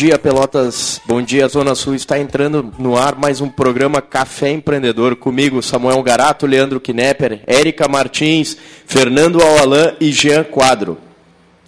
Bom 0.00 0.06
dia, 0.06 0.18
Pelotas. 0.18 0.98
Bom 1.04 1.20
dia, 1.20 1.46
Zona 1.46 1.74
Sul. 1.74 1.94
Está 1.94 2.18
entrando 2.18 2.72
no 2.78 2.96
ar 2.96 3.16
mais 3.16 3.42
um 3.42 3.50
programa 3.50 4.00
Café 4.00 4.50
Empreendedor. 4.50 5.14
Comigo, 5.14 5.62
Samuel 5.62 6.02
Garato, 6.02 6.46
Leandro 6.46 6.80
Knepper, 6.80 7.42
Érica 7.46 7.86
Martins, 7.86 8.56
Fernando 8.86 9.42
Alalan 9.42 9.92
e 10.00 10.10
Jean 10.10 10.42
Quadro. 10.42 10.96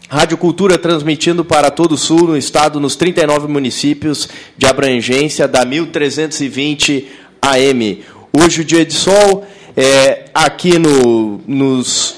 Rádio 0.09 0.39
Cultura 0.39 0.79
transmitindo 0.79 1.45
para 1.45 1.71
todo 1.71 1.93
o 1.93 1.99
Sul, 1.99 2.29
no 2.29 2.35
estado, 2.35 2.81
nos 2.81 2.97
39 2.97 3.49
municípios 3.49 4.31
de 4.57 4.65
abrangência 4.65 5.47
da 5.47 5.63
1320 5.67 7.09
AM. 7.43 8.03
Hoje 8.33 8.63
o 8.63 8.65
dia 8.65 8.87
de 8.87 8.95
sol, 8.95 9.47
é, 9.77 10.25
aqui, 10.33 10.79
no, 10.79 11.43
nos, 11.47 12.17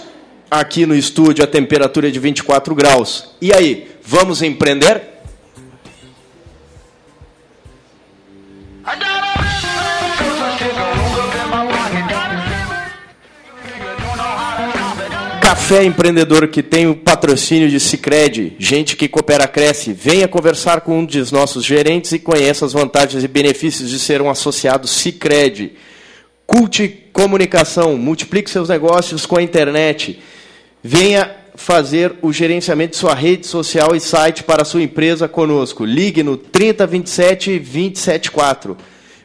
aqui 0.48 0.86
no 0.86 0.94
estúdio 0.94 1.42
a 1.42 1.48
temperatura 1.48 2.06
é 2.06 2.12
de 2.12 2.20
24 2.20 2.72
graus. 2.72 3.30
E 3.42 3.52
aí, 3.52 3.88
vamos 4.06 4.42
empreender? 4.42 5.13
Café 15.66 15.82
Empreendedor 15.82 16.46
que 16.48 16.62
tem 16.62 16.86
o 16.86 16.94
patrocínio 16.94 17.70
de 17.70 17.80
Cicred, 17.80 18.54
gente 18.58 18.96
que 18.96 19.08
coopera 19.08 19.48
cresce. 19.48 19.94
Venha 19.94 20.28
conversar 20.28 20.82
com 20.82 20.98
um 20.98 21.06
dos 21.06 21.32
nossos 21.32 21.64
gerentes 21.64 22.12
e 22.12 22.18
conheça 22.18 22.66
as 22.66 22.74
vantagens 22.74 23.24
e 23.24 23.28
benefícios 23.28 23.88
de 23.88 23.98
ser 23.98 24.20
um 24.20 24.28
associado 24.28 24.86
Cicred. 24.86 25.72
Culte 26.46 27.06
Comunicação, 27.14 27.96
multiplique 27.96 28.50
seus 28.50 28.68
negócios 28.68 29.24
com 29.24 29.38
a 29.38 29.42
internet. 29.42 30.20
Venha 30.82 31.34
fazer 31.54 32.14
o 32.20 32.30
gerenciamento 32.30 32.90
de 32.90 32.98
sua 32.98 33.14
rede 33.14 33.46
social 33.46 33.96
e 33.96 34.00
site 34.00 34.42
para 34.42 34.66
sua 34.66 34.82
empresa 34.82 35.26
conosco. 35.28 35.86
Ligue 35.86 36.22
no 36.22 36.36
3027 36.36 37.58
274. 37.58 38.76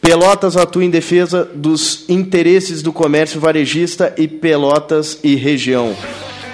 Pelotas 0.00 0.56
atua 0.56 0.84
em 0.84 0.90
defesa 0.90 1.44
dos 1.54 2.08
interesses 2.08 2.82
do 2.82 2.92
comércio 2.92 3.38
varejista 3.38 4.14
e 4.16 4.26
Pelotas 4.26 5.18
e 5.22 5.34
região. 5.34 5.94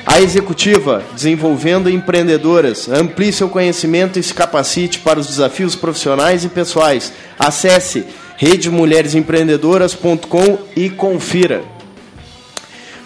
A 0.06 0.20
executiva, 0.20 1.02
desenvolvendo 1.14 1.90
empreendedoras, 1.90 2.88
amplie 2.88 3.32
seu 3.32 3.48
conhecimento 3.48 4.20
e 4.20 4.22
se 4.22 4.32
capacite 4.32 5.00
para 5.00 5.18
os 5.18 5.26
desafios 5.26 5.74
profissionais 5.74 6.44
e 6.44 6.48
pessoais. 6.48 7.12
Acesse 7.36 8.06
redemulheresempreendedoras.com 8.36 10.58
e 10.76 10.88
confira. 10.88 11.64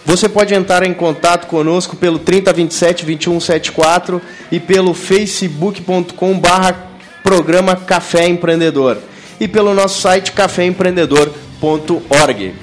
Você 0.05 0.29
pode 0.29 0.53
entrar 0.53 0.83
em 0.83 0.93
contato 0.93 1.47
conosco 1.47 1.95
pelo 1.95 2.19
3027 2.19 3.03
2174 3.05 4.21
e 4.51 4.59
pelo 4.59 4.93
facebook.com 4.93 6.37
barra 6.37 6.91
programa 7.23 7.75
Café 7.75 8.27
Empreendedor 8.27 8.99
e 9.39 9.47
pelo 9.47 9.73
nosso 9.73 9.99
site 10.01 10.33
caféempreendedor.org. 10.33 12.53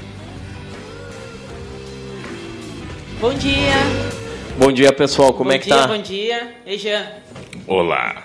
Bom 3.21 3.35
dia. 3.35 4.18
Bom 4.59 4.73
dia, 4.73 4.93
pessoal. 4.93 5.33
Como 5.33 5.51
bom 5.51 5.57
é 5.57 5.59
que 5.59 5.67
dia, 5.67 5.77
tá? 5.77 5.87
Bom 5.87 5.99
dia. 6.03 6.57
Ei, 6.67 6.77
Jean. 6.79 7.07
Olá. 7.67 8.25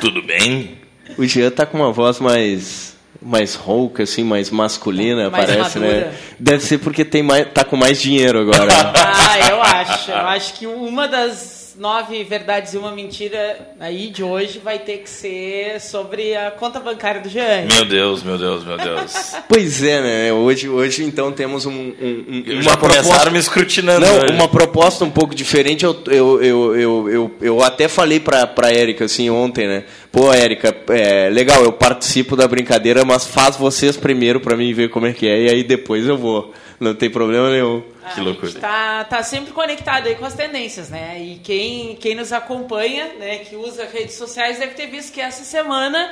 Tudo 0.00 0.22
bem? 0.22 0.78
O 1.16 1.24
Jean 1.24 1.50
tá 1.50 1.64
com 1.64 1.78
uma 1.78 1.90
voz 1.92 2.20
mais 2.20 2.92
mais 3.22 3.54
rouca 3.54 4.02
assim, 4.02 4.22
mais 4.22 4.50
masculina, 4.50 5.30
Mais 5.30 5.46
parece, 5.46 5.78
madura. 5.78 6.00
né? 6.08 6.14
Deve 6.38 6.62
ser 6.62 6.76
porque 6.76 7.06
tem 7.06 7.22
mais, 7.22 7.50
tá 7.54 7.64
com 7.64 7.74
mais 7.74 7.98
dinheiro 8.00 8.40
agora. 8.40 8.68
Ah, 8.94 9.48
eu 9.48 9.62
acho. 9.62 10.10
Eu 10.10 10.26
acho 10.26 10.54
que 10.54 10.66
uma 10.66 11.08
das 11.08 11.63
nove 11.76 12.22
verdades 12.24 12.74
e 12.74 12.78
uma 12.78 12.92
mentira 12.92 13.74
aí 13.80 14.08
de 14.10 14.22
hoje 14.22 14.58
vai 14.62 14.78
ter 14.78 14.98
que 14.98 15.10
ser 15.10 15.80
sobre 15.80 16.36
a 16.36 16.50
conta 16.50 16.78
bancária 16.80 17.20
do 17.20 17.28
Jean. 17.28 17.66
Meu 17.72 17.84
Deus, 17.84 18.22
meu 18.22 18.38
Deus, 18.38 18.64
meu 18.64 18.76
Deus. 18.76 19.32
pois 19.48 19.82
é, 19.82 20.00
né? 20.00 20.32
Hoje, 20.32 20.68
hoje 20.68 21.04
então 21.04 21.32
temos 21.32 21.66
um, 21.66 21.72
um- 21.72 22.24
um- 22.28 22.52
uma 22.54 22.62
já 22.62 22.76
começaram 22.76 23.04
proposta 23.04 23.30
me 23.30 23.38
escrutinando. 23.38 24.06
Não, 24.06 24.16
hoje. 24.18 24.32
uma 24.34 24.48
proposta 24.48 25.04
um 25.04 25.10
pouco 25.10 25.34
diferente. 25.34 25.84
Eu, 25.84 25.96
eu, 26.06 26.42
eu, 26.42 26.76
eu, 26.76 27.08
eu, 27.10 27.30
eu 27.40 27.62
até 27.62 27.88
falei 27.88 28.20
pra, 28.20 28.46
pra 28.46 28.70
Érica 28.72 29.04
assim 29.06 29.28
ontem, 29.30 29.66
né? 29.66 29.84
Pô, 30.12 30.32
Érica, 30.32 30.74
é 30.90 31.28
legal, 31.30 31.64
eu 31.64 31.72
participo 31.72 32.36
da 32.36 32.46
brincadeira, 32.46 33.04
mas 33.04 33.26
faz 33.26 33.56
vocês 33.56 33.96
primeiro 33.96 34.38
pra 34.40 34.56
mim 34.56 34.72
ver 34.72 34.90
como 34.90 35.06
é 35.06 35.12
que 35.12 35.26
é, 35.26 35.42
e 35.42 35.50
aí 35.50 35.62
depois 35.64 36.06
eu 36.06 36.16
vou. 36.16 36.52
Não 36.78 36.94
tem 36.94 37.08
problema 37.10 37.50
nenhum. 37.50 37.82
Que 38.12 38.20
a 38.20 38.22
loucura. 38.24 38.46
gente 38.48 38.60
tá, 38.60 39.04
tá 39.04 39.22
sempre 39.22 39.52
conectado 39.52 40.06
aí 40.06 40.14
com 40.16 40.24
as 40.26 40.34
tendências, 40.34 40.90
né? 40.90 41.18
E 41.20 41.36
quem, 41.38 41.96
quem 41.96 42.14
nos 42.14 42.32
acompanha, 42.32 43.14
né, 43.18 43.38
que 43.38 43.56
usa 43.56 43.86
redes 43.86 44.14
sociais, 44.16 44.58
deve 44.58 44.74
ter 44.74 44.86
visto 44.88 45.12
que 45.12 45.20
essa 45.20 45.44
semana 45.44 46.10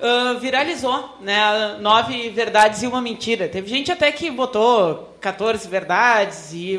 ah, 0.00 0.36
viralizou, 0.40 1.16
né? 1.20 1.76
Nove 1.80 2.30
verdades 2.30 2.82
e 2.82 2.86
uma 2.86 3.00
mentira. 3.00 3.48
Teve 3.48 3.68
gente 3.68 3.90
até 3.90 4.10
que 4.12 4.30
botou 4.30 5.16
14 5.20 5.68
verdades 5.68 6.52
e. 6.52 6.78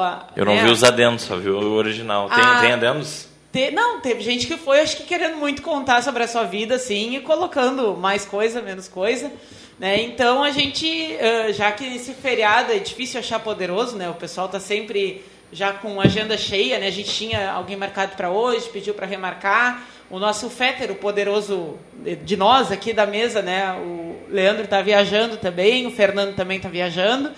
ah, 0.00 0.26
Eu 0.36 0.44
não 0.44 0.54
né, 0.54 0.64
vi 0.64 0.70
os 0.70 0.82
adendos, 0.84 1.24
só 1.24 1.36
vi 1.36 1.50
o 1.50 1.72
original. 1.74 2.28
Tem, 2.28 2.38
Ah. 2.44 2.60
tem 2.60 2.72
adendos? 2.72 3.28
Te- 3.52 3.70
não, 3.70 4.00
teve 4.00 4.20
gente 4.20 4.46
que 4.48 4.56
foi, 4.56 4.80
acho 4.80 4.96
que 4.96 5.04
querendo 5.04 5.36
muito 5.36 5.62
contar 5.62 6.02
sobre 6.02 6.24
a 6.24 6.26
sua 6.28 6.42
vida, 6.42 6.74
assim, 6.74 7.14
e 7.14 7.20
colocando 7.20 7.96
mais 7.96 8.24
coisa, 8.24 8.60
menos 8.60 8.88
coisa. 8.88 9.30
Né? 9.78 10.02
Então 10.02 10.42
a 10.42 10.50
gente, 10.50 11.16
já 11.52 11.72
que 11.72 11.84
esse 11.84 12.14
feriado 12.14 12.72
é 12.72 12.78
difícil 12.78 13.18
achar 13.18 13.40
poderoso, 13.40 13.96
né? 13.96 14.08
O 14.08 14.14
pessoal 14.14 14.48
tá 14.48 14.60
sempre 14.60 15.24
já 15.52 15.72
com 15.72 16.00
agenda 16.00 16.36
cheia, 16.38 16.78
né? 16.78 16.86
A 16.86 16.92
gente 16.92 17.10
tinha 17.12 17.50
alguém 17.50 17.76
marcado 17.76 18.16
para 18.16 18.30
hoje, 18.30 18.68
pediu 18.68 18.94
para 18.94 19.06
remarcar. 19.06 19.84
O 20.10 20.18
nosso 20.18 20.48
Fetter, 20.48 20.92
o 20.92 20.94
poderoso 20.94 21.76
de- 21.92 22.16
de 22.16 22.36
nós 22.36 22.70
aqui 22.70 22.92
da 22.92 23.06
mesa, 23.06 23.42
né? 23.42 23.72
O 23.72 24.16
Leandro 24.28 24.64
está 24.64 24.80
viajando 24.80 25.38
também, 25.38 25.86
o 25.86 25.90
Fernando 25.90 26.34
também 26.36 26.58
está 26.58 26.68
viajando. 26.68 27.32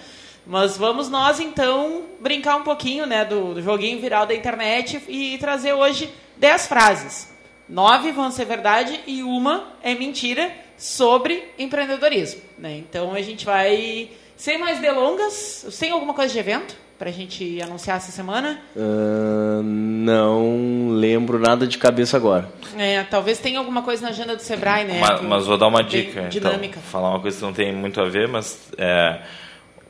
Mas 0.47 0.77
vamos 0.77 1.09
nós 1.09 1.41
então 1.41 2.03
brincar 2.21 2.57
um 2.57 2.63
pouquinho, 2.63 3.05
né, 3.07 3.25
do, 3.25 3.55
do 3.55 3.63
joguinho 3.63 3.99
viral 4.01 4.27
da 4.27 4.35
internet 4.35 5.03
e 5.09 5.37
trazer 5.39 5.73
hoje 5.73 6.09
10 6.37 6.67
frases. 6.69 7.35
Nove 7.69 8.13
vão 8.13 8.31
ser 8.31 8.45
verdade 8.45 9.01
e 9.09 9.23
uma 9.25 9.73
é 9.83 9.93
mentira 9.95 10.53
sobre 10.77 11.45
empreendedorismo. 11.59 12.41
Né? 12.59 12.77
Então 12.79 13.13
a 13.15 13.23
gente 13.23 13.45
vai, 13.45 14.11
sem 14.37 14.59
mais 14.59 14.79
delongas, 14.81 15.67
tem 15.79 15.91
alguma 15.91 16.15
coisa 16.15 16.33
de 16.33 16.39
evento 16.39 16.77
para 16.99 17.11
a 17.11 17.13
gente 17.13 17.61
anunciar 17.61 17.99
essa 17.99 18.11
semana? 18.11 18.59
Ah, 18.77 19.61
não 19.63 20.89
lembro 20.91 21.39
nada 21.39 21.67
de 21.67 21.77
cabeça 21.79 22.17
agora. 22.17 22.49
É, 22.77 23.03
talvez 23.05 23.39
tenha 23.39 23.59
alguma 23.59 23.83
coisa 23.83 24.03
na 24.03 24.09
agenda 24.09 24.35
do 24.35 24.41
Sebrae, 24.43 24.85
né? 24.85 24.99
Ma- 25.01 25.13
do- 25.15 25.25
mas 25.25 25.47
vou 25.47 25.59
dar 25.59 25.67
uma 25.67 25.83
dica. 25.85 26.21
então. 26.21 26.29
Dinâmica. 26.29 26.81
falar 26.81 27.11
uma 27.11 27.21
coisa 27.21 27.37
que 27.37 27.43
não 27.45 27.53
tem 27.53 27.73
muito 27.73 28.01
a 28.01 28.09
ver, 28.09 28.29
mas 28.29 28.71
é, 28.79 29.21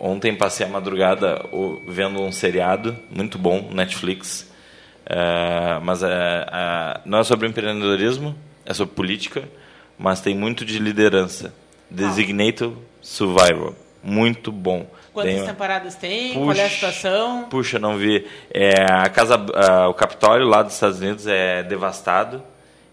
ontem 0.00 0.34
passei 0.34 0.66
a 0.66 0.68
madrugada 0.68 1.44
vendo 1.86 2.20
um 2.20 2.32
seriado 2.32 2.96
muito 3.10 3.38
bom, 3.38 3.68
Netflix. 3.72 4.50
É, 5.08 5.78
mas 5.82 6.02
é, 6.02 6.08
é, 6.10 7.00
não 7.04 7.18
é 7.20 7.24
sobre 7.24 7.46
empreendedorismo, 7.46 8.34
é 8.64 8.74
sobre 8.74 8.94
política, 8.96 9.44
mas 9.98 10.20
tem 10.20 10.34
muito 10.34 10.64
de 10.64 10.78
liderança. 10.78 11.54
Designated 11.90 12.74
Survival. 13.00 13.74
Muito 14.02 14.52
bom. 14.52 14.86
Quantas 15.12 15.34
Tem- 15.34 15.46
temporadas 15.46 15.94
tem? 15.94 16.34
Qual 16.34 16.52
é 16.52 16.64
a 16.64 16.70
situação? 16.70 17.46
Puxa, 17.48 17.78
não 17.78 17.96
vi. 17.96 18.26
É, 18.50 18.82
a 18.84 19.08
casa, 19.08 19.34
ah, 19.54 19.88
o 19.88 19.94
Capitólio 19.94 20.46
lá 20.46 20.62
dos 20.62 20.74
Estados 20.74 21.00
Unidos 21.00 21.26
é 21.26 21.62
devastado 21.62 22.42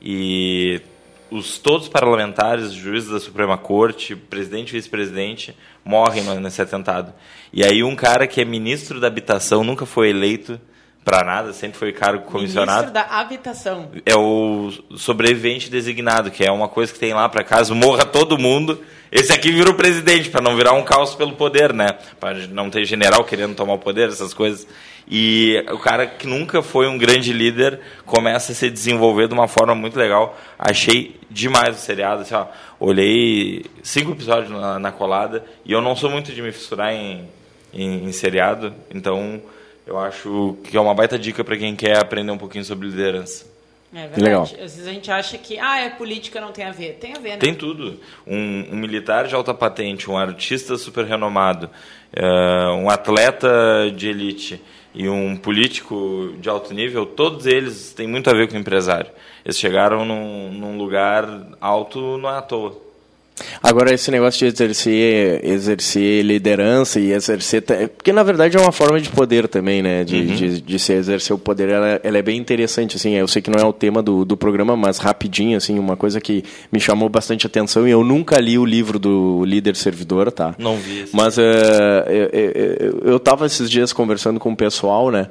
e 0.01 0.81
os 1.29 1.57
todos 1.57 1.83
os 1.83 1.89
parlamentares, 1.89 2.71
juízes 2.71 3.09
da 3.09 3.19
Suprema 3.19 3.57
Corte, 3.57 4.15
presidente 4.15 4.69
e 4.69 4.73
vice-presidente 4.73 5.55
morrem 5.83 6.23
nesse 6.39 6.61
atentado. 6.61 7.13
E 7.51 7.63
aí 7.63 7.83
um 7.83 7.95
cara 7.95 8.25
que 8.25 8.39
é 8.39 8.45
ministro 8.45 9.00
da 9.00 9.07
habitação 9.07 9.63
nunca 9.63 9.85
foi 9.85 10.09
eleito 10.09 10.59
para 11.03 11.23
nada, 11.23 11.51
sempre 11.53 11.77
foi 11.77 11.91
cargo 11.91 12.23
comissionado. 12.25 12.88
Ministro 12.88 12.94
da 12.94 13.19
Habitação. 13.19 13.91
É 14.05 14.15
o 14.15 14.71
sobrevivente 14.95 15.69
designado, 15.69 16.31
que 16.31 16.44
é 16.44 16.51
uma 16.51 16.67
coisa 16.67 16.94
que 16.94 17.00
tem 17.00 17.13
lá 17.13 17.27
para 17.27 17.44
caso 17.44 17.75
morra 17.75 18.05
todo 18.05 18.38
mundo. 18.38 18.81
Esse 19.11 19.31
aqui 19.31 19.51
vira 19.51 19.69
o 19.69 19.75
presidente, 19.75 20.29
para 20.29 20.41
não 20.41 20.55
virar 20.55 20.73
um 20.73 20.83
caos 20.83 21.13
pelo 21.13 21.33
poder, 21.33 21.71
né? 21.71 21.89
Para 22.19 22.47
não 22.47 22.69
ter 22.69 22.83
general 22.85 23.23
querendo 23.23 23.53
tomar 23.53 23.73
o 23.73 23.79
poder, 23.79 24.09
essas 24.09 24.33
coisas. 24.33 24.67
E 25.07 25.63
o 25.71 25.77
cara 25.77 26.07
que 26.07 26.25
nunca 26.25 26.63
foi 26.63 26.88
um 26.88 26.97
grande 26.97 27.31
líder 27.33 27.79
começa 28.05 28.53
a 28.53 28.55
se 28.55 28.69
desenvolver 28.69 29.27
de 29.27 29.33
uma 29.33 29.47
forma 29.47 29.75
muito 29.75 30.00
legal. 30.00 30.39
Achei 30.57 31.19
demais 31.29 31.75
o 31.75 31.79
seriado. 31.79 32.21
Assim, 32.21 32.33
ó, 32.33 32.47
olhei 32.79 33.65
cinco 33.83 34.11
episódios 34.11 34.50
na, 34.50 34.79
na 34.79 34.91
colada 34.91 35.44
e 35.65 35.73
eu 35.73 35.81
não 35.81 35.95
sou 35.95 36.09
muito 36.09 36.31
de 36.31 36.41
me 36.41 36.51
fissurar 36.51 36.94
em 36.94 37.27
em, 37.73 38.05
em 38.05 38.11
seriado. 38.11 38.73
Então, 38.94 39.41
eu 39.85 40.00
acho 40.00 40.57
que 40.63 40.75
é 40.75 40.80
uma 40.80 40.94
baita 40.94 41.18
dica 41.18 41.44
para 41.44 41.57
quem 41.57 41.75
quer 41.75 41.97
aprender 41.97 42.31
um 42.31 42.38
pouquinho 42.38 42.63
sobre 42.63 42.88
liderança. 42.88 43.51
É 43.94 44.07
verdade. 44.07 44.24
Legal. 44.24 44.44
Às 44.44 44.51
vezes 44.51 44.88
a 44.88 44.91
gente 44.91 45.12
acha 45.12 45.38
que 45.38 45.59
ah, 45.59 45.80
é 45.80 45.89
política, 45.89 46.41
não 46.41 46.51
tem 46.51 46.65
a 46.65 46.71
ver. 46.71 46.97
Tem 47.00 47.13
a 47.13 47.19
ver, 47.19 47.31
né? 47.31 47.38
Tem 47.38 47.53
tudo. 47.53 48.00
Um, 48.25 48.69
um 48.71 48.75
militar 48.75 49.27
de 49.27 49.35
alta 49.35 49.53
patente, 49.53 50.09
um 50.09 50.18
artista 50.18 50.77
super 50.77 51.06
renomado, 51.06 51.69
uh, 52.18 52.74
um 52.75 52.89
atleta 52.89 53.91
de 53.95 54.09
elite 54.09 54.62
e 54.95 55.07
um 55.07 55.35
político 55.35 56.33
de 56.39 56.50
alto 56.50 56.74
nível, 56.74 57.06
todos 57.06 57.45
eles 57.47 57.94
têm 57.94 58.07
muito 58.07 58.29
a 58.29 58.33
ver 58.33 58.47
com 58.47 58.56
o 58.56 58.59
empresário. 58.59 59.09
Eles 59.44 59.57
chegaram 59.57 60.06
num, 60.06 60.51
num 60.51 60.77
lugar 60.77 61.25
alto 61.59 62.18
não 62.18 62.29
é 62.29 62.38
à 62.38 62.41
toa. 62.41 62.82
Agora, 63.62 63.94
esse 63.94 64.12
negócio 64.12 64.39
de 64.39 64.45
exercer, 64.45 65.41
exercer 65.44 66.24
liderança 66.24 67.00
e 67.00 67.12
exercer. 67.12 67.63
Porque, 67.95 68.13
na 68.13 68.21
verdade, 68.21 68.57
é 68.57 68.59
uma 68.59 68.71
forma 68.71 69.00
de 69.00 69.09
poder 69.09 69.47
também, 69.47 69.81
né? 69.81 70.03
De, 70.03 70.18
uhum. 70.18 70.25
de, 70.25 70.62
de, 70.62 70.80
se 70.80 70.94
exercer 70.94 71.35
o 71.35 71.39
poder. 71.39 71.69
Ela, 71.69 72.00
ela, 72.03 72.18
é 72.18 72.21
bem 72.21 72.38
interessante, 72.38 72.95
assim. 72.95 73.13
Eu 73.13 73.27
sei 73.27 73.41
que 73.41 73.50
não 73.50 73.59
é 73.59 73.65
o 73.65 73.74
tema 73.74 74.03
do, 74.03 74.24
do 74.24 74.38
programa, 74.38 74.75
mas 74.77 74.97
rapidinho, 74.97 75.57
assim, 75.57 75.80
uma 75.80 75.97
coisa 75.97 76.21
que 76.21 76.44
me 76.71 76.80
chamou 76.80 77.09
bastante 77.09 77.47
atenção. 77.47 77.88
E 77.88 77.91
eu 77.91 78.03
nunca 78.03 78.39
li 78.39 78.57
o 78.57 78.65
livro 78.65 79.00
do 79.00 79.44
Líder 79.45 79.75
Servidor, 79.75 80.31
tá? 80.31 80.56
Não 80.59 80.77
vi. 80.77 81.06
Mas 81.12 81.38
uh, 81.38 81.41
eu, 82.07 82.29
eu, 82.33 83.00
eu 83.13 83.19
tava 83.19 83.45
esses 83.45 83.69
dias 83.69 83.91
conversando 83.91 84.39
com 84.39 84.51
o 84.51 84.56
pessoal, 84.56 85.09
né? 85.09 85.27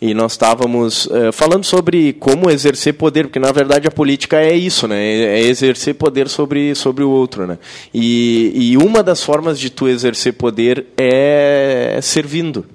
E 0.00 0.12
nós 0.12 0.32
estávamos 0.32 1.06
uh, 1.06 1.32
falando 1.32 1.64
sobre 1.64 2.12
como 2.14 2.50
exercer 2.50 2.94
poder, 2.94 3.24
porque 3.24 3.38
na 3.38 3.50
verdade 3.50 3.88
a 3.88 3.90
política 3.90 4.40
é 4.40 4.54
isso, 4.54 4.86
né? 4.86 5.02
É 5.02 5.40
exercer 5.40 5.94
poder 5.94 6.28
sobre, 6.28 6.74
sobre 6.74 7.02
o 7.02 7.10
outro, 7.10 7.46
né? 7.46 7.58
E, 7.94 8.52
e 8.54 8.76
uma 8.76 9.02
das 9.02 9.22
formas 9.22 9.58
de 9.58 9.70
tu 9.70 9.88
exercer 9.88 10.34
poder 10.34 10.86
é 10.96 11.98
servindo, 12.02 12.66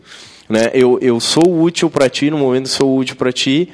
né? 0.49 0.71
Eu, 0.73 0.97
eu 1.01 1.19
sou 1.19 1.61
útil 1.61 1.89
para 1.89 2.09
ti 2.09 2.31
no 2.31 2.37
momento 2.37 2.69
sou 2.69 2.97
útil 2.97 3.15
para 3.15 3.31
ti 3.31 3.69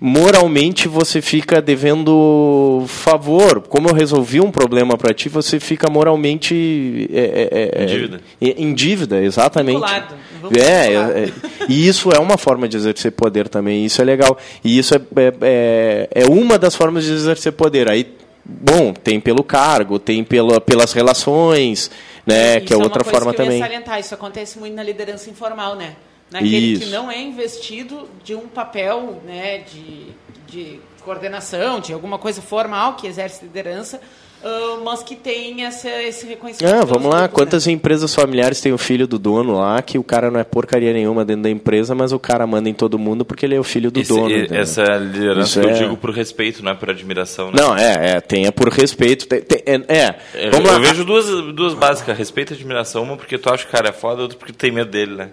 moralmente 0.00 0.88
você 0.88 1.20
fica 1.20 1.60
devendo 1.60 2.84
favor. 2.88 3.60
Como 3.60 3.88
eu 3.88 3.94
resolvi 3.94 4.40
um 4.40 4.50
problema 4.50 4.96
para 4.96 5.12
ti, 5.12 5.28
você 5.28 5.60
fica 5.60 5.90
moralmente 5.90 7.08
é, 7.12 7.20
é, 7.20 7.82
é, 7.82 7.82
em 7.82 7.86
dívida. 7.86 8.20
Em 8.40 8.74
dívida, 8.74 9.22
exatamente. 9.22 9.84
É, 10.56 10.60
é, 10.60 10.94
é, 10.94 11.32
e 11.68 11.86
isso 11.86 12.10
é 12.10 12.18
uma 12.18 12.38
forma 12.38 12.66
de 12.66 12.78
exercer 12.78 13.12
poder 13.12 13.48
também. 13.48 13.84
Isso 13.84 14.00
é 14.00 14.04
legal. 14.04 14.38
E 14.64 14.78
isso 14.78 14.94
é, 14.94 15.00
é, 15.42 16.08
é 16.12 16.26
uma 16.26 16.58
das 16.58 16.74
formas 16.74 17.04
de 17.04 17.12
exercer 17.12 17.52
poder. 17.52 17.90
Aí 17.90 18.06
bom, 18.42 18.94
tem 18.94 19.20
pelo 19.20 19.44
cargo, 19.44 19.98
tem 19.98 20.24
pela, 20.24 20.60
pelas 20.60 20.94
relações, 20.94 21.90
né, 22.26 22.56
isso 22.56 22.66
que 22.66 22.72
é 22.72 22.76
outra 22.76 23.04
forma 23.04 23.34
que 23.34 23.40
eu 23.40 23.44
também. 23.44 23.60
salientar, 23.60 24.00
isso 24.00 24.14
acontece 24.14 24.58
muito 24.58 24.74
na 24.74 24.82
liderança 24.82 25.28
informal, 25.28 25.76
né? 25.76 25.94
Naquele 26.30 26.72
Isso. 26.72 26.82
que 26.82 26.90
não 26.90 27.10
é 27.10 27.20
investido 27.20 28.08
de 28.22 28.34
um 28.34 28.46
papel 28.46 29.20
né, 29.24 29.58
de, 29.58 30.06
de 30.46 30.80
coordenação, 31.02 31.80
de 31.80 31.92
alguma 31.92 32.18
coisa 32.18 32.40
formal 32.40 32.94
que 32.94 33.06
exerce 33.06 33.44
liderança, 33.44 34.00
Uh, 34.42 34.82
mas 34.82 35.02
que 35.02 35.16
tem 35.16 35.66
essa, 35.66 36.02
esse 36.02 36.26
reconhecimento. 36.26 36.74
Ah, 36.74 36.82
vamos 36.82 37.12
lá. 37.12 37.22
Né? 37.22 37.28
Quantas 37.28 37.66
empresas 37.66 38.14
familiares 38.14 38.58
tem 38.58 38.72
o 38.72 38.78
filho 38.78 39.06
do 39.06 39.18
dono 39.18 39.58
lá 39.58 39.82
que 39.82 39.98
o 39.98 40.02
cara 40.02 40.30
não 40.30 40.40
é 40.40 40.44
porcaria 40.44 40.94
nenhuma 40.94 41.26
dentro 41.26 41.42
da 41.42 41.50
empresa, 41.50 41.94
mas 41.94 42.10
o 42.10 42.18
cara 42.18 42.46
manda 42.46 42.66
em 42.66 42.72
todo 42.72 42.98
mundo 42.98 43.22
porque 43.22 43.44
ele 43.44 43.54
é 43.54 43.60
o 43.60 43.62
filho 43.62 43.90
do 43.90 44.00
Esse, 44.00 44.08
dono. 44.08 44.34
Essa 44.50 44.96
liderança 44.96 45.42
Isso 45.42 45.60
que 45.60 45.66
é... 45.66 45.72
eu 45.72 45.76
digo 45.76 45.96
por 45.98 46.10
respeito, 46.10 46.64
não 46.64 46.72
é 46.72 46.74
por 46.74 46.88
admiração. 46.88 47.50
Né? 47.50 47.60
Não, 47.60 47.76
é, 47.76 48.12
é, 48.12 48.20
tenha 48.22 48.50
por 48.50 48.70
respeito. 48.70 49.28
Tem, 49.28 49.42
tem, 49.42 49.58
é, 49.88 50.16
é, 50.32 50.50
vamos 50.50 50.66
eu, 50.66 50.72
lá. 50.72 50.78
eu 50.78 50.80
vejo 50.80 51.04
duas, 51.04 51.26
duas 51.54 51.74
básicas: 51.74 52.16
respeito 52.16 52.54
e 52.54 52.56
admiração. 52.56 53.02
Uma 53.02 53.18
porque 53.18 53.36
tu 53.36 53.52
acha 53.52 53.64
que 53.64 53.68
o 53.68 53.72
cara 53.72 53.90
é 53.90 53.92
foda, 53.92 54.22
outra 54.22 54.38
porque 54.38 54.54
tu 54.54 54.58
tem 54.58 54.72
medo 54.72 54.90
dele, 54.90 55.16
né? 55.16 55.28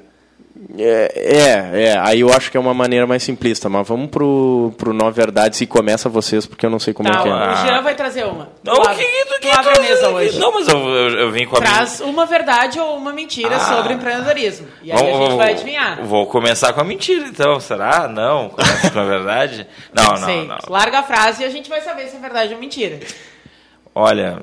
É, 0.75 1.11
é, 1.15 1.83
é, 1.83 1.97
aí 1.97 2.19
eu 2.19 2.33
acho 2.33 2.51
que 2.51 2.57
é 2.57 2.59
uma 2.59 2.73
maneira 2.73 3.07
mais 3.07 3.23
simplista, 3.23 3.69
mas 3.69 3.87
vamos 3.87 4.09
pro, 4.09 4.73
pro 4.77 4.91
Nove 4.91 5.15
Verdades 5.15 5.61
e 5.61 5.65
começa 5.65 6.09
vocês, 6.09 6.45
porque 6.45 6.65
eu 6.65 6.69
não 6.69 6.77
sei 6.77 6.93
como 6.93 7.09
tá, 7.09 7.19
é 7.19 7.23
que 7.23 7.29
é. 7.29 7.31
O 7.31 7.55
Jean 7.55 7.81
vai 7.81 7.95
trazer 7.95 8.25
uma. 8.25 8.49
Não, 8.63 8.73
o 8.73 8.81
que, 8.81 8.95
que, 8.95 9.39
que 9.39 9.49
abre 9.49 9.77
a 9.77 9.81
mesa 9.81 10.09
hoje. 10.09 10.37
Não, 10.37 10.51
mas 10.51 10.67
eu, 10.67 10.77
eu, 10.77 11.09
eu 11.19 11.31
vim 11.31 11.45
com 11.45 11.55
a 11.55 11.59
Traz 11.61 12.01
minha... 12.01 12.11
uma 12.11 12.25
verdade 12.25 12.79
ou 12.81 12.97
uma 12.97 13.13
mentira 13.13 13.55
ah. 13.55 13.59
sobre 13.59 13.93
empreendedorismo. 13.93 14.67
E 14.83 14.91
aí 14.91 14.97
vamos, 14.97 15.15
a 15.15 15.23
gente 15.23 15.37
vai 15.37 15.51
adivinhar. 15.51 16.03
Vou 16.03 16.27
começar 16.27 16.73
com 16.73 16.81
a 16.81 16.83
mentira, 16.83 17.25
então. 17.27 17.59
Será? 17.61 18.09
Não? 18.09 18.49
Começa 18.49 18.91
com 18.91 18.99
a 18.99 19.05
verdade? 19.05 19.65
Não, 19.93 20.03
não, 20.03 20.17
Sei. 20.17 20.47
não. 20.47 20.57
Larga 20.67 20.99
a 20.99 21.03
frase 21.03 21.43
e 21.43 21.45
a 21.45 21.49
gente 21.49 21.69
vai 21.69 21.79
saber 21.79 22.07
se 22.07 22.17
é 22.17 22.19
verdade 22.19 22.53
ou 22.53 22.59
mentira. 22.59 22.99
Olha, 23.95 24.41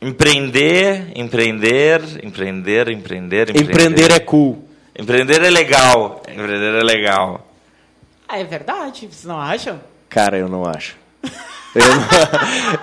empreender, 0.00 1.12
empreender, 1.14 2.00
empreender, 2.22 2.88
empreender, 2.88 3.50
empreender. 3.50 3.50
Empreender 3.60 4.10
é 4.10 4.18
cool. 4.18 4.63
Empreender 4.96 5.42
é 5.42 5.50
legal. 5.50 6.22
Empreender 6.28 6.74
é 6.74 6.82
legal. 6.82 7.46
Ah, 8.28 8.38
é 8.38 8.44
verdade, 8.44 9.00
vocês 9.00 9.24
não 9.24 9.40
acham? 9.40 9.80
Cara, 10.08 10.38
eu 10.38 10.48
não 10.48 10.64
acho. 10.64 10.96
Eu 11.74 11.88
não, 11.88 12.04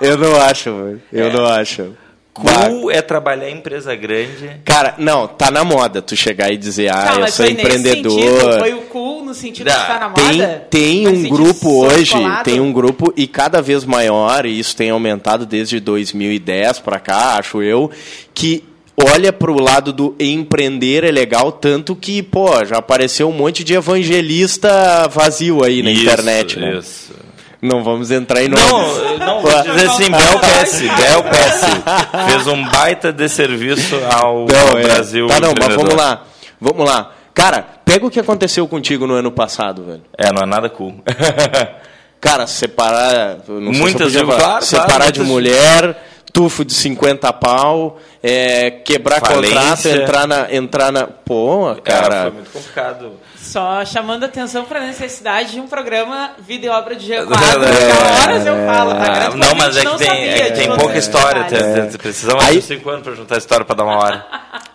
eu 0.00 0.18
não 0.18 0.40
acho, 0.42 0.68
eu 1.10 1.26
é. 1.28 1.32
não 1.32 1.46
acho. 1.46 1.96
Cool 2.34 2.90
é 2.90 3.02
trabalhar 3.02 3.50
em 3.50 3.58
empresa 3.58 3.94
grande. 3.94 4.60
Cara, 4.64 4.94
não, 4.96 5.28
tá 5.28 5.50
na 5.50 5.64
moda 5.64 6.00
tu 6.00 6.16
chegar 6.16 6.50
e 6.50 6.56
dizer, 6.56 6.90
ah, 6.90 7.16
eu 7.18 7.28
sou 7.28 7.44
empreendedor. 7.44 8.10
Sentido, 8.10 8.58
foi 8.58 8.72
o 8.72 8.82
cool 8.82 9.24
no 9.24 9.34
sentido 9.34 9.66
da, 9.66 9.74
de 9.74 9.80
estar 9.80 10.00
na 10.00 10.08
moda? 10.08 10.66
Tem, 10.70 11.04
tem 11.04 11.08
um 11.08 11.28
grupo 11.28 11.84
hoje, 11.84 12.12
colado. 12.12 12.44
tem 12.44 12.60
um 12.60 12.72
grupo 12.72 13.12
e 13.16 13.26
cada 13.26 13.60
vez 13.60 13.84
maior, 13.84 14.46
e 14.46 14.58
isso 14.58 14.74
tem 14.74 14.88
aumentado 14.88 15.44
desde 15.44 15.78
2010 15.78 16.78
para 16.78 16.98
cá, 16.98 17.36
acho 17.38 17.62
eu, 17.62 17.90
que 18.32 18.64
olha 19.10 19.32
para 19.32 19.50
o 19.50 19.60
lado 19.60 19.92
do 19.92 20.14
empreender 20.18 21.04
é 21.04 21.10
legal, 21.10 21.52
tanto 21.52 21.94
que, 21.94 22.22
pô, 22.22 22.64
já 22.64 22.78
apareceu 22.78 23.28
um 23.28 23.32
monte 23.32 23.64
de 23.64 23.74
evangelista 23.74 25.08
vazio 25.08 25.64
aí 25.64 25.82
na 25.82 25.90
isso, 25.90 26.02
internet, 26.02 26.58
né? 26.58 26.78
Isso. 26.78 27.12
Não 27.60 27.84
vamos 27.84 28.10
entrar 28.10 28.42
em 28.42 28.48
nome. 28.48 28.60
Não, 28.60 29.42
não 29.42 29.62
dizer 29.62 29.88
assim, 29.88 30.10
Bel 30.10 30.38
Pesce, 30.40 30.88
Bel 30.88 31.22
Pesce 31.22 32.26
fez 32.26 32.46
um 32.48 32.68
baita 32.68 33.12
de 33.12 33.28
serviço 33.28 33.96
ao, 34.10 34.46
não, 34.46 34.78
é. 34.78 34.82
Brasil. 34.82 35.28
Tá, 35.28 35.38
não, 35.38 35.54
mas 35.56 35.74
vamos 35.76 35.94
lá. 35.94 36.24
Vamos 36.60 36.84
lá. 36.84 37.12
Cara, 37.32 37.64
pega 37.84 38.04
o 38.04 38.10
que 38.10 38.18
aconteceu 38.18 38.66
contigo 38.66 39.06
no 39.06 39.14
ano 39.14 39.30
passado, 39.30 39.84
velho. 39.84 40.02
É, 40.18 40.32
não 40.32 40.42
é 40.42 40.46
nada 40.46 40.68
cool. 40.68 40.94
Cara, 42.20 42.46
separar. 42.48 43.38
Não 43.48 43.72
Muitas, 43.72 44.12
se 44.12 44.24
claro, 44.24 44.40
claro, 44.40 44.64
separar 44.64 45.04
muitas... 45.04 45.12
de 45.12 45.20
mulher 45.22 45.96
tufo 46.32 46.64
de 46.64 46.72
50 46.72 47.32
pau, 47.34 47.98
é, 48.22 48.70
quebrar 48.70 49.20
Falência. 49.20 49.56
contrato, 49.56 49.88
entrar 49.88 50.26
na, 50.28 50.54
entrar 50.54 50.92
na. 50.92 51.06
Pô, 51.06 51.74
cara. 51.82 52.14
É, 52.14 52.22
foi 52.22 52.30
muito 52.30 52.50
complicado. 52.50 53.12
Só 53.36 53.84
chamando 53.84 54.24
atenção 54.24 54.64
para 54.64 54.78
a 54.78 54.86
necessidade 54.86 55.52
de 55.52 55.60
um 55.60 55.66
programa 55.66 56.30
Vida 56.38 56.66
e 56.66 56.68
Obra 56.68 56.94
de 56.94 57.12
G4. 57.12 57.26
É, 57.26 58.22
horas 58.22 58.46
eu 58.46 58.54
falo, 58.64 58.94
tá? 58.94 59.30
não, 59.34 59.54
mas 59.56 59.76
é 59.76 59.84
que 59.84 59.98
tem, 59.98 60.28
é 60.28 60.50
que 60.50 60.52
tem 60.52 60.76
pouca 60.76 60.96
história. 60.96 61.46
É. 61.50 61.98
Precisamos 61.98 62.46
de 62.46 62.62
5 62.62 62.90
anos 62.90 63.02
para 63.02 63.14
juntar 63.14 63.34
a 63.34 63.38
história 63.38 63.64
para 63.64 63.74
dar 63.74 63.84
uma 63.84 63.98
hora. 63.98 64.24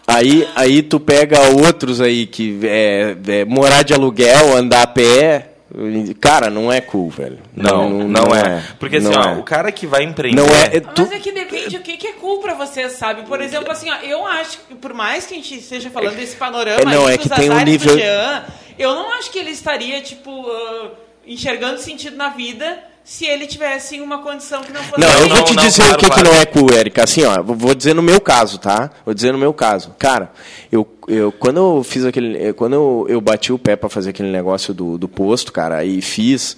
Aí, 0.06 0.48
aí 0.56 0.84
tu 0.84 1.00
pega 1.00 1.40
outros 1.50 2.02
aí 2.02 2.26
que 2.26 2.60
é, 2.64 3.16
é 3.28 3.46
morar 3.46 3.84
de 3.84 3.94
aluguel, 3.94 4.58
andar 4.58 4.84
a 4.84 4.88
pé. 4.88 5.57
Cara, 6.20 6.50
não 6.50 6.72
é 6.72 6.80
cool, 6.80 7.10
velho. 7.10 7.40
Não, 7.56 7.90
não, 7.90 8.08
não, 8.08 8.24
não 8.24 8.36
é. 8.36 8.60
é. 8.60 8.64
Porque 8.80 8.98
assim, 8.98 9.14
ó, 9.14 9.34
é. 9.34 9.38
o 9.38 9.44
cara 9.44 9.72
que 9.72 9.86
vai 9.86 10.04
empreender. 10.04 10.42
Não 10.42 10.48
é, 10.48 10.78
é 10.78 10.80
tu... 10.80 11.02
Mas 11.02 11.12
é 11.12 11.20
que 11.20 11.32
depende 11.32 11.76
o 11.76 11.82
que, 11.82 11.98
que 11.98 12.08
é 12.08 12.14
cool 12.14 12.40
pra 12.40 12.54
vocês, 12.54 12.94
sabe? 12.94 13.24
Por 13.24 13.42
exemplo, 13.42 13.72
assim, 13.72 13.90
ó, 13.90 13.96
eu 13.98 14.26
acho 14.26 14.60
que 14.60 14.76
por 14.76 14.94
mais 14.94 15.26
que 15.26 15.34
a 15.34 15.38
gente 15.38 15.56
esteja 15.56 15.90
falando 15.90 16.16
desse 16.16 16.38
panorama 16.38 16.82
é, 16.82 16.86
não, 16.86 17.06
aí 17.06 17.16
é 17.16 17.18
que 17.18 17.30
tem 17.30 17.50
um 17.50 17.60
nível... 17.60 17.98
Jean, 17.98 18.46
eu 18.80 18.96
não 18.96 19.14
acho 19.14 19.30
que 19.32 19.40
ele 19.40 19.52
estaria, 19.52 20.02
tipo, 20.02 20.32
uh, 20.32 20.92
enxergando 21.26 21.80
sentido 21.80 22.16
na 22.16 22.30
vida 22.30 22.80
se 23.08 23.26
ele 23.26 23.48
tivesse 23.48 24.02
uma 24.02 24.18
condição 24.18 24.62
que 24.62 24.74
não 24.74 24.84
fosse... 24.84 25.00
Não, 25.00 25.08
eu 25.08 25.30
vou 25.30 25.42
te 25.42 25.56
não, 25.56 25.64
dizer 25.64 25.82
claro, 25.82 25.94
o 25.94 25.98
que, 25.98 26.06
claro. 26.08 26.24
que 26.24 26.30
não 26.30 26.42
é 26.42 26.46
cool, 26.46 26.74
Erika. 26.74 27.06
Assim, 27.06 27.24
ó, 27.24 27.42
vou 27.42 27.74
dizer 27.74 27.96
no 27.96 28.02
meu 28.02 28.20
caso, 28.20 28.58
tá? 28.58 28.92
Vou 29.06 29.14
dizer 29.14 29.32
no 29.32 29.38
meu 29.38 29.54
caso. 29.54 29.96
Cara, 29.98 30.30
eu, 30.70 30.86
eu 31.08 31.32
quando 31.32 31.56
eu 31.56 31.84
fiz 31.86 32.04
aquele... 32.04 32.52
Quando 32.52 32.74
eu, 32.74 33.06
eu 33.08 33.22
bati 33.22 33.54
o 33.54 33.58
pé 33.58 33.78
para 33.78 33.88
fazer 33.88 34.10
aquele 34.10 34.30
negócio 34.30 34.74
do, 34.74 34.98
do 34.98 35.08
posto, 35.08 35.54
cara, 35.54 35.86
e 35.86 36.02
fiz 36.02 36.58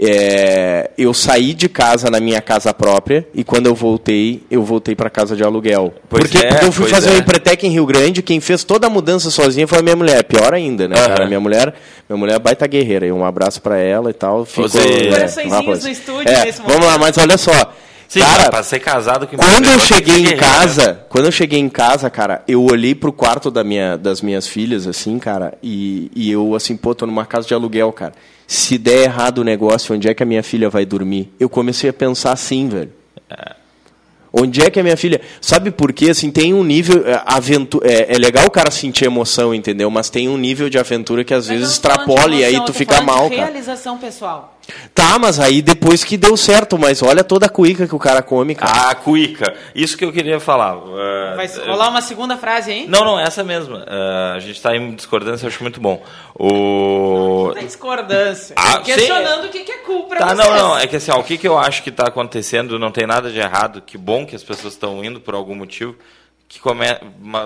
é, 0.00 0.90
eu 0.96 1.12
saí 1.12 1.52
de 1.52 1.68
casa 1.68 2.08
na 2.08 2.20
minha 2.20 2.40
casa 2.40 2.72
própria 2.72 3.26
e 3.34 3.42
quando 3.42 3.66
eu 3.66 3.74
voltei, 3.74 4.42
eu 4.48 4.62
voltei 4.62 4.94
para 4.94 5.10
casa 5.10 5.34
de 5.34 5.42
aluguel. 5.42 5.92
Pois 6.08 6.22
porque, 6.22 6.38
é, 6.38 6.50
porque 6.50 6.66
eu 6.66 6.72
fui 6.72 6.88
fazer 6.88 7.10
o 7.10 7.14
é. 7.14 7.16
um 7.16 7.18
Empretec 7.18 7.66
em 7.66 7.70
Rio 7.70 7.84
Grande, 7.84 8.22
quem 8.22 8.38
fez 8.38 8.62
toda 8.62 8.86
a 8.86 8.90
mudança 8.90 9.28
sozinha 9.28 9.66
foi 9.66 9.80
a 9.80 9.82
minha 9.82 9.96
mulher. 9.96 10.22
Pior 10.22 10.54
ainda, 10.54 10.86
né, 10.86 10.96
uhum. 10.96 11.06
cara? 11.08 11.26
Minha 11.26 11.40
mulher, 11.40 11.74
minha 12.08 12.16
mulher 12.16 12.36
é 12.36 12.38
baita 12.38 12.64
guerreira. 12.68 13.06
E 13.06 13.12
um 13.12 13.24
abraço 13.24 13.60
para 13.60 13.76
ela 13.76 14.10
e 14.10 14.14
tal. 14.14 14.44
Ficou, 14.44 14.68
Você... 14.68 14.78
É, 14.78 15.44
no 15.44 15.88
estúdio 15.88 16.28
é, 16.28 16.52
Vamos 16.52 16.86
lá, 16.86 16.96
mas 16.96 17.18
olha 17.18 17.36
só. 17.36 17.74
Sim, 18.08 18.20
cara, 18.20 18.50
pra 18.50 18.62
ser 18.62 18.80
casado 18.80 19.26
com 19.26 19.36
Quando 19.36 19.66
eu 19.66 19.78
cheguei 19.78 20.16
em 20.16 20.36
casa, 20.36 20.92
né? 20.92 20.98
quando 21.10 21.26
eu 21.26 21.32
cheguei 21.32 21.60
em 21.60 21.68
casa, 21.68 22.08
cara, 22.08 22.42
eu 22.48 22.64
olhei 22.64 22.94
pro 22.94 23.12
quarto 23.12 23.50
da 23.50 23.62
minha, 23.62 23.98
das 23.98 24.22
minhas 24.22 24.48
filhas, 24.48 24.86
assim, 24.86 25.18
cara, 25.18 25.58
e, 25.62 26.10
e 26.16 26.30
eu, 26.30 26.54
assim, 26.54 26.76
pô, 26.76 26.94
tô 26.94 27.04
numa 27.04 27.26
casa 27.26 27.46
de 27.46 27.52
aluguel, 27.52 27.92
cara 27.92 28.14
se 28.48 28.78
der 28.78 29.02
errado 29.04 29.38
o 29.38 29.44
negócio, 29.44 29.94
onde 29.94 30.08
é 30.08 30.14
que 30.14 30.22
a 30.22 30.26
minha 30.26 30.42
filha 30.42 30.70
vai 30.70 30.86
dormir? 30.86 31.30
Eu 31.38 31.50
comecei 31.50 31.90
a 31.90 31.92
pensar 31.92 32.32
assim, 32.32 32.66
velho. 32.66 32.90
É. 33.28 33.54
Onde 34.32 34.62
é 34.62 34.70
que 34.70 34.80
a 34.80 34.82
minha 34.82 34.96
filha. 34.96 35.20
Sabe 35.38 35.70
por 35.70 35.92
quê? 35.92 36.08
Assim, 36.10 36.30
tem 36.30 36.54
um 36.54 36.64
nível. 36.64 37.06
é, 37.06 37.22
Aventura, 37.26 37.86
é, 37.86 38.14
é 38.14 38.18
legal 38.18 38.46
o 38.46 38.50
cara 38.50 38.70
sentir 38.70 39.04
emoção, 39.04 39.54
entendeu? 39.54 39.90
Mas 39.90 40.08
tem 40.08 40.30
um 40.30 40.38
nível 40.38 40.70
de 40.70 40.78
aventura 40.78 41.24
que 41.24 41.34
às 41.34 41.46
Mas 41.46 41.58
vezes 41.58 41.74
extrapola 41.74 42.34
e 42.34 42.42
aí 42.42 42.58
tu 42.64 42.72
fica 42.72 42.94
falando 42.94 43.10
de 43.10 43.14
mal, 43.14 43.30
cara. 43.30 43.42
realização 43.42 43.98
pessoal. 43.98 44.57
Tá, 44.94 45.18
mas 45.18 45.40
aí 45.40 45.62
depois 45.62 46.04
que 46.04 46.16
deu 46.16 46.36
certo, 46.36 46.78
mas 46.78 47.02
olha 47.02 47.24
toda 47.24 47.46
a 47.46 47.48
cuíca 47.48 47.86
que 47.86 47.94
o 47.94 47.98
cara 47.98 48.22
come, 48.22 48.54
cara. 48.54 48.90
A 48.90 48.94
cuíca. 48.94 49.54
Isso 49.74 49.96
que 49.96 50.04
eu 50.04 50.12
queria 50.12 50.38
falar. 50.40 50.76
Uh, 50.76 51.36
Vai 51.36 51.46
rolar 51.66 51.88
uma 51.88 52.02
segunda 52.02 52.36
frase 52.36 52.70
aí? 52.70 52.86
Não, 52.86 53.04
não, 53.04 53.18
essa 53.18 53.42
mesma. 53.42 53.78
Uh, 53.78 54.36
a 54.36 54.40
gente 54.40 54.56
está 54.56 54.76
em 54.76 54.94
discordância, 54.94 55.46
eu 55.46 55.48
acho 55.48 55.62
muito 55.62 55.80
bom. 55.80 56.02
O... 56.34 57.52
Na 57.54 57.62
discordância. 57.62 58.54
Ah, 58.58 58.78
questionando 58.80 59.46
o 59.46 59.48
que 59.48 59.64
que 59.64 59.72
é 59.72 59.78
cool 59.78 60.04
pra 60.04 60.18
Tá, 60.18 60.34
vocês. 60.34 60.38
não, 60.38 60.56
não. 60.56 60.78
É 60.78 60.86
que 60.86 60.96
assim, 60.96 61.10
ó, 61.10 61.18
o 61.18 61.24
que, 61.24 61.38
que 61.38 61.48
eu 61.48 61.58
acho 61.58 61.82
que 61.82 61.90
está 61.90 62.06
acontecendo 62.08 62.78
não 62.78 62.90
tem 62.90 63.06
nada 63.06 63.30
de 63.30 63.38
errado. 63.38 63.80
Que 63.80 63.96
bom 63.96 64.26
que 64.26 64.36
as 64.36 64.42
pessoas 64.42 64.74
estão 64.74 65.02
indo 65.04 65.20
por 65.20 65.34
algum 65.34 65.54
motivo. 65.54 65.96
Que 66.48 66.58
come... 66.60 66.84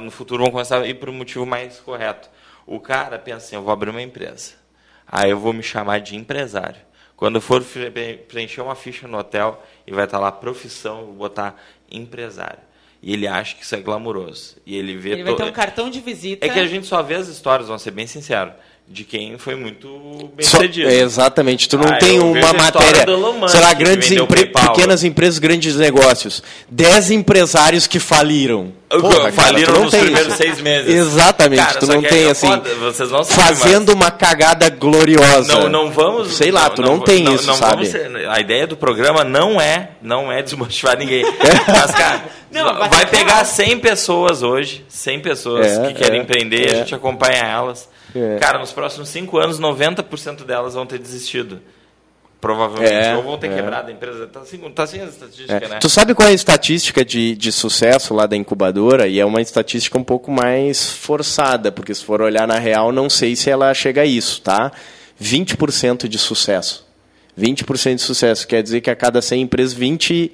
no 0.03 0.11
futuro 0.11 0.43
vão 0.43 0.53
começar 0.53 0.81
a 0.81 0.87
ir 0.87 0.95
por 0.95 1.09
um 1.09 1.13
motivo 1.15 1.45
mais 1.47 1.79
correto. 1.81 2.29
O 2.67 2.81
cara 2.81 3.19
pensa 3.19 3.39
assim: 3.39 3.57
eu 3.57 3.63
vou 3.63 3.73
abrir 3.73 3.91
uma 3.91 4.03
empresa. 4.03 4.53
Aí 5.07 5.31
eu 5.31 5.39
vou 5.39 5.53
me 5.53 5.63
chamar 5.63 6.01
de 6.01 6.17
empresário. 6.17 6.77
Quando 7.23 7.41
for 7.41 7.63
preencher 8.27 8.63
uma 8.63 8.75
ficha 8.75 9.07
no 9.07 9.17
hotel 9.17 9.63
e 9.87 9.93
vai 9.93 10.07
estar 10.07 10.19
lá 10.19 10.33
profissão, 10.33 11.05
vou 11.05 11.15
botar 11.15 11.55
empresário. 11.89 12.59
E 13.01 13.13
ele 13.13 13.29
acha 13.29 13.55
que 13.55 13.63
isso 13.63 13.77
é 13.77 13.81
glamuroso. 13.81 14.57
E 14.67 14.77
ele 14.77 14.97
vê 14.97 15.11
Ele 15.11 15.23
vai 15.23 15.33
to- 15.35 15.37
ter 15.37 15.49
um 15.49 15.53
cartão 15.53 15.89
de 15.89 16.01
visita. 16.01 16.45
É 16.45 16.49
que 16.49 16.59
a 16.59 16.67
gente 16.67 16.85
só 16.85 17.01
vê 17.01 17.15
as 17.15 17.29
histórias, 17.29 17.69
vamos 17.69 17.81
ser 17.83 17.93
bem 17.93 18.09
sinceros, 18.09 18.55
de 18.93 19.05
quem 19.05 19.39
foi 19.39 19.55
muito 19.55 19.89
bem 20.37 20.45
Só- 20.47 20.59
sucedido. 20.59 20.89
é, 20.91 20.97
exatamente, 20.97 21.67
tu 21.69 21.79
não 21.79 21.89
Ah, 21.89 21.97
tem 21.97 22.21
uma 22.21 22.51
a 22.51 22.53
matéria, 22.53 23.07
Musk, 23.17 23.49
sei 23.51 23.61
lá, 23.61 23.73
grandes 23.73 24.11
empre- 24.11 24.47
PayPal. 24.47 24.75
pequenas 24.75 25.03
empresas, 25.03 25.39
grandes 25.39 25.77
negócios. 25.77 26.43
Dez 26.71 27.11
empresários 27.11 27.87
que 27.87 27.99
faliram. 27.99 28.73
Porra, 28.91 29.33
cara, 29.33 29.33
Faliram 29.33 29.73
não 29.73 29.83
nos 29.85 29.91
tem 29.91 30.01
primeiros 30.03 30.29
isso. 30.35 30.37
seis 30.37 30.61
meses. 30.61 30.95
Exatamente, 30.95 31.65
Cara, 31.65 31.79
tu 31.81 31.87
não 31.87 32.03
tem 32.03 32.25
é 32.27 32.31
assim, 32.31 32.47
foda, 32.47 32.75
vocês 32.75 33.11
não 33.11 33.25
sabem, 33.25 33.57
fazendo 33.57 33.89
uma 33.95 34.11
cagada 34.11 34.69
gloriosa. 34.69 35.55
Não, 35.61 35.69
não 35.71 35.91
vamos. 35.91 36.35
Sei 36.35 36.51
lá, 36.51 36.69
tu 36.69 36.83
não, 36.83 37.01
tem 37.01 37.23
não- 37.23 37.35
isso, 37.35 37.47
não 37.47 37.55
sabe? 37.55 37.87
vamos 37.87 37.89
ser- 37.89 38.29
a 38.29 38.39
ideia 38.39 38.67
do 38.67 38.77
programa 38.77 39.25
não 39.25 39.59
é, 39.59 39.93
não 40.03 40.31
é 40.31 40.43
desmotivar 40.43 40.99
ninguém. 40.99 41.25
Mas, 41.67 41.91
cara, 41.93 42.25
Não, 42.51 42.65
vai, 42.91 43.07
pegar 43.07 43.33
real. 43.37 43.45
100 43.47 43.79
pessoas 43.79 44.43
hoje, 44.43 44.85
100 44.87 45.21
pessoas 45.21 45.67
É, 45.67 45.87
que 45.87 45.95
querem 45.95 46.19
é, 46.21 46.23
empreender, 46.23 46.69
a 46.69 46.73
é. 46.73 46.77
gente 46.81 46.95
acompanha 46.95 47.43
elas. 47.45 47.89
É. 48.15 48.39
Cara, 48.39 48.59
nos 48.59 48.73
próximos 48.73 49.09
5 49.09 49.39
anos, 49.39 49.61
90% 49.61 50.45
delas 50.45 50.75
vão 50.75 50.87
ter 50.87 50.99
desistido. 50.99 51.61
Provavelmente. 52.41 52.93
É, 52.93 53.15
Ou 53.15 53.23
vão 53.23 53.39
ter 53.39 53.53
é. 53.53 53.55
quebrado 53.55 53.89
a 53.89 53.93
empresa. 53.93 54.27
Tá 54.27 54.41
assim, 54.41 54.59
tá 54.71 54.83
assim 54.83 55.01
a 55.01 55.05
estatística, 55.05 55.53
É. 55.55 55.69
né? 55.69 55.79
Tu 55.79 55.89
sabe 55.89 56.13
qual 56.13 56.29
é 56.29 56.33
a 56.33 56.35
estatística 56.35 57.05
de, 57.05 57.37
de 57.37 57.53
sucesso 57.53 58.13
lá 58.13 58.27
da 58.27 58.37
incubadora? 58.37 59.07
E 59.07 59.21
é 59.21 59.25
uma 59.25 59.41
estatística 59.41 59.97
um 59.97 60.03
pouco 60.03 60.29
mais 60.29 60.91
forçada, 60.91 61.71
porque 61.71 61.95
se 61.95 62.05
for 62.05 62.21
olhar 62.21 62.49
na 62.49 62.59
real, 62.59 62.91
não 62.91 63.09
sei 63.09 63.37
se 63.37 63.49
ela 63.49 63.73
chega 63.73 64.03
a 64.03 64.05
isso, 64.05 64.43
tá? 64.43 64.73
20% 65.23 66.09
de 66.09 66.19
sucesso. 66.19 66.85
20% 67.39 67.95
de 67.95 68.03
sucesso. 68.03 68.47
Quer 68.49 68.61
dizer 68.61 68.81
que 68.81 68.91
a 68.91 68.97
cada 68.97 69.23
100 69.23 69.43
empresas, 69.43 69.73
20 69.73 70.33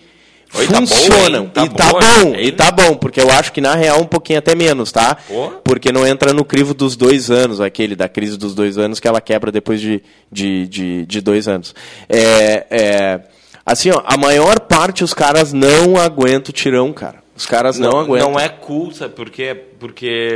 Oi, 0.55 0.67
tá 0.67 0.81
bom, 0.81 0.87
funcionam. 0.87 1.47
Tá 1.49 1.65
e 1.65 1.69
tá 1.69 1.91
bom, 1.93 2.35
e 2.37 2.53
tá 2.53 2.71
bom, 2.71 2.95
porque 2.97 3.21
eu 3.21 3.31
acho 3.31 3.53
que 3.53 3.61
na 3.61 3.75
real 3.75 4.01
um 4.01 4.07
pouquinho 4.07 4.39
até 4.39 4.55
menos, 4.55 4.91
tá? 4.91 5.17
Porque 5.63 5.93
não 5.93 6.07
entra 6.07 6.33
no 6.33 6.45
crivo 6.45 6.73
dos 6.73 6.97
dois 6.97 7.31
anos, 7.31 7.61
aquele 7.61 7.95
da 7.95 8.09
crise 8.09 8.39
dos 8.39 8.55
dois 8.55 8.79
anos, 8.79 8.99
que 8.99 9.07
ela 9.07 9.21
quebra 9.21 9.53
depois 9.53 9.81
de, 9.81 10.03
de, 10.33 10.67
de, 10.67 11.07
de 11.07 11.21
dois 11.21 11.47
anos. 11.49 11.75
É, 12.09 12.67
é, 12.71 13.21
assim, 13.65 13.91
ó, 13.91 14.03
a 14.07 14.17
maior 14.17 14.59
parte 14.61 15.05
os 15.05 15.13
caras 15.13 15.53
não 15.53 15.97
aguentam 16.01 16.51
o 16.51 16.53
tirão, 16.53 16.93
cara. 16.93 17.23
Os 17.37 17.47
caras 17.47 17.79
não, 17.79 18.01
aguentam. 18.01 18.33
Não 18.33 18.41
é 18.41 18.49
cool, 18.49 18.91
sabe 18.93 19.15
por 19.15 19.31
quê? 19.31 19.57
Porque 19.79 20.29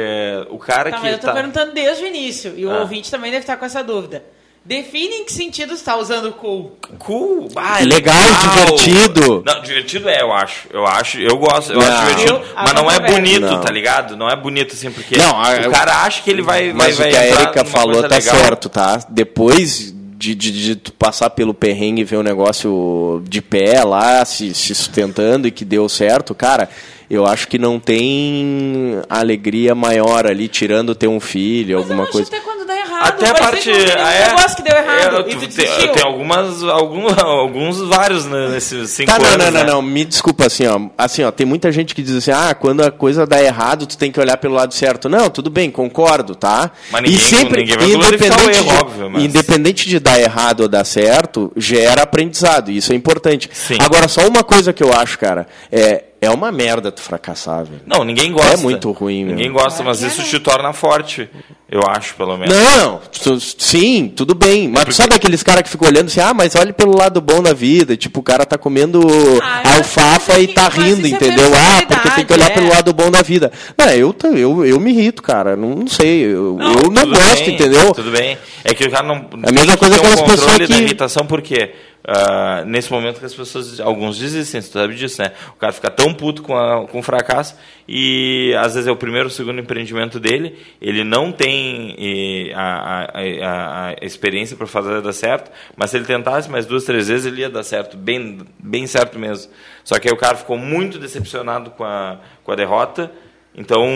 o 0.50 0.58
cara 0.58 0.90
Tá, 0.90 0.98
que 0.98 1.02
mas 1.02 1.12
eu 1.14 1.18
tô 1.18 1.26
tá... 1.26 1.32
perguntando 1.32 1.72
desde 1.72 2.04
o 2.04 2.06
início. 2.06 2.52
E 2.56 2.64
o 2.64 2.70
Ah. 2.70 2.80
ouvinte 2.80 3.10
também 3.10 3.30
deve 3.32 3.42
estar 3.42 3.56
com 3.56 3.64
essa 3.64 3.82
dúvida. 3.82 4.22
Define 4.64 5.16
em 5.16 5.24
que 5.24 5.32
sentido 5.32 5.74
está 5.74 5.96
usando 5.96 6.30
cool. 6.32 6.76
Cool, 7.00 7.48
ah, 7.56 7.82
é 7.82 7.84
Legal, 7.84 8.14
divertido. 8.54 9.42
Não, 9.44 9.60
divertido 9.60 10.08
é, 10.08 10.22
eu 10.22 10.32
acho. 10.32 10.68
Eu 10.72 10.86
acho, 10.86 11.18
eu 11.18 11.36
gosto, 11.36 11.72
eu 11.72 11.80
Não. 11.80 11.86
acho 11.86 12.00
divertido. 12.06 12.32
Eu- 12.36 12.42
mas 12.54 12.72
não 12.72 12.88
é 12.90 13.00
bonito, 13.00 13.40
Não. 13.40 13.60
tá 13.60 13.70
ligado? 13.72 14.16
Não 14.16 14.30
é 14.30 14.36
bonito 14.36 14.74
assim, 14.74 14.90
porque 14.92 15.16
Não, 15.16 15.30
a- 15.42 15.66
o 15.66 15.70
cara 15.72 16.04
acha 16.04 16.22
que 16.22 16.30
ele 16.30 16.42
vai, 16.42 16.72
Mas 16.72 16.96
vai 16.96 17.08
o 17.08 17.10
que 17.10 17.16
a 17.16 17.26
Erika 17.26 17.64
falou 17.64 18.02
tá 18.02 18.14
legal. 18.14 18.36
certo, 18.36 18.68
tá? 18.68 19.04
Depois 19.08 19.92
de, 20.16 20.32
de, 20.36 20.52
de 20.52 20.76
tu 20.76 20.92
passar 20.92 21.30
pelo 21.30 21.52
perrengue 21.52 22.02
e 22.02 22.04
ver 22.04 22.16
o 22.18 22.22
negócio 22.22 23.20
de 23.28 23.42
pé 23.42 23.82
lá, 23.82 24.24
se, 24.24 24.54
se 24.54 24.72
sustentando 24.76 25.48
e 25.48 25.50
que 25.50 25.64
deu 25.64 25.88
certo, 25.88 26.32
cara, 26.36 26.68
eu 27.10 27.26
acho 27.26 27.48
que 27.48 27.58
não 27.58 27.80
tem 27.80 29.00
alegria 29.10 29.74
maior 29.74 30.24
ali, 30.26 30.46
tirando 30.46 30.94
ter 30.94 31.08
um 31.08 31.18
filho, 31.18 31.74
Mas 31.76 31.82
alguma 31.82 32.02
eu 32.02 32.04
acho 32.04 32.12
coisa. 32.12 32.28
até 32.28 32.40
quando 32.40 32.61
errado. 33.02 33.14
Até 33.14 33.28
a 33.30 33.34
parte. 33.34 33.68
não 33.70 34.04
ah, 34.04 34.12
é, 34.12 34.28
negócio 34.28 34.56
que 34.56 34.62
deu 34.62 34.76
errado. 34.76 35.24
E 35.28 35.34
tu 35.34 35.48
tu 35.48 35.54
tem, 35.92 36.02
algumas, 36.02 36.62
algum, 36.64 37.06
alguns 37.20 37.80
vários 37.80 38.24
né, 38.26 38.48
nesses 38.48 38.90
cinco 38.90 39.10
Tá, 39.10 39.18
não, 39.18 39.26
anos. 39.26 39.38
não, 39.38 39.50
não, 39.52 39.60
né? 39.60 39.64
não, 39.64 39.82
me 39.82 40.04
desculpa, 40.04 40.46
assim, 40.46 40.66
ó, 40.66 40.80
assim, 40.96 41.22
ó, 41.24 41.30
tem 41.30 41.46
muita 41.46 41.70
gente 41.72 41.94
que 41.94 42.02
diz 42.02 42.16
assim, 42.16 42.30
ah, 42.30 42.54
quando 42.54 42.82
a 42.82 42.90
coisa 42.90 43.26
dá 43.26 43.42
errado, 43.42 43.86
tu 43.86 43.96
tem 43.96 44.10
que 44.12 44.20
olhar 44.20 44.36
pelo 44.36 44.54
lado 44.54 44.72
certo. 44.74 45.08
Não, 45.08 45.28
tudo 45.30 45.50
bem, 45.50 45.70
concordo, 45.70 46.34
tá? 46.34 46.70
Mas 46.90 47.02
ninguém- 47.02 47.44
ninguém 47.50 47.76
vai 47.76 47.90
glorificar 47.90 48.38
o 48.38 48.50
erro, 48.50 48.64
de, 48.64 48.70
óbvio, 48.80 49.10
mas- 49.10 49.24
independente 49.24 49.88
de 49.88 49.98
dar 49.98 50.20
errado 50.20 50.60
ou 50.60 50.68
dar 50.68 50.84
certo, 50.84 51.52
gera 51.56 52.02
aprendizado, 52.02 52.70
e 52.70 52.76
isso 52.76 52.92
é 52.92 52.96
importante. 52.96 53.48
Sim. 53.52 53.76
Agora, 53.80 54.08
só 54.08 54.26
uma 54.26 54.42
coisa 54.44 54.72
que 54.72 54.82
eu 54.82 54.92
acho, 54.92 55.18
cara, 55.18 55.46
é, 55.70 56.04
é 56.22 56.30
uma 56.30 56.50
merda 56.52 56.90
tu 56.92 57.02
fracassar, 57.02 57.64
velho. 57.64 57.80
Não, 57.84 58.04
ninguém 58.04 58.32
gosta. 58.32 58.54
É 58.54 58.56
muito 58.56 58.90
ruim, 58.92 59.24
Ninguém 59.24 59.50
meu. 59.50 59.60
gosta, 59.60 59.82
mas 59.82 59.98
que 59.98 60.04
é, 60.04 60.08
isso 60.08 60.22
te 60.22 60.38
torna 60.38 60.72
forte. 60.72 61.28
Eu 61.68 61.80
acho, 61.88 62.14
pelo 62.16 62.36
menos. 62.36 62.54
Não, 62.54 63.00
tu- 63.22 63.40
sim, 63.40 64.12
tudo 64.14 64.34
bem. 64.34 64.68
Mas 64.68 64.84
tu 64.84 64.92
sabe 64.92 65.14
aqueles 65.16 65.42
caras 65.42 65.62
que 65.62 65.70
ficam 65.70 65.88
olhando 65.88 66.06
assim, 66.08 66.20
ah, 66.20 66.32
mas 66.34 66.54
olha 66.54 66.72
pelo 66.72 66.94
lado 66.96 67.20
bom 67.20 67.42
da 67.42 67.52
vida. 67.54 67.96
Tipo, 67.96 68.20
o 68.20 68.22
cara 68.22 68.44
tá 68.44 68.56
comendo 68.58 69.00
Ah, 69.42 69.76
alfafa 69.78 70.38
e 70.38 70.44
é- 70.44 70.48
tá 70.48 70.68
rindo, 70.68 71.06
é 71.06 71.10
entendeu? 71.10 71.50
Ah, 71.54 71.82
porque 71.86 72.10
tem 72.10 72.26
que 72.26 72.32
olhar 72.34 72.50
personalidade, 72.50 72.54
pelo 72.54 72.66
é. 72.66 72.70
lado 72.70 72.92
bom 72.92 73.10
da 73.10 73.22
vida. 73.22 73.50
Não, 73.76 73.88
eu, 73.88 74.14
eu, 74.36 74.64
eu 74.66 74.78
me 74.80 74.92
irrito, 74.92 75.22
cara. 75.22 75.56
Não, 75.56 75.70
não 75.70 75.86
sei. 75.88 76.24
Eu 76.26 76.56
não, 76.58 76.72
eu 76.74 76.90
não 76.90 77.06
gosto, 77.08 77.44
bem, 77.46 77.54
entendeu? 77.54 77.92
Tudo 77.94 78.10
bem. 78.10 78.36
É 78.62 78.74
que 78.74 78.84
o 78.84 78.90
cara 78.90 79.06
não. 79.06 79.16
É 79.42 79.48
a 79.48 79.52
mesma 79.52 79.76
coisa 79.78 79.96
aquelas 79.96 80.20
um 80.20 80.24
pessoas 80.24 80.40
controle 80.40 80.66
da 80.68 80.76
que- 80.76 80.82
irritação, 80.82 81.24
por 81.26 81.40
quê? 81.42 81.72
Ah, 82.04 82.64
nesse 82.66 82.90
momento 82.90 83.20
que 83.20 83.24
as 83.26 83.32
pessoas, 83.34 83.78
alguns 83.78 84.18
desistem, 84.18 84.60
você 84.60 84.72
sabe 84.72 84.94
disso, 84.96 85.22
né? 85.22 85.30
O 85.50 85.56
cara 85.56 85.72
fica 85.72 85.88
tão 85.88 86.12
puto 86.12 86.42
com, 86.42 86.56
a- 86.56 86.84
com 86.88 86.98
o 86.98 87.02
fracasso 87.02 87.54
e 87.86 88.52
às 88.58 88.74
vezes 88.74 88.88
é 88.88 88.90
o 88.90 88.96
primeiro 88.96 89.26
ou 89.26 89.30
segundo 89.30 89.60
empreendimento 89.60 90.18
dele, 90.18 90.58
ele 90.80 91.04
não 91.04 91.30
tem 91.30 91.94
eh, 91.96 92.52
a, 92.54 93.04
a- 93.14 93.88
a- 93.90 93.94
experiência 94.02 94.56
para 94.56 94.66
fazer 94.66 95.00
dar 95.00 95.12
certo, 95.12 95.50
mas 95.76 95.90
se 95.90 95.96
ele 95.96 96.04
tentasse 96.04 96.50
mais 96.50 96.66
duas, 96.66 96.82
três 96.84 97.06
vezes, 97.06 97.24
ele 97.26 97.42
ia 97.42 97.48
dar 97.50 97.62
certo, 97.62 97.96
bem, 97.96 98.38
bem 98.58 98.84
certo 98.88 99.16
mesmo. 99.16 99.52
Só 99.84 99.96
que 100.00 100.08
aí 100.08 100.14
o 100.14 100.18
cara 100.18 100.36
ficou 100.36 100.58
muito 100.58 100.98
decepcionado 100.98 101.70
com 101.70 101.84
a, 101.84 102.18
com 102.42 102.50
a 102.50 102.56
derrota, 102.56 103.12
então 103.54 103.86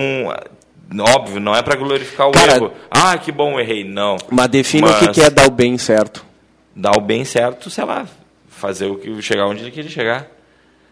Óbvio, 1.17 1.41
não 1.41 1.53
é 1.53 1.63
para 1.63 1.75
glorificar 1.75 2.29
o 2.29 2.31
Cara- 2.31 2.55
erro. 2.55 2.73
Ah, 2.89 3.19
que 3.19 3.33
bom, 3.33 3.59
errei. 3.59 3.83
Não. 3.83 4.17
Mas 4.31 4.47
define 4.47 4.89
o 4.89 4.95
que, 5.01 5.07
Mas- 5.07 5.15
que 5.17 5.21
é 5.21 5.29
dar 5.31 5.49
o 5.49 5.51
bem 5.51 5.77
certo. 5.77 6.25
Dar 6.77 6.93
o 6.97 7.01
bem 7.01 7.25
certo, 7.25 7.71
sei 7.71 7.85
lá, 7.85 8.07
fazer 8.49 8.87
o 8.87 8.97
que 8.97 9.21
chegar 9.23 9.47
onde 9.47 9.63
ele 9.63 9.71
queria 9.71 9.91
chegar. 9.91 10.27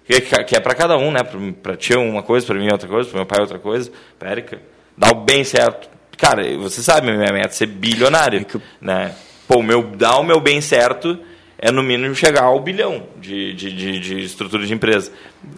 Que, 0.06 0.20
que 0.20 0.56
é 0.56 0.60
para 0.60 0.74
cada 0.74 0.96
um, 0.98 1.10
né? 1.12 1.20
Para 1.62 1.76
ti 1.76 1.94
uma 1.94 2.22
coisa, 2.22 2.44
para 2.46 2.56
mim 2.56 2.68
é 2.68 2.72
outra 2.72 2.88
coisa, 2.88 3.08
para 3.08 3.18
meu 3.18 3.26
pai 3.26 3.40
outra 3.40 3.58
coisa, 3.58 3.90
para 4.18 4.30
Érica. 4.30 4.58
Dar 4.98 5.12
o 5.12 5.14
bem 5.24 5.44
certo. 5.44 5.88
Cara, 6.18 6.42
você 6.58 6.82
sabe, 6.82 7.10
minha 7.10 7.32
meta 7.32 7.48
é 7.48 7.50
ser 7.50 7.66
bilionário, 7.66 8.40
É 8.40 8.44
que 8.44 8.58
né? 8.80 9.14
Pô, 9.48 9.58
o 9.58 9.62
meu, 9.62 9.82
dar 9.82 10.16
o 10.18 10.22
meu 10.24 10.40
bem 10.40 10.60
certo 10.60 11.18
é 11.58 11.70
no 11.70 11.82
mínimo 11.82 12.14
chegar 12.14 12.44
ao 12.44 12.60
bilhão 12.60 13.04
de, 13.18 13.54
de, 13.54 13.72
de, 13.74 13.98
de 14.00 14.20
estrutura 14.24 14.66
de 14.66 14.72
empresa. 14.74 15.10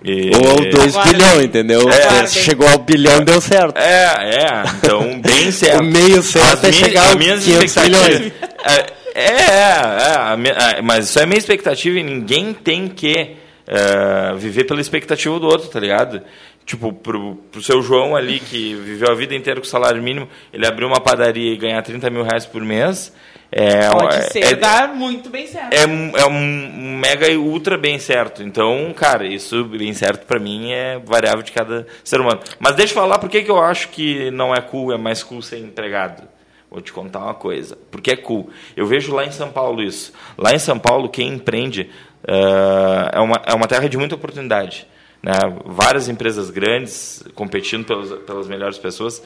E- 0.05 0.31
Ou 0.37 0.51
ao 0.53 0.57
2 0.71 0.97
Agora- 0.97 1.13
bilhão, 1.13 1.43
entendeu? 1.43 1.81
É. 1.91 2.27
Se 2.27 2.39
chegou 2.39 2.69
ao 2.69 2.79
bilhão, 2.79 3.25
deu 3.25 3.41
certo. 3.41 3.77
É, 3.77 4.45
é. 4.45 4.63
Então, 4.79 5.21
bem 5.21 5.51
certo. 5.53 5.81
O 5.81 5.85
meio 5.85 6.23
certo 6.23 6.47
As 6.53 6.65
é 6.65 6.69
minhas- 6.71 6.77
chegar 6.77 7.07
aos 7.09 7.15
minhas 7.17 7.45
500 7.45 7.65
expectativas- 7.65 8.09
milhões. 8.21 8.33
É, 8.65 8.87
é, 9.21 10.33
é, 10.33 10.37
minha- 10.37 10.55
é, 10.55 10.83
mas 10.83 11.07
isso 11.09 11.19
é 11.19 11.27
minha 11.27 11.39
expectativa 11.39 11.99
e 11.99 12.03
ninguém 12.03 12.53
tem 12.53 12.89
que 12.89 13.37
é, 13.67 14.35
viver 14.37 14.65
pela 14.65 14.81
expectativa 14.81 15.39
do 15.41 15.47
outro, 15.47 15.69
tá 15.69 15.81
ligado? 15.81 16.23
Tipo, 16.65 16.93
pro, 16.93 17.37
pro 17.51 17.63
seu 17.63 17.81
João 17.83 18.15
ali, 18.17 18.41
que 18.41 18.75
viveu 18.75 19.11
a 19.11 19.15
vida 19.15 19.35
inteira 19.35 19.61
com 19.61 19.67
salário 19.67 20.03
mínimo, 20.03 20.29
ele 20.53 20.67
abriu 20.67 20.87
uma 20.89 21.01
padaria 21.01 21.53
e 21.53 21.57
ganhar 21.57 21.81
30 21.83 22.11
mil 22.11 22.23
reais 22.25 22.45
por 22.45 22.61
mês. 22.63 23.13
É, 23.53 23.89
Pode 23.91 24.17
é, 24.17 24.21
ser, 24.23 24.45
é, 24.45 24.55
dá 24.57 24.89
muito 24.89 25.31
bem 25.31 25.47
certo. 25.47 25.73
é, 25.73 25.87
um- 25.87 26.13
é 26.17 26.27
um 26.27 26.99
mega 26.99 27.29
e 27.29 27.37
ultra 27.37 27.79
bem 27.79 27.99
certo. 28.01 28.43
Então, 28.43 28.93
cara, 28.97 29.25
isso 29.25 29.65
bem 29.65 29.93
certo 29.95 30.27
pra 30.27 30.41
mim 30.41 30.73
é 30.73 30.99
variável 31.05 31.43
de 31.43 31.53
cada 31.53 31.87
ser 32.03 32.21
humano. 32.21 32.41
Mas 32.59 32.75
deixa 32.75 32.93
eu 32.93 33.01
falar 33.01 33.19
por 33.19 33.29
que 33.31 33.43
que 33.43 33.51
eu 33.51 33.63
acho 33.63 33.89
que 33.91 34.31
não 34.33 34.53
é 34.53 34.61
cool, 34.61 34.93
é 34.93 34.99
mais 34.99 35.23
cool 35.23 35.41
ser 35.43 35.59
empregado. 35.59 36.25
Vou 36.71 36.81
te 36.81 36.93
contar 36.93 37.21
uma 37.21 37.35
coisa. 37.35 37.79
Porque 37.91 38.11
é 38.11 38.17
cool. 38.17 38.51
Eu 38.77 38.87
vejo 38.87 39.15
lá 39.15 39.25
em 39.25 39.31
São 39.31 39.51
Paulo 39.51 39.83
isso. 39.83 40.13
Lá 40.37 40.53
em 40.53 40.59
São 40.59 40.79
Paulo, 40.79 41.09
quem 41.09 41.29
empreende 41.29 41.91
eh, 42.27 43.11
é, 43.13 43.21
uma, 43.21 43.41
é 43.47 43.55
uma 43.55 43.69
terra 43.69 43.89
de 43.89 43.97
muita 43.97 44.15
oportunidade. 44.15 44.87
né? 45.23 45.33
várias 45.65 46.09
empresas 46.09 46.51
grandes 46.51 47.23
competindo 47.35 47.85
pelas, 47.85 48.11
pelas 48.25 48.49
melhores 48.49 48.79
pessoas. 48.79 49.23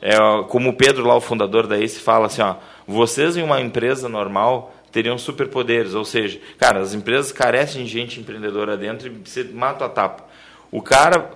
É, 0.00 0.16
como 0.48 0.70
o 0.70 0.72
Pedro, 0.72 1.06
lá, 1.06 1.14
o 1.16 1.20
fundador 1.20 1.66
da 1.66 1.76
ACE, 1.76 1.98
fala 2.00 2.26
assim, 2.26 2.40
ó, 2.40 2.56
vocês 2.86 3.36
em 3.36 3.42
uma 3.42 3.60
empresa 3.60 4.08
normal 4.08 4.74
teriam 4.92 5.18
superpoderes, 5.18 5.94
ou 5.94 6.04
seja, 6.04 6.40
cara, 6.56 6.80
as 6.80 6.94
empresas 6.94 7.30
carecem 7.32 7.84
de 7.84 7.90
gente 7.90 8.20
empreendedora 8.20 8.76
dentro 8.76 9.08
e 9.08 9.10
você 9.10 9.44
mata 9.44 9.84
a 9.84 9.88
tapa. 9.88 10.24
O 10.70 10.80
cara 10.80 11.30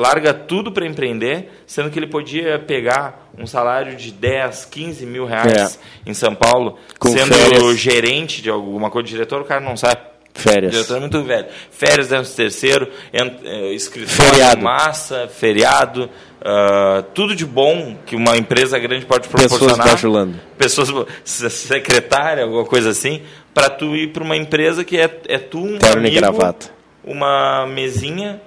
larga 0.00 0.32
tudo 0.32 0.72
para 0.72 0.86
empreender, 0.86 1.50
sendo 1.66 1.90
que 1.90 1.98
ele 1.98 2.06
podia 2.06 2.58
pegar 2.58 3.30
um 3.38 3.46
salário 3.46 3.94
de 3.96 4.10
10, 4.10 4.64
15 4.64 5.04
mil 5.04 5.26
reais 5.26 5.78
é. 6.06 6.10
em 6.10 6.14
São 6.14 6.34
Paulo, 6.34 6.78
Com 6.98 7.10
sendo 7.10 7.34
férias. 7.34 7.78
gerente 7.78 8.40
de 8.40 8.48
alguma 8.48 8.90
coisa, 8.90 9.06
diretor, 9.06 9.42
o 9.42 9.44
cara 9.44 9.60
não 9.60 9.76
sabe. 9.76 10.00
Férias. 10.32 10.72
Diretor 10.72 10.96
é 10.96 11.00
muito 11.00 11.22
velho. 11.22 11.46
Férias, 11.70 12.08
décimo 12.08 12.36
terceiro, 12.36 12.88
é, 13.12 13.72
escritório, 13.74 14.32
feriado. 14.32 14.62
massa, 14.62 15.28
feriado, 15.28 16.08
uh, 16.40 17.02
tudo 17.12 17.36
de 17.36 17.44
bom 17.44 17.96
que 18.06 18.16
uma 18.16 18.36
empresa 18.38 18.78
grande 18.78 19.04
pode 19.04 19.28
proporcionar. 19.28 19.76
Pessoas 19.76 19.92
bajulando. 19.92 20.40
Pessoas, 20.56 21.06
secretária, 21.24 22.44
alguma 22.44 22.64
coisa 22.64 22.88
assim, 22.88 23.20
para 23.52 23.68
tu 23.68 23.94
ir 23.94 24.12
para 24.12 24.22
uma 24.22 24.36
empresa 24.36 24.82
que 24.82 24.96
é, 24.96 25.10
é 25.28 25.38
tu, 25.38 25.58
um 25.58 25.76
Terno 25.76 25.98
amigo, 25.98 26.16
gravata. 26.16 26.70
uma 27.04 27.66
mesinha 27.66 28.40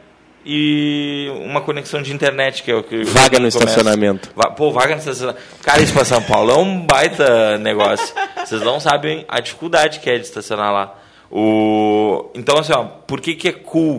e 0.45 1.29
uma 1.45 1.61
conexão 1.61 2.01
de 2.01 2.13
internet, 2.13 2.63
que 2.63 2.71
é 2.71 2.75
o 2.75 2.83
que. 2.83 3.03
Vaga 3.05 3.39
no 3.39 3.47
estacionamento. 3.47 4.29
Pô, 4.57 4.71
vaga 4.71 4.93
no 4.93 4.99
estacionamento. 4.99 5.43
Cara, 5.61 5.81
isso 5.81 5.93
para 5.93 6.05
São 6.05 6.21
Paulo 6.21 6.51
é 6.51 6.57
um 6.57 6.85
baita 6.85 7.57
negócio. 7.57 8.13
Vocês 8.45 8.61
não 8.61 8.79
sabem 8.79 9.25
a 9.27 9.39
dificuldade 9.39 9.99
que 9.99 10.09
é 10.09 10.17
de 10.17 10.25
estacionar 10.25 10.71
lá. 10.71 10.95
O... 11.31 12.29
Então, 12.35 12.59
assim, 12.59 12.73
ó, 12.73 12.83
por 12.83 13.21
que, 13.21 13.35
que 13.35 13.47
é 13.47 13.53
cool? 13.53 13.97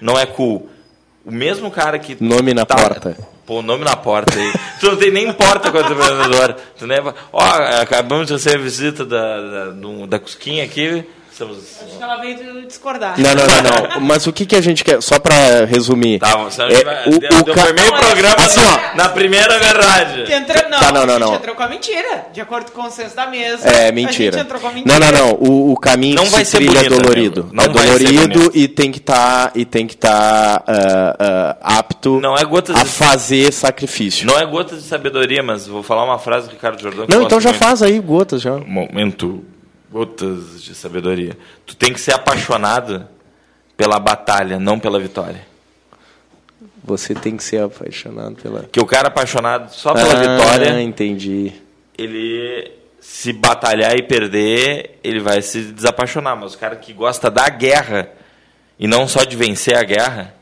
Não 0.00 0.18
é 0.18 0.26
cool. 0.26 0.68
O 1.24 1.30
mesmo 1.30 1.70
cara 1.70 1.98
que. 1.98 2.16
Nome 2.20 2.54
na 2.54 2.64
tá... 2.64 2.74
porta. 2.74 3.16
Pô, 3.44 3.60
nome 3.60 3.84
na 3.84 3.96
porta 3.96 4.38
aí. 4.38 4.52
tu 4.80 4.86
não 4.86 4.96
tem 4.96 5.10
nem 5.10 5.32
porta 5.32 5.70
quando 5.70 5.88
tu 5.88 5.94
vendedor. 5.94 6.56
Tu 6.78 6.86
nem... 6.86 6.98
Ó, 7.32 7.42
acabamos 7.80 8.28
de 8.28 8.32
receber 8.34 8.56
a 8.56 8.62
visita 8.62 9.04
da, 9.04 9.40
da, 9.40 10.06
da 10.08 10.18
Cusquinha 10.18 10.64
aqui. 10.64 11.04
Estamos... 11.32 11.56
Acho 11.82 11.96
que 11.96 12.02
ela 12.02 12.16
veio 12.16 12.66
discordar. 12.66 13.18
Não, 13.18 13.34
não, 13.34 13.46
não, 13.46 13.94
não. 13.94 14.00
Mas 14.06 14.26
o 14.26 14.32
que, 14.32 14.44
que 14.44 14.54
a 14.54 14.60
gente 14.60 14.84
quer, 14.84 15.00
só 15.00 15.18
para 15.18 15.64
resumir. 15.64 16.18
Tá, 16.18 16.36
você 16.36 16.62
é, 16.62 16.84
vai, 16.84 17.08
o, 17.08 17.18
deu, 17.18 17.30
o 17.40 17.42
deu 17.42 17.54
ca... 17.54 17.64
primeiro 17.64 17.96
programa 17.96 18.44
assim, 18.44 18.60
ó, 18.60 18.96
na 18.96 19.08
primeira 19.08 19.58
verdade. 19.58 20.30
Entrou, 20.30 20.70
não, 20.70 20.78
tá, 20.78 20.92
não, 20.92 21.06
não, 21.06 21.18
não. 21.18 21.34
entrou 21.34 21.54
com 21.56 21.62
a 21.62 21.68
mentira. 21.68 22.26
De 22.34 22.40
acordo 22.40 22.70
com 22.70 22.80
o 22.80 22.84
consenso 22.84 23.16
da 23.16 23.26
mesa. 23.26 23.66
É, 23.66 23.90
mentira. 23.90 24.36
A 24.36 24.38
gente 24.40 24.46
entrou 24.46 24.60
com 24.60 24.68
a 24.68 24.72
mentira. 24.72 24.98
Não, 24.98 25.10
não, 25.10 25.18
não. 25.18 25.34
O, 25.34 25.72
o 25.72 25.76
caminho 25.78 26.16
não 26.16 26.26
vai 26.26 26.44
ser 26.44 26.58
trilha 26.58 26.74
bonito, 26.74 26.94
é 26.94 26.98
dolorido. 26.98 27.48
Não 27.50 27.64
é 27.64 27.68
dolorido 27.68 28.50
e 28.52 28.68
tem 28.68 28.92
que 28.92 28.98
estar 28.98 29.46
tá, 29.46 29.52
e 29.54 29.64
tem 29.64 29.86
que 29.86 29.94
estar 29.94 30.60
tá, 30.60 30.72
uh, 30.72 31.54
uh, 31.54 31.58
apto 31.62 32.20
não 32.20 32.36
é 32.36 32.44
gotas 32.44 32.76
a 32.76 32.82
de... 32.82 32.90
fazer 32.90 33.50
sacrifício. 33.52 34.26
Não 34.26 34.38
é 34.38 34.44
gotas 34.44 34.82
de 34.82 34.88
sabedoria, 34.88 35.42
mas 35.42 35.66
vou 35.66 35.82
falar 35.82 36.04
uma 36.04 36.18
frase 36.18 36.48
do 36.48 36.52
Ricardo 36.52 36.80
Jordão. 36.80 37.06
Não, 37.08 37.22
então 37.22 37.40
já 37.40 37.50
muito. 37.50 37.64
faz 37.64 37.82
aí 37.82 37.98
gotas 37.98 38.42
já. 38.42 38.58
Momento 38.58 39.42
gotas 39.92 40.62
de 40.62 40.74
sabedoria. 40.74 41.36
Tu 41.66 41.76
tem 41.76 41.92
que 41.92 42.00
ser 42.00 42.14
apaixonado 42.14 43.06
pela 43.76 43.98
batalha, 44.00 44.58
não 44.58 44.78
pela 44.78 44.98
vitória. 44.98 45.46
Você 46.82 47.14
tem 47.14 47.36
que 47.36 47.44
ser 47.44 47.62
apaixonado 47.62 48.36
pela. 48.36 48.64
Que 48.64 48.80
o 48.80 48.86
cara 48.86 49.08
apaixonado 49.08 49.70
só 49.72 49.92
pela 49.92 50.14
ah, 50.14 50.16
vitória. 50.16 50.80
entendi. 50.80 51.52
Ele 51.96 52.72
se 53.00 53.32
batalhar 53.32 53.94
e 53.96 54.02
perder, 54.02 54.98
ele 55.04 55.20
vai 55.20 55.42
se 55.42 55.60
desapaixonar. 55.72 56.36
Mas 56.36 56.54
o 56.54 56.58
cara 56.58 56.76
que 56.76 56.92
gosta 56.92 57.30
da 57.30 57.48
guerra 57.48 58.08
e 58.78 58.88
não 58.88 59.06
só 59.06 59.22
de 59.22 59.36
vencer 59.36 59.76
a 59.76 59.82
guerra, 59.82 60.34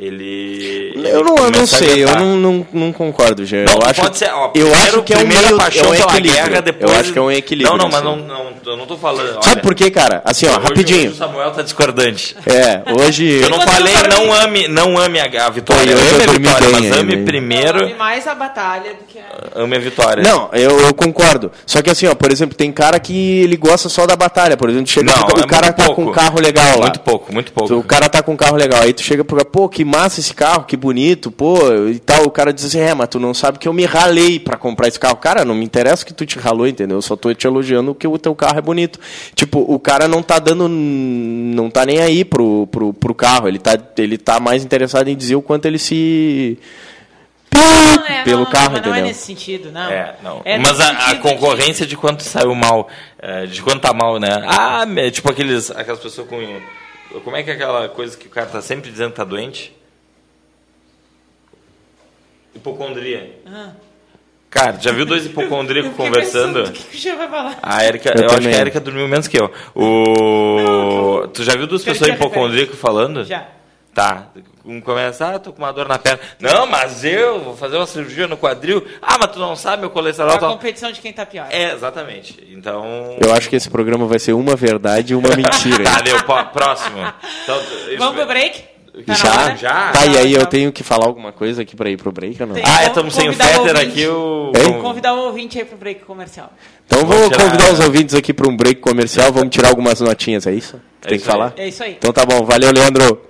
ele. 0.00 0.92
Eu 0.96 1.22
não, 1.22 1.36
eu 1.36 1.50
não 1.50 1.66
sei, 1.66 2.04
eu 2.04 2.14
não, 2.16 2.36
não, 2.36 2.66
não 2.72 2.92
concordo, 2.92 3.44
Jean. 3.44 3.64
Não, 3.64 3.74
eu 3.74 3.82
acho, 3.84 4.00
pode 4.00 4.16
ser, 4.16 4.30
ó, 4.32 4.50
eu 4.54 4.74
acho 4.74 5.02
que 5.02 5.12
é 5.12 5.18
um 5.18 5.26
meio 5.26 5.56
paixão 5.58 5.84
é 5.84 5.88
um 5.88 5.94
equilíbrio. 5.94 6.32
Guerra, 6.32 6.62
depois... 6.62 6.92
Eu 6.92 7.00
acho 7.00 7.12
que 7.12 7.18
é 7.18 7.22
um 7.22 7.30
equilíbrio. 7.30 7.76
Não, 7.76 7.84
não, 7.84 7.90
mas 7.90 8.02
não, 8.02 8.16
não, 8.16 8.46
eu 8.64 8.76
não 8.78 8.86
tô 8.86 8.96
falando. 8.96 9.32
Olha, 9.32 9.42
Sabe 9.42 9.60
por 9.60 9.74
quê, 9.74 9.90
cara? 9.90 10.22
Assim, 10.24 10.46
ó, 10.46 10.58
rapidinho. 10.58 11.10
o 11.10 11.14
Samuel 11.14 11.50
tá 11.50 11.60
discordante. 11.60 12.34
É, 12.46 12.82
hoje. 12.98 13.40
eu 13.42 13.50
não 13.50 13.60
falei, 13.60 13.92
não 14.08 14.32
ame, 14.32 14.68
não 14.68 14.98
ame 14.98 15.20
a, 15.20 15.46
a 15.46 15.50
vitória. 15.50 15.90
Eu 15.90 15.98
ame 15.98 16.08
a 16.08 16.32
vitória, 16.32 16.68
bem, 16.68 16.90
mas 16.90 16.98
ame 16.98 17.16
primeiro. 17.24 17.84
Ame 17.84 17.94
mais 17.94 18.26
a 18.26 18.34
batalha 18.34 18.94
do 18.94 19.04
que 19.06 19.18
a. 19.18 19.62
Ame 19.62 19.76
a 19.76 19.80
vitória. 19.80 20.22
Não, 20.22 20.48
eu, 20.54 20.80
eu 20.80 20.94
concordo. 20.94 21.52
Só 21.66 21.82
que 21.82 21.90
assim, 21.90 22.06
ó, 22.06 22.14
por 22.14 22.32
exemplo, 22.32 22.56
tem 22.56 22.72
cara 22.72 22.98
que 22.98 23.42
ele 23.42 23.56
gosta 23.56 23.88
só 23.90 24.06
da 24.06 24.16
batalha. 24.16 24.56
Por 24.56 24.70
exemplo, 24.70 24.86
chega 24.86 25.12
não, 25.12 25.26
o 25.26 25.40
é 25.40 25.46
cara 25.46 25.72
tá 25.72 25.92
com 25.92 26.04
um 26.04 26.12
carro 26.12 26.40
legal 26.40 26.78
lá. 26.78 26.86
Muito 26.86 27.00
pouco, 27.00 27.32
muito 27.32 27.52
pouco. 27.52 27.74
O 27.74 27.82
cara 27.82 28.08
tá 28.08 28.22
com 28.22 28.32
um 28.32 28.36
carro 28.36 28.56
legal. 28.56 28.82
Aí 28.82 28.94
tu 28.94 29.02
chega 29.02 29.22
pro 29.24 29.40
pô, 29.50 29.68
que 29.68 29.84
massa 29.90 30.20
esse 30.20 30.32
carro 30.32 30.64
que 30.64 30.76
bonito, 30.76 31.30
pô, 31.30 31.56
e 31.88 31.98
tal. 31.98 32.24
O 32.24 32.30
cara 32.30 32.52
diz 32.52 32.64
assim, 32.64 32.78
é, 32.78 32.94
mas 32.94 33.08
tu 33.08 33.18
não 33.18 33.34
sabe 33.34 33.58
que 33.58 33.66
eu 33.66 33.72
me 33.72 33.84
ralei 33.84 34.38
para 34.38 34.56
comprar 34.56 34.88
esse 34.88 34.98
carro. 34.98 35.16
Cara, 35.16 35.44
não 35.44 35.54
me 35.54 35.64
interessa 35.64 36.04
que 36.04 36.14
tu 36.14 36.24
te 36.24 36.38
ralou, 36.38 36.66
entendeu? 36.66 36.98
Eu 36.98 37.02
só 37.02 37.16
tô 37.16 37.34
te 37.34 37.46
elogiando 37.46 37.94
que 37.94 38.06
o 38.06 38.16
teu 38.18 38.34
carro 38.34 38.58
é 38.58 38.62
bonito. 38.62 39.00
Tipo, 39.34 39.58
o 39.60 39.78
cara 39.78 40.06
não 40.06 40.22
tá 40.22 40.38
dando, 40.38 40.68
não 40.68 41.68
tá 41.68 41.84
nem 41.84 42.00
aí 42.00 42.24
pro, 42.24 42.66
pro, 42.68 42.94
pro 42.94 43.14
carro. 43.14 43.48
Ele 43.48 43.58
tá, 43.58 43.76
ele 43.98 44.16
tá 44.16 44.38
mais 44.38 44.64
interessado 44.64 45.08
em 45.08 45.16
dizer 45.16 45.34
o 45.34 45.42
quanto 45.42 45.66
ele 45.66 45.78
se 45.78 46.58
não, 47.52 48.06
é, 48.06 48.22
pelo 48.22 48.44
não, 48.44 48.50
carro, 48.50 48.70
não, 48.70 48.78
entendeu? 48.78 48.92
Não 48.92 48.98
é 48.98 49.02
nesse 49.02 49.26
sentido, 49.26 49.72
não. 49.72 49.90
É, 49.90 50.16
não. 50.22 50.42
É 50.44 50.58
Mas 50.58 50.80
a, 50.80 51.10
a, 51.10 51.16
concorrência 51.16 51.86
de 51.86 51.96
quanto 51.96 52.22
saiu 52.22 52.54
mal, 52.54 52.88
é, 53.18 53.46
de 53.46 53.62
quanto 53.62 53.80
tá 53.80 53.92
mal, 53.92 54.18
né? 54.18 54.28
Ah, 54.46 54.84
tipo 55.10 55.30
aqueles, 55.30 55.70
aquelas 55.70 56.00
pessoas 56.00 56.28
com... 56.28 56.40
Como 57.24 57.36
é 57.36 57.42
que 57.42 57.50
é 57.50 57.54
aquela 57.54 57.88
coisa 57.88 58.16
que 58.16 58.28
o 58.28 58.30
cara 58.30 58.46
tá 58.46 58.62
sempre 58.62 58.90
dizendo 58.90 59.10
que 59.10 59.16
tá 59.16 59.24
doente? 59.24 59.76
Hipocondria. 62.60 63.40
Ah. 63.46 63.70
Cara, 64.50 64.78
já 64.80 64.92
viu 64.92 65.06
dois 65.06 65.24
hipocondríacos 65.26 65.94
conversando? 65.94 66.64
O 66.64 66.72
que, 66.72 66.82
que 66.82 67.10
o 67.10 67.16
vai 67.16 67.28
falar? 67.28 67.58
A 67.62 67.84
Erika, 67.84 68.12
eu, 68.14 68.24
eu 68.24 68.30
acho 68.30 68.40
que 68.40 68.48
a 68.48 68.60
Erika 68.60 68.80
dormiu 68.80 69.08
menos 69.08 69.28
que 69.28 69.40
eu. 69.40 69.50
O... 69.74 71.26
tu 71.28 71.42
já 71.42 71.54
viu 71.56 71.66
duas 71.66 71.84
pessoas 71.84 72.10
hipocondríacas 72.10 72.76
falando? 72.78 73.24
Já. 73.24 73.46
Tá. 73.94 74.28
Um 74.64 74.80
começa, 74.80 75.34
ah, 75.34 75.38
tô 75.38 75.52
com 75.52 75.62
uma 75.62 75.72
dor 75.72 75.88
na 75.88 75.98
perna. 75.98 76.20
Não, 76.38 76.66
mas 76.66 77.04
eu 77.04 77.40
vou 77.40 77.56
fazer 77.56 77.76
uma 77.76 77.86
cirurgia 77.86 78.28
no 78.28 78.36
quadril. 78.36 78.86
Ah, 79.00 79.16
mas 79.18 79.32
tu 79.32 79.38
não 79.38 79.56
sabe, 79.56 79.80
meu 79.80 79.90
colesterol... 79.90 80.32
É 80.32 80.36
a 80.36 80.38
tá... 80.38 80.48
competição 80.48 80.92
de 80.92 81.00
quem 81.00 81.12
tá 81.12 81.24
pior. 81.24 81.46
É, 81.50 81.72
exatamente. 81.72 82.46
Então... 82.52 83.16
Eu 83.20 83.32
acho 83.32 83.48
que 83.48 83.56
esse 83.56 83.70
programa 83.70 84.06
vai 84.06 84.18
ser 84.18 84.32
uma 84.32 84.54
verdade 84.54 85.12
e 85.12 85.16
uma 85.16 85.30
mentira. 85.34 85.84
tá, 85.84 86.00
deu. 86.02 86.16
Próximo. 86.52 86.98
Então, 87.42 87.60
Vamos 87.98 88.16
pro 88.16 88.26
break? 88.26 88.69
Tá 89.06 89.14
já? 89.14 89.54
Já? 89.54 89.92
Tá, 89.92 90.06
e 90.06 90.18
aí 90.18 90.34
eu 90.34 90.46
tenho 90.46 90.72
que 90.72 90.82
falar 90.82 91.06
alguma 91.06 91.32
coisa 91.32 91.62
aqui 91.62 91.76
pra 91.76 91.88
ir 91.88 91.96
pro 91.96 92.10
break 92.10 92.40
ou 92.42 92.48
não? 92.48 92.54
Tem, 92.54 92.64
ah, 92.66 92.86
estamos 92.86 93.14
sem 93.14 93.28
o 93.28 93.32
Fetter 93.32 93.76
aqui. 93.76 94.06
O... 94.06 94.52
Vamos 94.54 94.82
convidar 94.82 95.14
o 95.14 95.26
ouvinte 95.26 95.58
aí 95.58 95.64
pro 95.64 95.76
break 95.76 96.04
comercial. 96.04 96.52
Então 96.86 97.04
vou 97.06 97.30
tirar... 97.30 97.44
convidar 97.44 97.72
os 97.72 97.80
ouvintes 97.80 98.14
aqui 98.14 98.32
para 98.32 98.48
um 98.48 98.56
break 98.56 98.80
comercial. 98.80 99.32
Vamos 99.32 99.50
tirar 99.50 99.68
algumas 99.68 100.00
notinhas, 100.00 100.46
é 100.46 100.52
isso? 100.52 100.80
É 101.02 101.08
Tem 101.08 101.16
isso 101.16 101.24
que 101.24 101.30
falar? 101.30 101.52
É 101.56 101.68
isso 101.68 101.82
aí. 101.82 101.92
Então 101.92 102.12
tá 102.12 102.24
bom. 102.24 102.44
Valeu, 102.44 102.72
Leandro. 102.72 103.29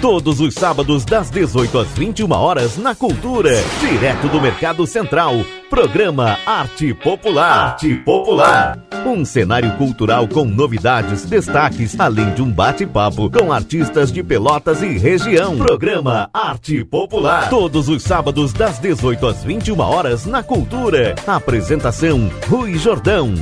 Todos 0.00 0.40
os 0.40 0.54
sábados, 0.54 1.04
das 1.04 1.28
18 1.28 1.76
às 1.76 1.88
21 1.88 2.30
horas, 2.30 2.78
na 2.78 2.94
Cultura. 2.94 3.50
Direto 3.80 4.28
do 4.28 4.40
Mercado 4.40 4.86
Central. 4.86 5.44
Programa 5.68 6.38
Arte 6.46 6.94
Popular. 6.94 7.70
Arte 7.70 7.96
Popular. 7.96 8.78
Um 9.04 9.24
cenário 9.24 9.72
cultural 9.72 10.28
com 10.28 10.44
novidades, 10.44 11.24
destaques, 11.24 11.98
além 11.98 12.32
de 12.32 12.40
um 12.42 12.48
bate-papo 12.48 13.28
com 13.28 13.52
artistas 13.52 14.12
de 14.12 14.22
Pelotas 14.22 14.82
e 14.82 14.96
região. 14.96 15.58
Programa 15.58 16.30
Arte 16.32 16.84
Popular. 16.84 17.50
Todos 17.50 17.88
os 17.88 18.04
sábados, 18.04 18.52
das 18.52 18.78
18 18.78 19.26
às 19.26 19.42
21 19.42 19.80
horas, 19.80 20.26
na 20.26 20.44
Cultura. 20.44 21.16
Apresentação: 21.26 22.30
Rui 22.48 22.78
Jordão. 22.78 23.34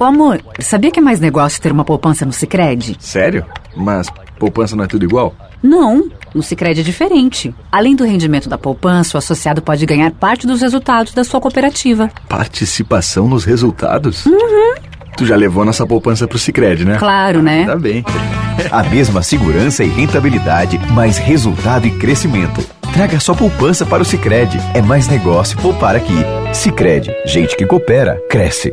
Ô 0.00 0.04
amor, 0.04 0.42
sabia 0.60 0.90
que 0.90 0.98
é 0.98 1.02
mais 1.02 1.20
negócio 1.20 1.62
ter 1.62 1.70
uma 1.70 1.84
poupança 1.84 2.26
no 2.26 2.32
Sicredi? 2.32 2.96
Sério? 2.98 3.46
Mas 3.76 4.08
poupança 4.38 4.74
não 4.74 4.84
é 4.84 4.86
tudo 4.86 5.04
igual? 5.04 5.34
Não, 5.62 6.08
no 6.34 6.42
Sicredi 6.42 6.80
é 6.80 6.84
diferente. 6.84 7.54
Além 7.70 7.96
do 7.96 8.04
rendimento 8.04 8.48
da 8.48 8.56
poupança, 8.56 9.16
o 9.16 9.18
associado 9.18 9.60
pode 9.60 9.84
ganhar 9.84 10.10
parte 10.12 10.46
dos 10.46 10.60
resultados 10.60 11.12
da 11.12 11.24
sua 11.24 11.40
cooperativa. 11.40 12.10
Participação 12.28 13.28
nos 13.28 13.44
resultados? 13.44 14.24
Uhum. 14.26 14.74
Tu 15.16 15.26
já 15.26 15.34
levou 15.34 15.64
nossa 15.64 15.84
poupança 15.86 16.28
pro 16.28 16.38
Cicred, 16.38 16.84
né? 16.84 16.96
Claro, 16.96 17.42
né? 17.42 17.66
Tá 17.66 17.76
bem. 17.76 18.04
A 18.70 18.82
mesma 18.84 19.22
segurança 19.22 19.84
e 19.84 19.88
rentabilidade, 19.88 20.78
mais 20.92 21.18
resultado 21.18 21.86
e 21.86 21.90
crescimento. 21.90 22.64
Traga 22.92 23.20
sua 23.20 23.34
poupança 23.34 23.84
para 23.84 24.02
o 24.02 24.06
Cicred. 24.06 24.58
É 24.74 24.82
mais 24.82 25.08
negócio 25.08 25.58
poupar 25.58 25.96
aqui. 25.96 26.14
Cicred, 26.52 27.10
gente 27.26 27.56
que 27.56 27.66
coopera, 27.66 28.20
cresce. 28.28 28.72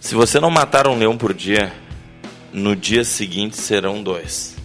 Se 0.00 0.14
você 0.14 0.40
não 0.40 0.50
matar 0.50 0.88
um 0.88 0.98
leão 0.98 1.16
por 1.16 1.32
dia, 1.32 1.72
no 2.52 2.74
dia 2.74 3.04
seguinte 3.04 3.56
serão 3.56 4.02
dois. 4.02 4.56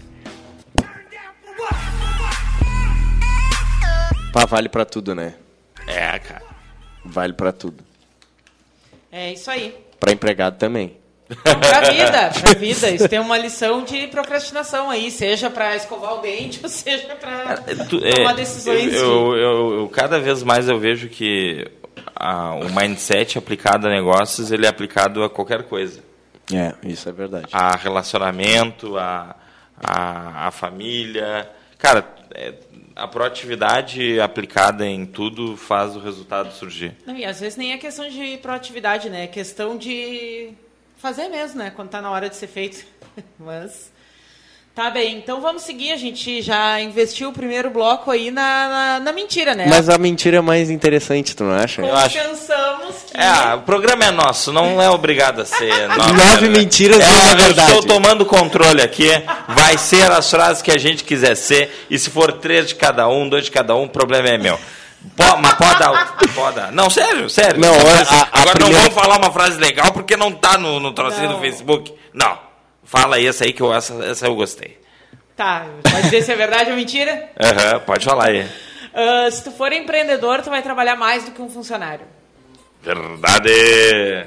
Pá, 4.33 4.45
vale 4.45 4.69
pra 4.69 4.85
tudo, 4.85 5.15
né? 5.15 5.35
É, 5.87 6.19
cara. 6.19 6.43
Vale 7.03 7.33
pra 7.33 7.51
tudo. 7.51 7.83
É 9.11 9.33
isso 9.33 9.49
aí. 9.49 9.75
Pra 9.99 10.11
empregado 10.11 10.57
também. 10.57 10.98
Pra 11.43 11.81
vida, 11.91 12.31
pra 12.41 12.53
vida. 12.55 12.89
Isso 12.89 13.07
tem 13.07 13.19
uma 13.19 13.37
lição 13.37 13.83
de 13.83 14.07
procrastinação 14.07 14.89
aí, 14.89 15.11
seja 15.11 15.49
pra 15.49 15.75
escovar 15.75 16.15
o 16.15 16.21
dente, 16.21 16.59
ou 16.63 16.69
seja 16.69 17.15
pra 17.15 17.57
Tu- 17.87 17.99
tomar 18.01 18.31
é, 18.31 18.35
decisões. 18.35 18.93
eu, 18.93 19.01
eu, 19.03 19.37
eu- 19.37 19.73
eu- 19.81 19.89
cada 19.89 20.19
vez 20.19 20.41
mais 20.41 20.67
eu 20.67 20.79
vejo 20.79 21.07
que 21.07 21.67
a- 22.15 22.55
o 22.55 22.69
mindset 22.73 23.37
aplicado 23.37 23.85
a 23.87 23.89
negócios 23.91 24.51
ele 24.51 24.65
é 24.65 24.69
aplicado 24.69 25.23
a 25.23 25.29
qualquer 25.29 25.63
coisa. 25.63 26.01
É, 26.51 26.73
isso 26.83 27.07
é 27.07 27.11
verdade. 27.11 27.45
A 27.51 27.75
relacionamento, 27.75 28.97
a, 28.97 29.35
a, 29.79 30.47
a 30.47 30.51
família. 30.51 31.47
Cara, 31.77 32.03
é, 32.33 32.53
a 32.95 33.07
proatividade 33.07 34.19
aplicada 34.19 34.85
em 34.85 35.05
tudo 35.05 35.55
faz 35.55 35.95
o 35.95 35.99
resultado 35.99 36.51
surgir. 36.53 36.93
Não, 37.05 37.15
e 37.15 37.23
às 37.23 37.39
vezes 37.39 37.55
nem 37.55 37.71
é 37.73 37.77
questão 37.77 38.09
de 38.09 38.37
proatividade, 38.41 39.09
né? 39.11 39.25
É 39.25 39.27
questão 39.27 39.77
de 39.77 40.49
fazer 40.99 41.29
mesmo, 41.29 41.57
né? 41.57 41.71
Quando 41.75 41.89
tá 41.89 42.01
na 42.01 42.11
hora 42.11 42.29
de 42.29 42.35
ser 42.35 42.47
feito. 42.47 42.85
Mas. 43.39 43.91
Tá 44.75 44.89
bem, 44.89 45.17
então 45.17 45.41
vamos 45.41 45.63
seguir. 45.63 45.91
A 45.91 45.97
gente 45.97 46.41
já 46.41 46.79
investiu 46.79 47.29
o 47.29 47.33
primeiro 47.33 47.69
bloco 47.69 48.11
aí 48.11 48.31
na, 48.31 48.69
na, 48.69 48.99
na 49.01 49.11
mentira, 49.11 49.53
né? 49.53 49.65
Mas 49.67 49.89
a 49.89 49.97
mentira 49.97 50.37
é 50.37 50.41
mais 50.41 50.69
interessante, 50.69 51.35
tu 51.35 51.43
não 51.43 51.51
acha? 51.53 51.81
eu 51.81 51.93
acho. 51.93 52.17
Pensamos 52.17 52.95
que. 53.11 53.17
É, 53.17 53.55
o 53.55 53.61
programa 53.63 54.05
é 54.05 54.11
nosso, 54.11 54.53
não 54.53 54.81
é 54.81 54.89
obrigado 54.89 55.41
a 55.41 55.45
ser 55.45 55.89
nosso. 55.89 56.13
Nove 56.13 56.49
mentiras 56.49 56.97
e 56.99 57.01
é, 57.01 57.05
uma 57.05 57.31
eu 57.31 57.37
verdade. 57.37 57.71
Estou 57.73 57.87
tomando 57.87 58.25
controle 58.25 58.81
aqui. 58.81 59.09
Vai 59.49 59.77
ser 59.77 60.09
as 60.11 60.29
frases 60.29 60.61
que 60.61 60.71
a 60.71 60.77
gente 60.77 61.03
quiser 61.03 61.35
ser. 61.35 61.85
E 61.89 61.99
se 61.99 62.09
for 62.09 62.31
três 62.33 62.67
de 62.67 62.75
cada 62.75 63.05
um, 63.09 63.27
dois 63.27 63.45
de 63.45 63.51
cada 63.51 63.75
um, 63.75 63.83
o 63.83 63.89
problema 63.89 64.29
é 64.29 64.37
meu. 64.37 64.57
Po- 65.15 65.37
mas 65.41 65.53
pode 65.53 65.79
dar. 65.79 66.17
Pode 66.35 66.55
dar. 66.55 66.71
Não, 66.71 66.89
sério, 66.89 67.29
sério. 67.29 67.59
Não, 67.59 67.73
a- 67.73 67.77
a 67.77 68.41
agora 68.41 68.51
primeira- 68.57 68.59
não 68.59 68.71
vamos 68.73 68.93
falar 68.93 69.17
uma 69.17 69.31
frase 69.31 69.57
legal 69.59 69.91
porque 69.93 70.15
não 70.17 70.31
tá 70.31 70.57
no, 70.57 70.79
no 70.79 70.91
trocinho 70.93 71.29
Não. 71.29 71.35
do 71.35 71.41
Facebook. 71.41 71.93
Não. 72.13 72.37
Fala 72.83 73.15
aí 73.17 73.27
essa 73.27 73.45
aí 73.45 73.53
que 73.53 73.61
eu, 73.61 73.73
essa, 73.73 73.93
essa 74.05 74.25
eu 74.27 74.35
gostei. 74.35 74.77
Tá, 75.35 75.65
pode 75.83 76.01
dizer 76.03 76.21
se 76.23 76.31
é 76.31 76.35
verdade 76.35 76.69
ou 76.71 76.75
mentira? 76.75 77.29
Aham, 77.39 77.79
pode 77.85 78.03
falar 78.03 78.27
aí. 78.29 78.45
Ah, 78.93 79.29
se 79.31 79.43
tu 79.43 79.51
for 79.51 79.71
empreendedor, 79.71 80.41
tu 80.41 80.49
vai 80.49 80.61
trabalhar 80.61 80.95
mais 80.97 81.23
do 81.23 81.31
que 81.31 81.41
um 81.41 81.49
funcionário. 81.49 82.05
Verdade. 82.81 84.25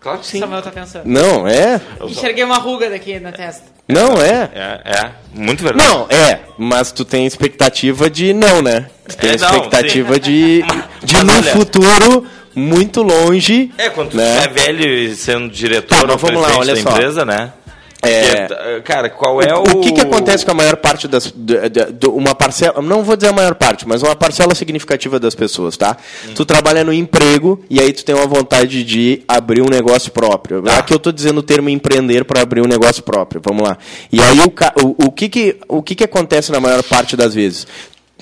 Claro 0.00 0.18
que 0.20 0.26
sim. 0.26 0.38
Samuel 0.38 0.62
tá 0.62 0.70
pensando. 0.70 1.04
Não, 1.06 1.46
é? 1.46 1.80
Enxerguei 2.02 2.44
uma 2.44 2.58
ruga 2.58 2.88
daqui 2.88 3.18
na 3.18 3.32
testa. 3.32 3.64
Não, 3.88 4.20
é? 4.20 4.50
É, 4.54 4.80
é. 4.84 5.10
Muito 5.34 5.62
verdade. 5.64 5.88
Não, 5.88 6.06
é. 6.10 6.40
Mas 6.58 6.92
tu 6.92 7.04
tem 7.04 7.26
expectativa 7.26 8.08
de 8.10 8.32
não, 8.32 8.60
né? 8.62 8.86
Tu 9.08 9.16
tem 9.16 9.30
É, 9.30 9.36
não, 9.38 9.48
expectativa 9.48 10.14
sim. 10.14 10.20
de, 10.20 10.62
de 11.04 11.14
Mas 11.14 11.24
no 11.24 11.32
olha- 11.32 11.52
futuro 11.52 12.26
muito 12.54 13.02
longe. 13.02 13.72
É, 13.78 13.88
quando 13.88 14.10
tu 14.10 14.16
né? 14.16 14.44
é 14.44 14.48
velho 14.48 14.86
e 14.86 15.14
sendo 15.16 15.48
diretor 15.48 16.06
Tá, 16.06 16.12
ou 16.12 16.18
vamos 16.18 16.40
lá, 16.42 16.48
presidente 16.48 16.58
olha 16.60 16.74
da 16.74 16.82
só. 16.82 16.90
empresa, 16.90 17.24
né? 17.24 17.52
É. 18.00 18.46
Porque, 18.46 18.80
cara, 18.82 19.10
qual 19.10 19.42
é 19.42 19.52
o... 19.54 19.62
O 19.62 19.80
que, 19.80 19.92
que 19.92 20.00
acontece 20.00 20.44
com 20.44 20.52
a 20.52 20.54
maior 20.54 20.76
parte 20.76 21.08
das. 21.08 21.32
de- 21.34 21.68
de- 21.68 21.92
de- 21.92 22.06
uma 22.06 22.34
parcela. 22.34 22.80
Não 22.80 23.02
vou 23.02 23.16
dizer 23.16 23.30
a 23.30 23.32
maior 23.32 23.54
parte, 23.54 23.86
mas 23.88 24.02
uma 24.02 24.14
parcela 24.14 24.54
significativa 24.54 25.18
das 25.18 25.34
pessoas, 25.34 25.76
tá? 25.76 25.96
Hum. 26.28 26.32
Tu 26.34 26.44
trabalha 26.44 26.84
no 26.84 26.92
emprego 26.92 27.62
e 27.68 27.80
aí 27.80 27.92
tu 27.92 28.04
tem 28.04 28.14
uma 28.14 28.26
vontade 28.26 28.84
de 28.84 29.22
abrir 29.26 29.62
um 29.62 29.68
negócio 29.68 30.12
próprio. 30.12 30.62
Tá. 30.62 30.78
Aqui 30.78 30.94
eu 30.94 30.98
tô 30.98 31.10
dizendo 31.10 31.38
o 31.38 31.42
termo 31.42 31.68
empreender 31.68 32.24
para 32.24 32.40
abrir 32.40 32.60
um 32.60 32.68
negócio 32.68 33.02
próprio. 33.02 33.40
Vamos 33.44 33.62
lá. 33.68 33.76
E 34.12 34.20
aí 34.20 34.38
o, 34.40 34.86
o, 34.86 35.06
o, 35.06 35.12
que, 35.12 35.28
que, 35.28 35.56
o 35.66 35.82
que, 35.82 35.94
que 35.96 36.04
acontece 36.04 36.52
na 36.52 36.60
maior 36.60 36.82
parte 36.84 37.16
das 37.16 37.34
vezes? 37.34 37.66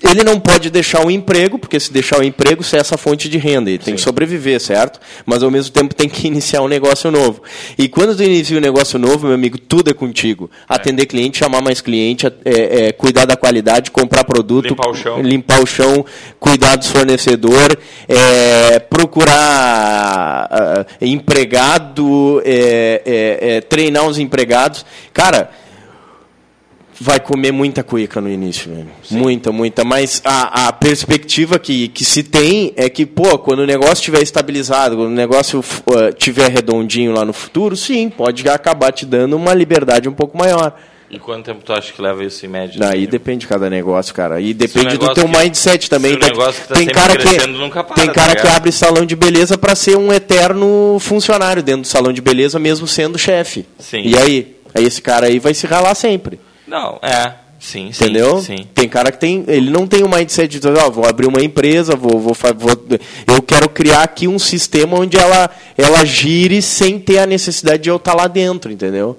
Ele 0.02 0.22
não 0.22 0.38
pode 0.38 0.68
deixar 0.68 1.04
o 1.06 1.10
emprego, 1.10 1.58
porque 1.58 1.80
se 1.80 1.90
deixar 1.90 2.20
o 2.20 2.22
emprego, 2.22 2.62
você 2.62 2.76
é 2.76 2.80
essa 2.80 2.98
fonte 2.98 3.30
de 3.30 3.38
renda. 3.38 3.70
Ele 3.70 3.78
tem 3.78 3.94
que 3.94 4.00
sobreviver, 4.00 4.60
certo? 4.60 5.00
Mas 5.24 5.42
ao 5.42 5.50
mesmo 5.50 5.72
tempo 5.72 5.94
tem 5.94 6.06
que 6.06 6.26
iniciar 6.28 6.60
um 6.60 6.68
negócio 6.68 7.10
novo. 7.10 7.42
E 7.78 7.88
quando 7.88 8.14
tu 8.14 8.22
inicia 8.22 8.58
um 8.58 8.60
negócio 8.60 8.98
novo, 8.98 9.26
meu 9.26 9.34
amigo, 9.34 9.56
tudo 9.56 9.90
é 9.90 9.94
contigo. 9.94 10.50
Atender 10.68 11.06
cliente, 11.06 11.38
chamar 11.38 11.62
mais 11.62 11.80
cliente, 11.80 12.26
é, 12.26 12.32
é, 12.44 12.92
cuidar 12.92 13.24
da 13.24 13.36
qualidade, 13.36 13.90
comprar 13.90 14.24
produto, 14.24 14.68
Limpar 14.68 14.90
o 14.90 14.94
chão. 14.94 15.22
limpar 15.22 15.62
o 15.62 15.66
chão, 15.66 16.04
cuidar 16.38 16.76
dos 16.76 16.88
fornecedor, 16.88 17.78
é, 18.06 18.78
procurar 18.78 20.46
ah, 20.50 20.86
empregado, 21.00 22.42
é, 22.44 23.02
é, 23.06 23.56
é, 23.56 23.60
treinar 23.62 24.06
os 24.06 24.18
empregados. 24.18 24.84
Cara, 25.14 25.50
vai 27.00 27.20
comer 27.20 27.52
muita 27.52 27.82
cuica 27.82 28.20
no 28.20 28.28
início, 28.30 28.70
velho. 28.72 28.88
Muita, 29.10 29.52
muita. 29.52 29.84
Mas 29.84 30.20
a, 30.24 30.68
a 30.68 30.72
perspectiva 30.72 31.58
que, 31.58 31.88
que 31.88 32.04
se 32.04 32.22
tem 32.22 32.72
é 32.76 32.88
que, 32.88 33.04
pô, 33.04 33.38
quando 33.38 33.60
o 33.60 33.66
negócio 33.66 33.94
estiver 33.94 34.22
estabilizado, 34.22 34.96
quando 34.96 35.08
o 35.08 35.14
negócio 35.14 35.60
uh, 35.60 36.12
tiver 36.16 36.50
redondinho 36.50 37.12
lá 37.12 37.24
no 37.24 37.32
futuro, 37.32 37.76
sim, 37.76 38.08
pode 38.08 38.48
acabar 38.48 38.92
te 38.92 39.04
dando 39.04 39.36
uma 39.36 39.52
liberdade 39.52 40.08
um 40.08 40.12
pouco 40.14 40.36
maior. 40.38 40.74
E 41.08 41.20
quanto 41.20 41.44
tempo 41.44 41.62
tu 41.64 41.72
acha 41.72 41.92
que 41.92 42.02
leva 42.02 42.24
isso 42.24 42.44
em 42.44 42.48
média? 42.48 42.80
Daí 42.80 43.06
depende 43.06 43.40
de 43.40 43.46
cada 43.46 43.70
negócio, 43.70 44.12
cara. 44.12 44.40
E 44.40 44.52
depende 44.52 44.98
do 44.98 45.14
teu 45.14 45.28
que- 45.28 45.38
mindset 45.38 45.88
também. 45.88 46.12
se 46.12 46.16
o 46.16 46.20
negócio 46.20 46.62
que 46.62 46.68
tá 46.68 46.74
tem 46.74 46.86
cara 46.88 47.16
que 47.16 47.46
nunca 47.46 47.84
para, 47.84 47.94
tem 47.94 48.06
tá 48.08 48.12
cara 48.12 48.34
que 48.34 48.42
ligado? 48.42 48.56
abre 48.56 48.72
salão 48.72 49.06
de 49.06 49.14
beleza 49.14 49.56
para 49.56 49.76
ser 49.76 49.96
um 49.96 50.12
eterno 50.12 50.96
funcionário 50.98 51.62
dentro 51.62 51.82
do 51.82 51.86
salão 51.86 52.12
de 52.12 52.20
beleza, 52.20 52.58
mesmo 52.58 52.88
sendo 52.88 53.16
chefe. 53.16 53.64
Sim. 53.78 54.00
E 54.02 54.16
aí, 54.18 54.56
aí 54.74 54.84
esse 54.84 55.00
cara 55.00 55.26
aí 55.26 55.38
vai 55.38 55.54
se 55.54 55.64
ralar 55.64 55.94
sempre. 55.94 56.40
Não, 56.66 56.98
é. 57.02 57.34
Sim, 57.58 57.90
sim. 57.90 58.04
Entendeu? 58.04 58.38
Sim. 58.40 58.66
Tem 58.74 58.88
cara 58.88 59.10
que 59.10 59.18
tem. 59.18 59.44
Ele 59.48 59.70
não 59.70 59.86
tem 59.86 60.02
o 60.02 60.08
mindset 60.08 60.46
de 60.48 60.58
dizer, 60.60 60.76
ó, 60.78 60.90
vou 60.90 61.06
abrir 61.06 61.26
uma 61.26 61.40
empresa, 61.42 61.96
vou, 61.96 62.18
vou, 62.20 62.34
vou- 62.54 62.88
Eu 63.26 63.42
quero 63.42 63.68
criar 63.68 64.02
aqui 64.02 64.28
um 64.28 64.38
sistema 64.38 64.98
onde 64.98 65.16
ela, 65.16 65.50
ela 65.76 66.04
gire 66.04 66.60
sem 66.60 66.98
ter 67.00 67.18
a 67.18 67.26
necessidade 67.26 67.82
de 67.84 67.88
eu 67.90 67.96
estar 67.96 68.14
lá 68.14 68.26
dentro, 68.28 68.70
entendeu? 68.70 69.18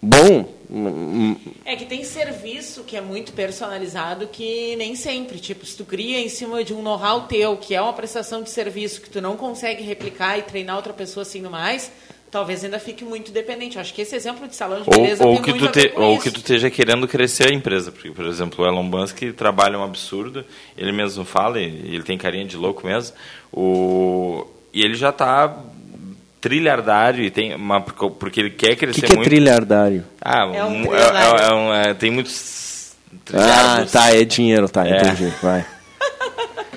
Bom. 0.00 0.48
hum, 0.70 1.36
É 1.64 1.76
que 1.76 1.84
tem 1.84 2.02
serviço 2.02 2.82
que 2.84 2.96
é 2.96 3.00
muito 3.00 3.32
personalizado 3.32 4.26
que 4.26 4.74
nem 4.76 4.96
sempre. 4.96 5.38
Tipo, 5.38 5.64
se 5.66 5.76
tu 5.76 5.84
cria 5.84 6.20
em 6.20 6.28
cima 6.30 6.64
de 6.64 6.72
um 6.74 6.82
know-how 6.82 7.22
teu, 7.22 7.56
que 7.58 7.74
é 7.74 7.80
uma 7.80 7.92
prestação 7.92 8.42
de 8.42 8.50
serviço 8.50 9.00
que 9.02 9.10
tu 9.10 9.20
não 9.20 9.36
consegue 9.36 9.82
replicar 9.82 10.38
e 10.38 10.42
treinar 10.42 10.76
outra 10.76 10.92
pessoa 10.94 11.22
assim 11.22 11.40
no 11.42 11.50
mais, 11.50 11.92
talvez 12.34 12.64
ainda 12.64 12.80
fique 12.80 13.04
muito 13.04 13.30
dependente. 13.30 13.76
Eu 13.76 13.80
acho 13.80 13.94
que 13.94 14.02
esse 14.02 14.16
exemplo 14.16 14.48
de 14.48 14.56
salão 14.56 14.82
de 14.82 14.90
beleza 14.90 15.22
Ou, 15.24 15.30
ou 15.30 15.34
tem 15.36 15.44
que 15.44 15.50
muito 15.50 15.62
tu 15.62 15.68
a 15.68 15.72
ver 15.82 15.88
te, 15.88 15.94
com 15.94 16.02
ou 16.02 16.14
isso. 16.14 16.22
que 16.24 16.30
tu 16.32 16.38
esteja 16.38 16.68
querendo 16.68 17.06
crescer 17.06 17.48
a 17.48 17.54
empresa. 17.54 17.92
Porque, 17.92 18.10
por 18.10 18.26
exemplo, 18.26 18.64
o 18.64 18.68
Elon 18.68 18.82
Musk 18.82 19.18
trabalha 19.36 19.78
um 19.78 19.84
absurdo, 19.84 20.44
ele 20.76 20.90
mesmo 20.90 21.24
fala, 21.24 21.60
ele 21.60 22.02
tem 22.02 22.18
carinha 22.18 22.44
de 22.44 22.56
louco 22.56 22.84
mesmo, 22.84 23.14
o, 23.52 24.44
e 24.72 24.82
ele 24.82 24.94
já 24.96 25.10
está 25.10 25.56
trilhardário 26.40 27.24
e 27.24 27.30
tem 27.30 27.54
uma, 27.54 27.80
porque 27.80 28.40
ele 28.40 28.50
quer 28.50 28.72
O 28.72 28.76
crescer 28.76 29.00
que, 29.02 29.06
que 29.06 29.12
é 29.12 29.16
muito. 29.16 29.28
trilhardário? 29.28 30.04
Ah, 30.20 30.44
É 30.52 30.64
um 30.64 30.82
trilhardário. 30.82 31.40
é- 31.42 31.46
é 31.48 31.54
um- 31.54 31.72
é- 31.74 31.94
tem 31.94 32.10
muitos 32.10 32.94
Ah, 33.12 33.16
trilhardos. 33.24 33.92
tá, 33.92 34.14
é 34.14 34.24
dinheiro, 34.24 34.68
tá, 34.68 34.86
É. 34.86 34.96
entendi. 34.98 35.32
Vai. 35.40 35.64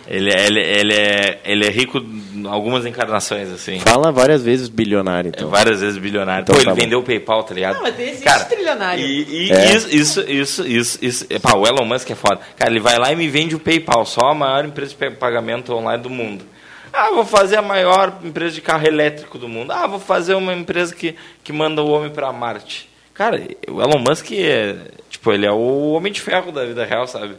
Ele, 0.10 0.32
ele, 0.34 0.60
ele, 0.62 0.94
é, 0.94 1.40
ele 1.44 1.66
é 1.66 1.70
rico 1.70 2.00
algumas 2.46 2.86
encarnações, 2.86 3.50
assim. 3.52 3.80
Fala 3.80 4.12
várias 4.12 4.44
vezes 4.44 4.70
bilionário, 4.70 5.30
É 5.30 5.38
então. 5.38 5.50
várias 5.50 5.82
vezes 5.82 5.98
bilionário. 5.98 6.44
Então 6.44 6.56
Pô, 6.56 6.62
tá 6.64 6.70
ele 6.72 6.76
bom. 6.76 6.82
vendeu 6.84 7.00
o 7.00 7.04
PayPal, 7.04 7.44
tá 7.44 7.54
ligado? 7.54 7.76
Não, 7.76 7.84
mas 7.84 8.00
existe 8.00 8.46
trilionário. 8.50 9.04
E, 9.06 9.48
e 9.48 9.52
É. 9.52 9.76
isso, 9.76 9.88
isso, 9.96 10.22
isso, 10.30 10.68
isso, 10.68 11.00
isso. 11.02 11.26
é, 11.30 11.40
Pá, 11.40 11.54
o 11.56 11.66
Elon 11.66 11.86
Musk 11.86 12.10
é 12.12 12.16
foda. 12.16 12.40
Cara, 12.56 12.70
ele 12.72 12.80
vai 12.80 12.98
lá 12.98 13.12
e 13.12 13.16
me 13.16 13.28
vende 13.28 13.56
o 13.56 13.60
PayPal, 13.60 14.06
só 14.06 14.28
a 14.32 14.36
maior 14.36 14.66
empresa 14.66 14.92
de 14.92 14.98
pa- 14.98 15.12
pagamento 15.12 15.74
online 15.74 16.02
do 16.04 16.10
mundo. 16.10 16.46
Ah, 16.94 17.12
vou 17.12 17.26
fazer 17.26 17.58
a 17.58 17.62
maior 17.62 18.20
empresa 18.24 18.56
de 18.56 18.62
carro 18.62 18.88
elétrico 18.88 19.38
do 19.38 19.48
mundo. 19.48 19.72
Ah, 19.72 19.86
vou 19.88 20.00
fazer 20.00 20.34
uma 20.36 20.54
empresa 20.54 20.96
que, 20.96 21.16
que 21.44 21.52
manda 21.54 21.82
o 21.84 21.90
homem 21.92 22.10
pra 22.10 22.32
Marte. 22.34 22.90
Cara, 23.14 23.42
o 23.68 23.82
Elon 23.82 24.00
Musk 24.00 24.32
é. 24.32 24.76
Tipo, 25.10 25.32
ele 25.32 25.46
é 25.46 25.52
o 25.52 25.92
homem 25.94 26.12
de 26.12 26.22
ferro 26.22 26.52
da 26.52 26.64
vida 26.66 26.86
real, 26.86 27.08
sabe? 27.08 27.36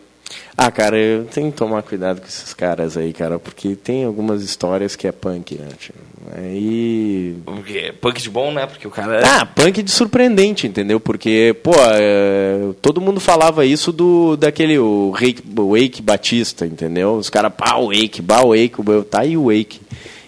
Ah, 0.57 0.71
cara, 0.71 0.97
eu 0.99 1.25
tenho 1.25 1.51
que 1.53 1.57
tomar 1.57 1.83
cuidado 1.83 2.21
com 2.21 2.27
esses 2.27 2.53
caras 2.53 2.97
aí, 2.97 3.13
cara, 3.13 3.39
porque 3.39 3.75
tem 3.77 4.05
algumas 4.05 4.43
histórias 4.43 4.97
que 4.97 5.07
é 5.07 5.13
punk, 5.13 5.55
né? 5.57 5.69
tio? 5.79 5.95
Aí. 6.37 7.37
Porque 7.45 7.79
é 7.79 7.93
punk 7.93 8.21
de 8.21 8.29
bom, 8.29 8.53
né? 8.53 8.67
Porque 8.67 8.87
o 8.87 8.91
cara. 8.91 9.21
Ah, 9.25 9.47
punk 9.47 9.83
de 9.83 9.91
surpreendente, 9.91 10.67
entendeu? 10.67 10.99
Porque, 11.01 11.57
pô, 11.63 11.73
é, 11.93 12.71
todo 12.83 13.01
mundo 13.01 13.21
falava 13.21 13.65
isso 13.65 13.93
do 13.93 14.37
daquele 14.37 14.79
o 14.79 15.13
Wake, 15.13 15.43
o 15.57 15.73
Wake 15.75 16.03
Batista, 16.03 16.67
entendeu? 16.67 17.15
Os 17.15 17.31
caras, 17.31 17.53
pá, 17.57 17.77
o 17.77 17.87
Wake, 17.89 18.21
bah, 18.21 18.43
o 18.43 18.49
Wake, 18.51 18.75
o- 18.81 19.05
tá 19.05 19.21
aí 19.21 19.37
o 19.37 19.47
Wake. 19.47 19.81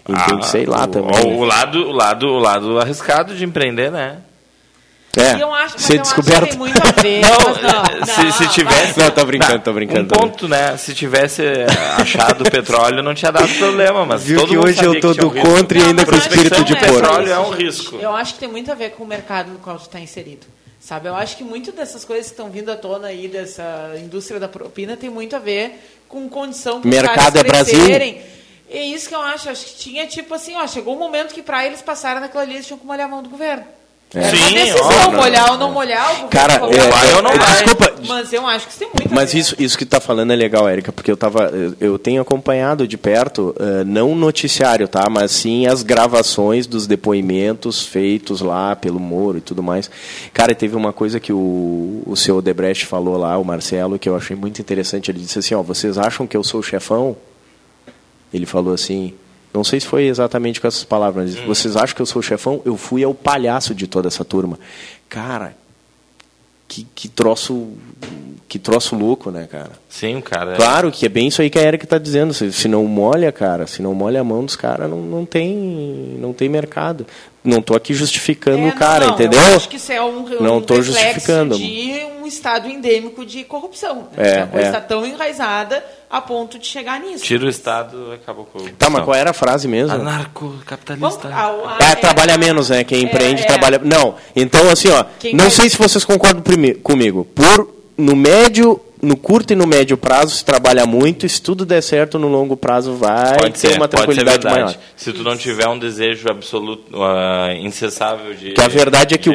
Então, 0.08 0.38
Ah, 0.38 0.42
sei 0.42 0.64
lá 0.64 0.84
o, 0.84 0.88
também. 0.88 1.34
O, 1.36 1.44
lado, 1.44 1.78
o, 1.88 1.92
lado, 1.92 2.26
o 2.26 2.38
lado 2.38 2.78
arriscado 2.80 3.34
de 3.34 3.44
empreender, 3.44 3.90
né? 3.92 4.18
É, 5.16 5.37
E 5.37 5.40
eu 5.40 5.53
acho, 5.53 5.75
mas 5.75 5.83
ser 5.83 5.96
eu 5.96 6.01
acho 6.03 6.14
descoberto. 6.14 6.42
que 6.44 6.51
tem 6.51 6.59
muito 6.59 6.79
a 6.79 7.03
ver. 7.03 7.20
Não, 7.20 7.31
não, 7.31 8.07
se, 8.07 8.23
não, 8.23 8.33
se 8.33 8.49
tivesse. 8.49 8.99
Não, 8.99 9.11
tô 9.11 9.25
brincando, 9.25 9.59
tô 9.61 9.73
brincando, 9.73 10.03
Um 10.03 10.07
tô 10.07 10.18
ponto, 10.20 10.49
né? 10.49 10.77
Se 10.77 10.94
tivesse 10.94 11.42
achado 11.99 12.42
o 12.42 12.44
petróleo, 12.51 13.03
não 13.03 13.12
tinha 13.14 13.33
dado 13.33 13.49
problema, 13.55 14.07
mas 14.07 14.23
Viu 14.23 14.38
todo 14.38 14.49
que 14.49 14.57
mundo 14.57 14.66
hoje 14.68 14.77
sabia 14.77 14.99
eu 14.99 15.01
tô 15.01 15.14
do 15.14 15.27
um 15.29 15.42
contra 15.42 15.79
e 15.79 15.83
ainda 15.83 16.03
Não, 16.03 16.09
com 16.09 16.14
eu 16.14 16.18
espírito 16.18 16.55
acho 16.55 16.64
de 16.64 16.73
não 16.75 16.81
porco. 16.81 16.94
Petróleo 17.01 17.33
é 17.33 17.38
um 17.40 17.51
risco. 17.51 17.96
Eu 17.96 18.14
acho 18.14 18.35
que 18.35 18.40
tem 18.40 18.49
muito 18.49 18.70
a 18.70 18.75
ver 18.75 18.90
com 18.90 19.03
o 19.03 19.07
mercado 19.07 19.51
no 19.51 19.59
qual 19.59 19.77
tu 19.77 19.83
está 19.83 19.99
inserido. 19.99 20.46
Sabe? 20.79 21.09
Eu 21.09 21.14
acho 21.14 21.37
que 21.37 21.44
muito 21.44 21.73
dessas 21.73 22.05
coisas 22.05 22.27
que 22.27 22.33
estão 22.33 22.49
vindo 22.49 22.70
à 22.70 22.77
tona 22.77 23.09
aí, 23.09 23.29
dessa 23.29 23.92
indústria 23.99 24.40
da 24.40 24.49
propina, 24.49 24.96
tem 24.96 25.11
muito 25.11 25.37
a 25.37 25.38
ver 25.38 25.79
com 26.09 26.29
condição 26.29 26.81
para 26.81 26.90
Mercado 26.90 27.38
é 27.38 27.44
Brasil? 27.44 27.85
É 28.70 28.83
isso 28.83 29.09
que 29.09 29.14
eu 29.14 29.20
acho. 29.20 29.51
Acho 29.51 29.66
que 29.66 29.75
tinha, 29.77 30.07
tipo 30.07 30.33
assim, 30.33 30.57
ó, 30.57 30.66
chegou 30.66 30.94
um 30.94 30.99
momento 30.99 31.35
que 31.35 31.42
para 31.42 31.66
eles 31.66 31.83
passarem 31.83 32.20
naquela 32.20 32.44
eles 32.44 32.66
tinham 32.66 32.79
que 32.79 32.87
molhar 32.87 33.07
a 33.07 33.11
mão 33.11 33.23
do 33.23 33.29
governo. 33.29 33.64
É. 34.12 34.23
Sim, 34.31 34.37
uma 34.40 34.51
decisão, 34.51 34.88
ó, 35.09 35.12
molhar 35.12 35.53
ou 35.53 35.59
não 35.59 35.70
molhar. 35.73 36.29
Cara, 36.31 36.55
falou, 36.59 36.75
é, 36.75 36.79
vai 36.90 37.14
ou 37.14 37.23
não 37.23 37.31
é, 37.31 37.38
vai? 37.38 37.62
desculpa, 37.62 37.94
Mas 38.09 38.33
eu 38.33 38.44
acho 38.44 38.66
que 38.66 38.73
isso 38.73 38.79
tem 38.81 38.88
muito 38.88 39.14
Mas 39.14 39.35
isso, 39.35 39.55
isso 39.57 39.79
que 39.79 39.85
tu 39.85 39.90
tá 39.90 40.01
falando 40.01 40.33
é 40.33 40.37
legal, 40.37 40.68
Érica, 40.68 40.90
porque 40.90 41.12
eu 41.12 41.16
tava. 41.16 41.44
eu- 41.44 41.77
Eu 41.81 41.99
tenho 41.99 42.20
acompanhado 42.20 42.88
de 42.88 42.99
perto, 42.99 43.55
eh, 43.61 43.85
não 43.85 44.11
o 44.11 44.16
noticiário, 44.16 44.88
tá? 44.88 45.09
Mas 45.09 45.31
sim 45.31 45.66
as 45.68 45.85
gravações 45.85 46.66
dos 46.66 46.88
depoimentos 46.88 47.87
feitos 47.87 48.40
lá 48.40 48.75
pelo 48.75 48.99
Moro 48.99 49.38
e 49.38 49.40
tudo 49.40 49.62
mais. 49.62 49.88
Cara, 50.33 50.55
teve 50.57 50.75
uma 50.75 50.92
coisa 50.92 51.20
que 51.20 51.33
o, 51.33 52.03
o 52.05 52.16
seu 52.16 52.42
Debrecht 52.42 52.87
falou 52.87 53.16
lá, 53.16 53.38
o 53.38 53.44
Marcelo, 53.44 53.96
que 53.96 54.09
eu 54.09 54.16
achei 54.16 54.35
muito 54.35 54.61
interessante. 54.61 55.09
Ele 55.11 55.20
disse 55.20 55.38
assim, 55.38 55.55
ó, 55.55 55.62
vocês 55.62 55.96
acham 55.99 56.27
que 56.27 56.37
eu 56.37 56.42
sou 56.42 56.59
o 56.59 56.62
chefão? 56.64 57.16
Ele 58.35 58.44
falou 58.46 58.75
assim. 58.75 59.14
Não 59.52 59.64
sei 59.64 59.80
se 59.80 59.86
foi 59.86 60.04
exatamente 60.06 60.60
com 60.60 60.66
essas 60.66 60.84
palavras, 60.84 61.24
mas 61.24 61.34
disse, 61.34 61.46
vocês 61.46 61.76
acham 61.76 61.94
que 61.94 62.02
eu 62.02 62.06
sou 62.06 62.20
o 62.20 62.22
chefão? 62.22 62.62
Eu 62.64 62.76
fui 62.76 63.02
ao 63.02 63.12
palhaço 63.12 63.74
de 63.74 63.86
toda 63.86 64.08
essa 64.08 64.24
turma. 64.24 64.58
Cara, 65.08 65.56
que, 66.68 66.86
que 66.94 67.08
troço 67.08 67.68
que 68.50 68.58
troço 68.58 68.96
louco, 68.96 69.30
né, 69.30 69.46
cara? 69.48 69.70
Sim, 69.88 70.16
o 70.16 70.22
cara. 70.22 70.56
Claro 70.56 70.90
que 70.90 71.06
é 71.06 71.08
bem 71.08 71.28
isso 71.28 71.40
aí 71.40 71.48
que 71.48 71.58
a 71.58 71.62
Erika 71.62 71.84
está 71.84 71.98
dizendo. 71.98 72.34
Se, 72.34 72.52
se 72.52 72.66
não 72.66 72.84
molha, 72.84 73.30
cara, 73.30 73.64
se 73.68 73.80
não 73.80 73.94
molha 73.94 74.20
a 74.20 74.24
mão 74.24 74.44
dos 74.44 74.56
caras, 74.56 74.90
não, 74.90 75.00
não, 75.00 75.24
tem, 75.24 75.54
não 76.18 76.32
tem 76.32 76.48
mercado. 76.48 77.06
Não 77.42 77.62
tô 77.62 77.74
aqui 77.74 77.94
justificando 77.94 78.66
É, 78.66 78.68
o 78.68 78.72
cara, 78.74 79.00
não, 79.00 79.07
não, 79.09 79.14
entendeu? 79.14 79.40
Eu 79.40 79.57
acho 79.57 79.68
que 79.68 79.76
isso 79.76 79.90
é 79.90 80.03
um, 80.03 80.18
um 80.26 80.42
Não 80.42 80.61
tô 80.61 80.74
reflexo 80.74 80.92
justificando. 81.00 81.57
de 81.57 82.03
um 82.22 82.26
estado 82.26 82.68
endêmico 82.68 83.24
de 83.24 83.44
corrupção. 83.44 84.09
É, 84.16 84.22
Né? 84.37 84.42
a 84.42 84.46
coisa 84.46 84.66
é. 84.66 84.68
está 84.68 84.81
tão 84.83 85.07
enraizada 85.07 85.83
a 86.11 86.20
ponto 86.20 86.59
de 86.59 86.66
chegar 86.66 87.00
nisso. 87.00 87.24
Tira 87.24 87.46
o 87.46 87.48
Estado, 87.48 88.12
acabou 88.12 88.44
com 88.44 88.59
o. 88.59 88.68
Tá, 88.72 88.90
mas 88.90 89.05
qual 89.05 89.14
era 89.16 89.31
a 89.31 89.33
frase 89.33 89.66
mesmo? 89.66 89.94
Anarcocapitalista. 89.94 91.29
É, 91.81 91.94
trabalha 91.94 92.37
menos, 92.37 92.68
né? 92.70 92.85
Quem 92.85 93.05
empreende 93.05 93.42
é. 93.42 93.46
trabalha. 93.46 93.79
Não, 93.83 94.16
então 94.35 94.68
assim, 94.70 94.88
ó. 94.90 95.05
Quem 95.18 95.33
não 95.33 95.44
vai- 95.44 95.50
sei 95.50 95.68
se 95.70 95.79
vocês 95.79 96.05
concordam 96.05 96.42
comigo. 96.83 97.24
Por 97.24 97.68
no 97.96 98.14
médio, 98.16 98.81
no 99.02 99.16
curto 99.16 99.52
e 99.52 99.56
no 99.56 99.66
médio 99.66 99.96
prazo 99.96 100.34
se 100.36 100.44
trabalha 100.44 100.84
muito. 100.86 101.24
E 101.24 101.28
se 101.28 101.40
tudo 101.40 101.64
der 101.64 101.82
certo 101.82 102.18
no 102.18 102.28
longo 102.28 102.56
prazo, 102.56 102.94
vai 102.94 103.38
Pode 103.38 103.52
ter 103.52 103.68
ser, 103.68 103.76
uma 103.76 103.88
tranquilidade 103.88 104.44
maior. 104.44 104.74
Se 104.96 105.12
tu 105.12 105.22
não 105.22 105.36
tiver 105.36 105.66
um 105.68 105.78
desejo 105.78 106.28
absoluto, 106.30 106.84
ah, 107.02 107.54
incessável 107.60 108.34
de 108.34 108.52
Que 108.52 108.60
a 108.60 108.68
verdade 108.68 109.14
é 109.14 109.18
que 109.18 109.30
o, 109.30 109.34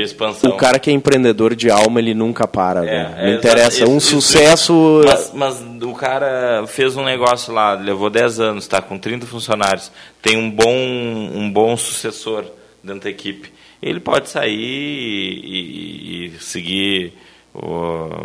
o 0.49 0.53
cara 0.57 0.77
que 0.79 0.89
é 0.89 0.93
empreendedor 0.93 1.55
de 1.55 1.69
alma, 1.69 1.99
ele 1.99 2.13
nunca 2.13 2.47
para. 2.47 2.85
É, 2.85 3.13
é, 3.17 3.25
não 3.31 3.37
interessa. 3.37 3.77
exato, 3.77 3.91
um 3.91 3.97
isso, 3.97 4.17
isso, 4.17 4.21
sucesso. 4.27 5.01
Mas, 5.05 5.31
mas 5.33 5.63
o 5.81 5.93
cara 5.93 6.65
fez 6.67 6.95
um 6.95 7.03
negócio 7.03 7.53
lá, 7.53 7.73
levou 7.73 8.09
10 8.09 8.39
anos, 8.39 8.63
está 8.65 8.81
com 8.81 8.97
30 8.97 9.25
funcionários, 9.25 9.91
tem 10.21 10.37
um 10.37 10.49
bom, 10.49 10.73
um 10.73 11.49
bom 11.51 11.75
sucessor 11.75 12.45
dentro 12.83 13.01
da 13.01 13.09
equipe. 13.09 13.51
Ele 13.81 13.99
pode 13.99 14.29
sair 14.29 14.51
e, 14.51 16.25
e- 16.25 16.25
e 16.35 16.39
seguir 16.39 17.13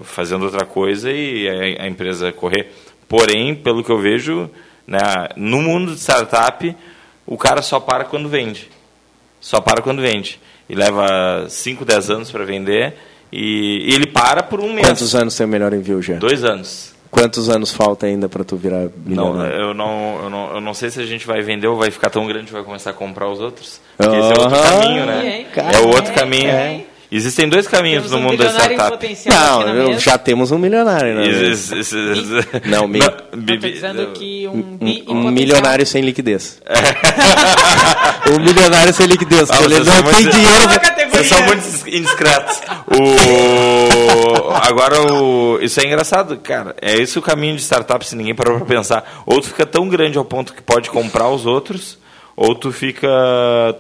fazendo 0.03 0.45
outra 0.45 0.65
coisa 0.65 1.11
e 1.11 1.49
a, 1.79 1.87
empresa 1.87 2.33
correr. 2.33 2.73
Porém, 3.09 3.55
pelo 3.55 3.83
que 3.83 3.91
eu 3.91 3.99
vejo, 3.99 4.51
né, 4.87 4.99
no 5.37 5.61
mundo 5.61 5.95
de 5.95 6.01
startup, 6.01 6.77
o 7.27 7.37
cara 7.37 7.63
só 7.63 7.81
para 7.81 8.05
quando 8.05 8.29
vende. 8.29 8.69
Só 9.41 9.61
para 9.61 9.83
quando 9.83 10.03
vende. 10.03 10.41
E 10.69 10.75
leva 10.75 11.47
5, 11.49 11.85
10 11.85 12.11
anos 12.11 12.31
para 12.31 12.45
vender 12.45 12.95
e, 13.33 13.91
e 13.91 13.95
ele 13.95 14.07
para 14.07 14.43
por 14.43 14.61
um 14.61 14.73
mês. 14.73 14.87
Quantos 14.87 15.15
anos 15.15 15.37
tem 15.37 15.47
o 15.47 15.49
melhor 15.49 15.73
envio, 15.73 16.03
já? 16.03 16.15
Dois 16.15 16.45
anos. 16.45 16.95
Quantos 17.11 17.49
anos 17.49 17.73
falta 17.73 18.07
ainda 18.07 18.29
para 18.29 18.45
tu 18.45 18.57
virar 18.57 18.83
Não, 18.85 18.91
milionário? 19.05 19.57
eu 19.57 19.75
não, 19.75 20.21
eu, 20.23 20.31
não, 20.31 20.55
eu 20.55 20.61
não 20.61 20.73
sei 20.73 20.91
se 20.91 21.01
a 21.01 21.07
gente 21.07 21.27
vai 21.27 21.43
vender 21.43 21.67
ou 21.67 21.77
vai 21.77 21.91
ficar 21.91 22.09
tão 22.09 22.25
grande 22.25 22.47
que 22.47 22.53
vai 22.53 22.63
começar 22.63 22.91
a 22.91 22.93
comprar 22.93 23.29
os 23.29 23.41
outros. 23.41 23.81
Porque 23.97 24.17
esse 24.17 24.33
é 24.33 24.41
outro 24.41 24.63
caminho, 24.63 25.07
né? 25.07 25.45
Cara, 25.53 25.77
é 25.77 25.81
o 25.81 25.89
outro 25.89 26.13
é, 26.13 26.15
caminho. 26.15 26.51
é. 26.51 26.85
Existem 27.13 27.49
dois 27.49 27.67
caminhos 27.67 28.05
Temos 28.05 28.11
no 28.13 28.19
um 28.19 28.21
mundo 28.23 28.37
da 28.39 28.45
bilionário 28.45 28.73
em 28.73 28.77
startup. 28.77 28.97
potencial 28.99 29.61
Não, 29.67 29.75
eu- 29.75 29.99
já 29.99 30.17
temos 30.17 30.53
um 30.53 30.59
milionário, 30.59 31.15
né? 31.17 31.25
Não, 32.67 32.87
mi- 32.87 33.01
bi- 33.37 33.55
Eu 33.55 33.61
tô 33.61 33.69
dizendo 33.69 34.07
que 34.13 34.47
um, 34.47 34.51
Um, 34.53 34.77
bi 34.79 35.05
um 35.09 35.31
milionário 35.31 35.85
sem 35.85 36.03
liquidez. 36.03 36.61
um 38.33 38.39
milionário 38.39 38.93
sem 38.93 39.07
liquidez. 39.07 39.51
Ah, 39.51 39.57
ele 39.63 39.75
vocês 39.75 39.87
não 39.87 39.95
são 39.95 40.03
tem 40.05 40.13
muito- 40.23 40.31
dinheiro. 40.37 40.69
Categoria. 40.69 41.11
Vocês 41.11 41.29
são 41.29 41.43
muito 41.43 41.89
indiscretos. 41.89 42.61
O... 42.87 44.51
Agora, 44.63 45.13
o... 45.13 45.59
isso 45.61 45.81
é 45.81 45.85
engraçado, 45.87 46.37
cara. 46.39 46.75
É 46.81 46.95
esse 46.97 47.19
o 47.19 47.23
caminho 47.23 47.57
de 47.57 47.63
startup, 47.63 48.07
se 48.07 48.15
ninguém 48.17 48.35
parou 48.35 48.59
pra 48.59 48.67
pensar. 48.67 49.23
Ou 49.27 49.41
tu 49.41 49.49
fica 49.49 49.67
tão 49.67 49.89
grande 49.89 50.17
ao 50.19 50.25
ponto 50.25 50.53
que 50.55 50.63
pode 50.63 50.89
comprar 50.91 51.29
os 51.29 51.45
outros, 51.47 51.99
ou 52.41 52.55
tu 52.55 52.73
fica 52.73 53.07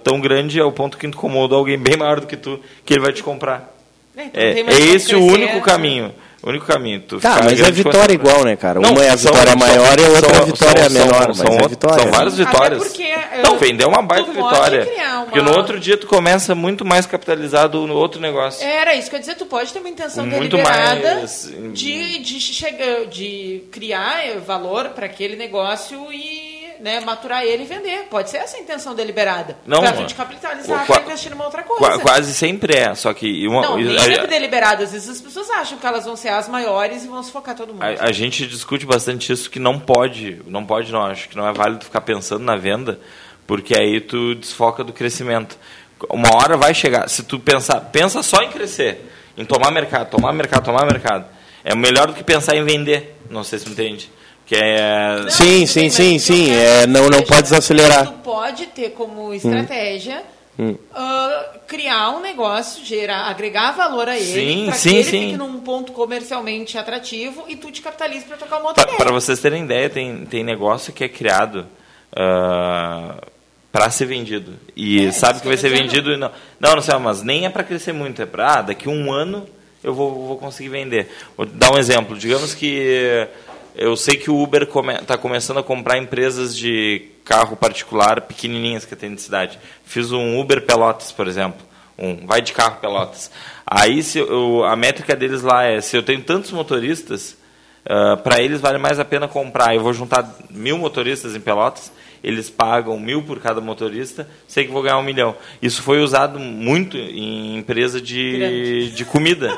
tão 0.04 0.20
grande 0.20 0.60
ao 0.60 0.70
ponto 0.70 0.98
que 0.98 1.06
incomoda 1.06 1.54
alguém 1.54 1.78
bem 1.78 1.96
maior 1.96 2.20
do 2.20 2.26
que 2.26 2.36
tu, 2.36 2.60
que 2.84 2.92
ele 2.92 3.00
vai 3.00 3.10
te 3.10 3.22
comprar. 3.22 3.74
É, 4.14 4.24
então 4.24 4.42
É, 4.42 4.76
é 4.76 4.80
esse 4.94 5.14
o 5.14 5.24
único 5.24 5.62
caminho. 5.62 6.12
O 6.42 6.48
único 6.50 6.66
caminho. 6.66 7.00
Tu 7.00 7.18
Tá, 7.20 7.40
mas 7.42 7.58
é 7.60 7.70
vitória 7.70 8.12
igual, 8.14 8.44
né, 8.44 8.56
cara? 8.56 8.80
Não, 8.80 8.92
Uma 8.92 9.04
é 9.04 9.08
a 9.10 9.16
são- 9.16 9.30
vitória 9.32 9.50
são- 9.52 9.58
maior 9.60 9.98
e 9.98 10.04
a 10.04 10.08
outra 10.08 10.26
é 10.26 10.32
a 10.32 10.36
são- 10.38 10.46
vitória 10.46 10.82
são- 10.84 10.92
menor, 10.92 11.14
são- 11.20 11.26
mas 11.28 11.36
são 11.36 11.46
é 11.58 11.68
vitória. 11.68 12.02
São 12.02 12.10
várias 12.12 12.34
Até 12.40 12.44
vitórias. 12.50 12.82
porque, 12.88 13.02
eh, 13.02 13.42
não, 13.42 13.58
vender 13.58 13.84
é 13.84 13.86
uma 13.86 14.02
baita 14.02 14.30
vitória. 14.32 14.88
uma- 15.14 15.24
Porque 15.24 15.40
no 15.42 15.56
outro 15.56 15.78
dia 15.80 15.96
tu 15.98 16.06
começa 16.06 16.54
muito 16.54 16.84
mais 16.84 17.04
capitalizado 17.06 17.86
no 17.86 17.94
outro 17.94 18.20
negócio. 18.20 18.66
Era 18.66 18.94
isso, 18.94 19.10
quer 19.10 19.20
dizer, 19.20 19.34
tu 19.36 19.44
pode 19.46 19.72
ter 19.72 19.78
uma 19.80 19.88
intenção 19.88 20.26
Muito 20.26 20.50
deliberada 20.56 21.14
mais- 21.16 21.50
de, 21.72 22.18
de, 22.18 22.40
chegar, 22.40 23.04
de 23.06 23.62
criar 23.70 24.22
valor 24.46 24.90
para 24.90 25.06
aquele 25.06 25.36
negócio 25.36 26.10
e 26.12 26.49
né, 26.80 27.00
maturar 27.00 27.42
ele 27.44 27.62
e 27.62 27.66
vender. 27.66 28.06
Pode 28.10 28.30
ser 28.30 28.38
essa 28.38 28.56
a 28.56 28.60
intenção 28.60 28.94
deliberada. 28.94 29.56
Não, 29.66 29.80
pra 29.80 29.92
gente 29.92 30.14
capitalizar 30.14 30.86
para 30.86 31.02
investir 31.02 31.30
numa 31.30 31.44
outra 31.44 31.62
coisa. 31.62 31.84
Qua- 31.84 31.98
quase 31.98 32.34
sempre 32.34 32.76
é, 32.76 32.94
só 32.94 33.12
que 33.12 33.46
uma, 33.46 33.62
Não, 33.62 33.76
nem 33.76 33.98
sempre 33.98 34.26
deliberada. 34.26 34.84
Às 34.84 34.92
vezes 34.92 35.08
as 35.08 35.20
pessoas 35.20 35.48
acham 35.50 35.78
que 35.78 35.86
elas 35.86 36.04
vão 36.04 36.16
ser 36.16 36.28
as 36.30 36.48
maiores 36.48 37.04
e 37.04 37.08
vão 37.08 37.22
se 37.22 37.30
focar 37.30 37.54
todo 37.54 37.72
mundo. 37.72 37.82
A, 37.82 38.06
a 38.08 38.12
gente 38.12 38.46
discute 38.46 38.86
bastante 38.86 39.32
isso 39.32 39.50
que 39.50 39.58
não 39.58 39.78
pode, 39.78 40.40
não 40.46 40.64
pode 40.64 40.90
não, 40.92 41.02
acho 41.02 41.28
que 41.28 41.36
não 41.36 41.46
é 41.48 41.52
válido 41.52 41.84
ficar 41.84 42.00
pensando 42.00 42.44
na 42.44 42.56
venda, 42.56 42.98
porque 43.46 43.74
aí 43.78 44.00
tu 44.00 44.34
desfoca 44.34 44.82
do 44.82 44.92
crescimento. 44.92 45.56
Uma 46.08 46.34
hora 46.34 46.56
vai 46.56 46.72
chegar, 46.72 47.08
se 47.08 47.22
tu 47.24 47.38
pensar, 47.38 47.78
pensa 47.92 48.22
só 48.22 48.42
em 48.42 48.50
crescer, 48.50 49.10
em 49.36 49.44
tomar 49.44 49.70
mercado, 49.70 50.08
tomar 50.10 50.32
mercado, 50.32 50.64
tomar 50.64 50.86
mercado. 50.86 51.26
É 51.62 51.74
melhor 51.74 52.06
do 52.06 52.14
que 52.14 52.24
pensar 52.24 52.56
em 52.56 52.64
vender, 52.64 53.18
não 53.28 53.44
sei 53.44 53.58
se 53.58 53.68
entende. 53.68 54.10
Que 54.50 54.56
é 54.56 55.16
Não, 55.22 55.30
Sim, 55.30 55.64
sim, 55.64 55.80
bem, 55.82 55.90
sim, 55.90 56.12
que 56.14 56.18
sim, 56.18 56.50
é, 56.52 56.80
que 56.80 56.86
não- 56.88 57.08
não 57.08 57.22
pode 57.22 57.42
desacelerar. 57.42 58.04
Tu 58.06 58.12
pode 58.14 58.66
ter 58.66 58.90
como 58.90 59.32
estratégia 59.32 60.24
Hum. 60.58 60.74
ah, 60.92 61.50
criar 61.68 62.10
um 62.10 62.20
negócio, 62.20 62.84
gerar, 62.84 63.28
agregar 63.30 63.70
valor 63.70 64.08
a 64.08 64.18
ele, 64.18 64.24
Sim, 64.26 64.70
que 64.72 64.76
sim, 64.76 64.94
ele 64.96 65.04
sim. 65.04 65.10
fique 65.26 65.36
num 65.36 65.60
ponto 65.60 65.92
comercialmente 65.92 66.76
atrativo 66.76 67.44
e 67.46 67.54
tu 67.54 67.70
te 67.70 67.80
capitalize 67.80 68.24
para 68.24 68.36
tocar 68.36 68.58
uma 68.58 68.70
outra 68.70 68.82
ideia. 68.82 68.98
Para 68.98 69.12
vocês 69.12 69.38
terem 69.38 69.62
ideia, 69.62 69.88
tem, 69.88 70.26
tem 70.26 70.42
negócio 70.42 70.92
que 70.92 71.04
é 71.04 71.08
criado 71.08 71.66
para 73.72 73.88
ser 73.90 74.06
vendido. 74.06 74.54
E 74.76 75.06
É, 75.06 75.12
sabe 75.12 75.40
que 75.40 75.46
vai 75.46 75.54
que 75.56 75.60
ser 75.62 75.68
vendido. 75.70 76.12
e 76.12 76.16
Não, 76.16 76.30
não, 76.58 76.74
não 76.74 76.82
sei, 76.82 76.98
mas 76.98 77.22
nem 77.22 77.46
é 77.46 77.50
para 77.50 77.62
crescer 77.62 77.92
muito. 77.92 78.20
É 78.20 78.26
para 78.26 78.54
ah, 78.58 78.62
daqui 78.62 78.88
a 78.88 78.92
um 78.92 79.12
ano 79.12 79.46
eu 79.82 79.94
vou, 79.94 80.26
vou 80.26 80.36
conseguir 80.36 80.68
vender. 80.70 81.08
Vou 81.36 81.46
dar 81.46 81.72
um 81.72 81.78
exemplo. 81.78 82.18
Digamos 82.18 82.52
que 82.52 83.28
eu 83.74 83.96
sei 83.96 84.16
que 84.16 84.30
o 84.30 84.42
Uber 84.42 84.62
está 84.62 84.72
come, 84.72 84.98
tá 84.98 85.18
começando 85.18 85.58
a 85.58 85.62
comprar 85.62 85.98
empresas 85.98 86.56
de 86.56 87.08
carro 87.24 87.56
particular 87.56 88.22
pequenininhas 88.22 88.84
que 88.84 88.96
tem 88.96 89.14
de 89.14 89.20
cidade. 89.20 89.58
Fiz 89.84 90.12
um 90.12 90.40
Uber 90.40 90.64
Pelotas, 90.66 91.12
por 91.12 91.28
exemplo. 91.28 91.60
Um 91.98 92.26
vai 92.26 92.40
de 92.40 92.52
carro 92.52 92.80
Pelotas. 92.80 93.30
Aí 93.66 94.02
se 94.02 94.18
eu, 94.18 94.64
a 94.64 94.74
métrica 94.74 95.14
deles 95.14 95.42
lá 95.42 95.64
é 95.64 95.80
se 95.80 95.96
eu 95.96 96.02
tenho 96.02 96.22
tantos 96.22 96.50
motoristas 96.50 97.36
para 98.22 98.40
eles 98.40 98.60
vale 98.60 98.78
mais 98.78 98.98
a 98.98 99.04
pena 99.04 99.28
comprar. 99.28 99.74
Eu 99.74 99.82
vou 99.82 99.92
juntar 99.92 100.28
mil 100.50 100.78
motoristas 100.78 101.34
em 101.34 101.40
Pelotas, 101.40 101.92
eles 102.22 102.50
pagam 102.50 102.98
mil 102.98 103.22
por 103.22 103.40
cada 103.40 103.60
motorista, 103.60 104.28
sei 104.46 104.64
que 104.64 104.72
vou 104.72 104.82
ganhar 104.82 104.98
um 104.98 105.02
milhão. 105.02 105.34
Isso 105.60 105.82
foi 105.82 106.00
usado 106.00 106.38
muito 106.38 106.96
em 106.96 107.56
empresa 107.56 108.00
de, 108.00 108.90
de 108.90 109.04
comida. 109.04 109.50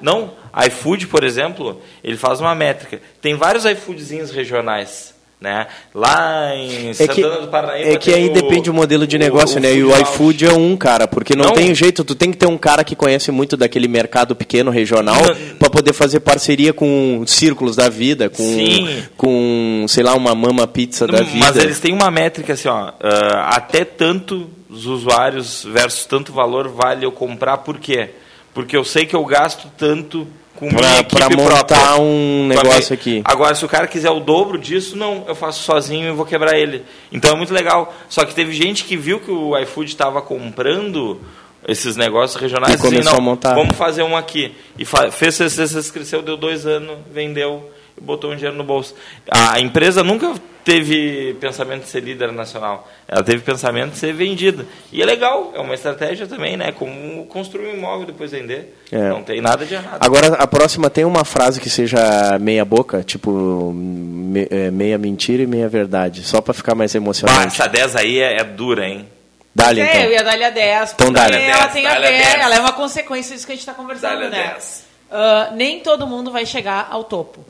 Não, 0.00 0.32
iFood, 0.66 1.06
por 1.06 1.24
exemplo, 1.24 1.80
ele 2.02 2.16
faz 2.16 2.40
uma 2.40 2.54
métrica. 2.54 3.00
Tem 3.20 3.34
vários 3.34 3.64
iFoodzinhos 3.64 4.30
regionais. 4.30 5.14
Né? 5.42 5.66
Lá 5.92 6.54
em 6.54 6.90
É 6.90 6.94
que, 7.08 7.20
Santana 7.20 7.40
do 7.40 7.48
Parnaíba 7.48 7.90
é 7.90 7.96
que 7.96 8.14
aí 8.14 8.28
o- 8.28 8.32
depende 8.32 8.70
do 8.70 8.72
modelo 8.74 9.08
de 9.08 9.16
o- 9.16 9.18
negócio, 9.18 9.58
o 9.58 9.60
né? 9.60 9.74
E 9.74 9.82
o 9.82 9.88
Food 9.90 10.02
iFood 10.02 10.46
é 10.46 10.52
um, 10.52 10.76
cara, 10.76 11.08
porque 11.08 11.34
não, 11.34 11.46
Não. 11.46 11.52
tem 11.54 11.74
jeito, 11.74 12.04
tu 12.04 12.14
tem 12.14 12.30
que 12.30 12.36
ter 12.36 12.46
um 12.46 12.56
cara 12.56 12.84
que 12.84 12.94
conhece 12.94 13.32
muito 13.32 13.56
daquele 13.56 13.88
mercado 13.88 14.36
pequeno, 14.36 14.70
regional, 14.70 15.20
para 15.58 15.68
poder 15.68 15.92
fazer 15.92 16.20
parceria 16.20 16.72
com 16.72 17.24
círculos 17.26 17.74
da 17.74 17.88
vida, 17.88 18.30
com, 18.30 18.36
Sim. 18.44 19.02
com 19.16 19.84
sei 19.88 20.04
lá, 20.04 20.14
uma 20.14 20.32
mama 20.32 20.64
pizza 20.68 21.08
da 21.08 21.22
vida. 21.24 21.38
Mas 21.44 21.56
eles 21.56 21.80
têm 21.80 21.92
uma 21.92 22.08
métrica 22.08 22.52
assim, 22.52 22.68
ó, 22.68 22.92
ah, 23.00 23.50
até 23.56 23.84
tanto 23.84 24.48
os 24.70 24.86
usuários 24.86 25.64
versus 25.68 26.06
tanto 26.06 26.32
valor 26.32 26.68
vale 26.68 27.04
eu 27.04 27.10
comprar, 27.10 27.58
por 27.58 27.80
quê? 27.80 28.10
Porque 28.54 28.76
eu 28.76 28.84
sei 28.84 29.06
que 29.06 29.16
eu 29.16 29.24
gasto 29.24 29.66
tanto 29.76 30.24
com 30.70 31.16
pra 31.16 31.28
montar 31.30 31.64
própria. 31.64 32.00
um 32.00 32.44
a 32.44 32.48
negócio 32.62 32.94
aqui. 32.94 33.22
Agora, 33.24 33.54
se 33.54 33.64
o 33.64 33.68
cara 33.68 33.86
quiser 33.86 34.10
o 34.10 34.20
dobro 34.20 34.58
disso, 34.58 34.96
não, 34.96 35.24
eu 35.26 35.34
faço 35.34 35.62
sozinho 35.62 36.08
e 36.08 36.12
vou 36.12 36.26
quebrar 36.26 36.58
ele. 36.58 36.84
Então 37.10 37.32
é 37.32 37.36
muito 37.36 37.52
legal. 37.52 37.92
Só 38.08 38.24
que 38.24 38.34
teve 38.34 38.52
gente 38.52 38.84
que 38.84 38.96
viu 38.96 39.20
que 39.20 39.30
o 39.30 39.58
iFood 39.58 39.90
estava 39.90 40.20
comprando 40.22 41.20
esses 41.66 41.96
negócios 41.96 42.40
regionais 42.40 42.74
E 42.74 42.78
começou 42.78 42.98
dizendo, 42.98 43.14
a 43.14 43.16
não, 43.16 43.20
montar. 43.20 43.54
vamos 43.54 43.76
fazer 43.76 44.02
um 44.02 44.16
aqui. 44.16 44.54
E 44.78 44.84
fez, 44.84 45.36
fez, 45.36 45.54
fez, 45.54 45.90
cresceu, 45.90 46.22
deu 46.22 46.36
dois 46.36 46.66
anos, 46.66 46.98
vendeu 47.12 47.70
e 47.96 48.00
botou 48.00 48.30
um 48.32 48.34
dinheiro 48.36 48.56
no 48.56 48.64
bolso. 48.64 48.94
A 49.30 49.60
empresa 49.60 50.02
nunca 50.02 50.34
teve 50.64 51.34
pensamento 51.40 51.82
de 51.82 51.88
ser 51.88 52.00
líder 52.04 52.30
nacional. 52.32 52.88
Ela 53.08 53.22
teve 53.24 53.42
pensamento 53.42 53.92
de 53.92 53.98
ser 53.98 54.12
vendida. 54.14 54.64
E 54.92 55.02
é 55.02 55.04
legal, 55.04 55.52
é 55.56 55.60
uma 55.60 55.74
estratégia 55.74 56.26
também, 56.26 56.56
né? 56.56 56.70
Como 56.72 57.26
construir 57.26 57.66
um 57.68 57.74
imóvel 57.74 58.04
e 58.04 58.06
depois 58.12 58.30
vender. 58.30 58.76
É. 58.92 59.08
Não 59.08 59.22
tem 59.24 59.40
nada 59.40 59.66
de 59.66 59.74
errado. 59.74 59.98
Agora, 60.00 60.28
a 60.34 60.46
próxima 60.46 60.88
tem 60.88 61.04
uma 61.04 61.24
frase 61.24 61.60
que 61.60 61.68
seja 61.68 62.38
meia 62.40 62.64
boca, 62.64 63.02
tipo 63.02 63.72
me- 63.74 64.46
é, 64.50 64.70
meia 64.70 64.96
mentira 64.98 65.42
e 65.42 65.46
meia 65.46 65.68
verdade, 65.68 66.22
só 66.22 66.40
para 66.40 66.54
ficar 66.54 66.74
mais 66.76 66.92
Bah, 66.92 66.98
emocionante. 66.98 67.46
essa 67.48 67.66
10 67.66 67.96
aí 67.96 68.20
é, 68.20 68.36
é 68.40 68.44
dura, 68.44 68.86
hein? 68.86 69.08
Dá-lhe, 69.54 69.80
É, 69.82 69.84
então. 69.84 70.02
eu 70.04 70.12
ia 70.12 70.22
dar-lhe 70.22 70.44
a 70.44 70.50
10. 70.50 70.92
Então 70.94 71.12
dá-lhe 71.12 71.36
a 71.36 71.40
ela 71.40 71.60
10, 71.66 71.72
tem 71.72 71.86
a 71.86 71.94
ver, 71.98 72.06
10. 72.08 72.34
ela 72.36 72.54
é 72.54 72.60
uma 72.60 72.72
consequência 72.72 73.34
disso 73.34 73.44
que 73.46 73.52
a 73.52 73.54
gente 73.54 73.60
está 73.68 73.74
conversando, 73.74 74.20
né? 74.30 74.52
10. 74.54 74.84
Ah, 75.10 75.50
nem 75.54 75.80
todo 75.80 76.06
mundo 76.06 76.30
vai 76.30 76.46
chegar 76.46 76.88
ao 76.90 77.04
topo. 77.04 77.44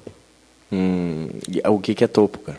Hum, 0.72 1.28
o 1.68 1.78
que, 1.78 1.94
que 1.94 2.04
é 2.04 2.06
topo, 2.06 2.38
cara? 2.38 2.58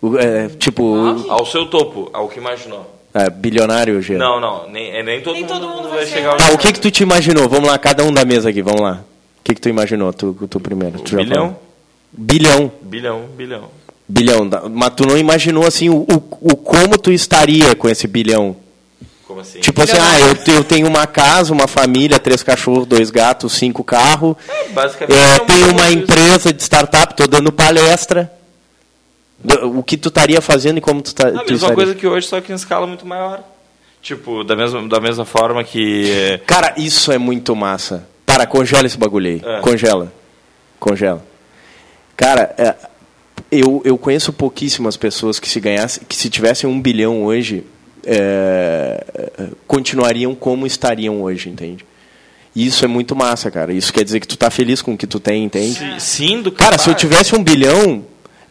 O- 0.00 0.16
é, 0.16 0.48
tipo, 0.48 0.94
Nove? 0.94 1.28
Ao 1.28 1.44
seu 1.46 1.66
topo, 1.66 2.08
ao 2.12 2.28
que 2.28 2.38
imaginou. 2.38 2.86
é, 3.12 3.28
bilionário, 3.30 4.00
Gê. 4.00 4.16
Não, 4.16 4.40
não, 4.40 4.68
nem, 4.68 4.90
é, 4.90 5.02
nem, 5.02 5.20
todo, 5.22 5.32
Nem 5.34 5.42
mundo 5.42 5.52
todo 5.52 5.68
mundo 5.68 5.88
vai 5.88 6.06
chegar 6.06 6.32
ao 6.32 6.36
Tá, 6.36 6.50
o 6.52 6.58
que 6.58 6.72
que 6.72 6.80
tu 6.80 6.90
te 6.90 7.02
imaginou? 7.02 7.48
Vamos 7.48 7.68
lá, 7.68 7.78
cada 7.78 8.04
um 8.04 8.12
da 8.12 8.24
mesa 8.24 8.50
aqui, 8.50 8.62
vamos 8.62 8.80
lá. 8.80 9.02
O 9.40 9.42
que 9.42 9.54
que 9.54 9.60
tu 9.60 9.68
imaginou, 9.68 10.12
tu, 10.12 10.34
tu 10.48 10.60
primeiro? 10.60 10.98
Tu 11.00 11.16
bilhão? 11.16 11.56
Bilhão. 12.12 12.72
Bilhão, 12.82 13.24
bilhão. 13.36 13.64
Bilhão. 14.08 14.48
da- 14.48 14.68
Mas 14.68 14.90
tu 14.94 15.04
não 15.06 15.16
imaginou, 15.18 15.66
assim, 15.66 15.88
o, 15.88 16.02
o, 16.02 16.14
o 16.52 16.56
como 16.56 16.96
tu 16.98 17.10
estaria 17.10 17.74
com 17.74 17.88
esse 17.88 18.06
bilhão? 18.06 18.54
Como 19.36 19.42
assim? 19.42 19.60
Tipo 19.60 19.82
assim, 19.82 19.98
ah, 19.98 20.18
eu, 20.20 20.54
eu 20.54 20.64
tenho 20.64 20.86
uma 20.86 21.06
casa, 21.06 21.52
uma 21.52 21.66
família, 21.66 22.18
três 22.18 22.42
cachorros, 22.42 22.86
dois 22.86 23.10
gatos, 23.10 23.52
cinco 23.52 23.84
carros. 23.84 24.34
basicamente 24.70 25.14
É, 25.14 25.34
é 25.34 25.38
tenho 25.40 25.72
uma 25.72 25.90
empresa 25.90 26.54
de 26.54 26.62
startup, 26.62 27.14
tô 27.14 27.26
dando 27.26 27.52
palestra. 27.52 28.32
O 29.74 29.82
que 29.82 29.98
tu 29.98 30.08
estaria 30.08 30.40
fazendo 30.40 30.78
e 30.78 30.80
como 30.80 31.02
tu, 31.02 31.14
tá, 31.14 31.28
A 31.28 31.30
tu 31.32 31.36
mesma 31.36 31.54
estaria? 31.54 31.74
coisa 31.74 31.94
que 31.94 32.06
hoje, 32.06 32.26
só 32.26 32.40
que 32.40 32.50
em 32.50 32.54
escala 32.54 32.86
muito 32.86 33.04
maior. 33.04 33.44
Tipo, 34.00 34.42
da 34.42 34.56
mesma, 34.56 34.88
da 34.88 35.00
mesma 35.00 35.26
forma 35.26 35.62
que... 35.62 36.10
é, 36.10 36.38
Cara, 36.46 36.72
isso 36.78 37.12
é 37.12 37.18
muito 37.18 37.54
massa. 37.54 38.08
Para, 38.24 38.46
congela 38.46 38.86
esse 38.86 38.96
bagulho 38.96 39.28
aí. 39.28 39.42
É. 39.44 39.60
Congela. 39.60 40.10
Congela. 40.80 41.22
Cara, 42.16 42.54
é, 42.56 42.74
eu, 43.50 43.82
eu 43.84 43.98
conheço 43.98 44.32
pouquíssimas 44.32 44.96
pessoas 44.96 45.38
que 45.38 45.48
se 45.48 45.60
ganhassem, 45.60 46.04
que 46.08 46.16
se 46.16 46.30
tivessem 46.30 46.68
um 46.68 46.80
bilhão 46.80 47.22
hoje, 47.22 47.66
é, 48.06 49.04
continuariam 49.66 50.34
como 50.34 50.66
estariam 50.66 51.20
hoje, 51.20 51.48
entende? 51.48 51.84
E 52.54 52.66
Isso 52.66 52.84
é 52.84 52.88
muito 52.88 53.14
massa, 53.14 53.50
cara. 53.50 53.72
Isso 53.72 53.92
quer 53.92 54.02
dizer 54.02 54.18
que 54.20 54.26
tu 54.26 54.36
tá 54.38 54.50
feliz 54.50 54.80
com 54.80 54.94
o 54.94 54.96
que 54.96 55.06
tu 55.06 55.20
tem, 55.20 55.44
entende? 55.44 56.00
Sim, 56.00 56.40
do 56.40 56.50
Cara, 56.50 56.78
se 56.78 56.88
eu 56.88 56.94
tivesse 56.94 57.34
um 57.34 57.44
bilhão, 57.44 58.02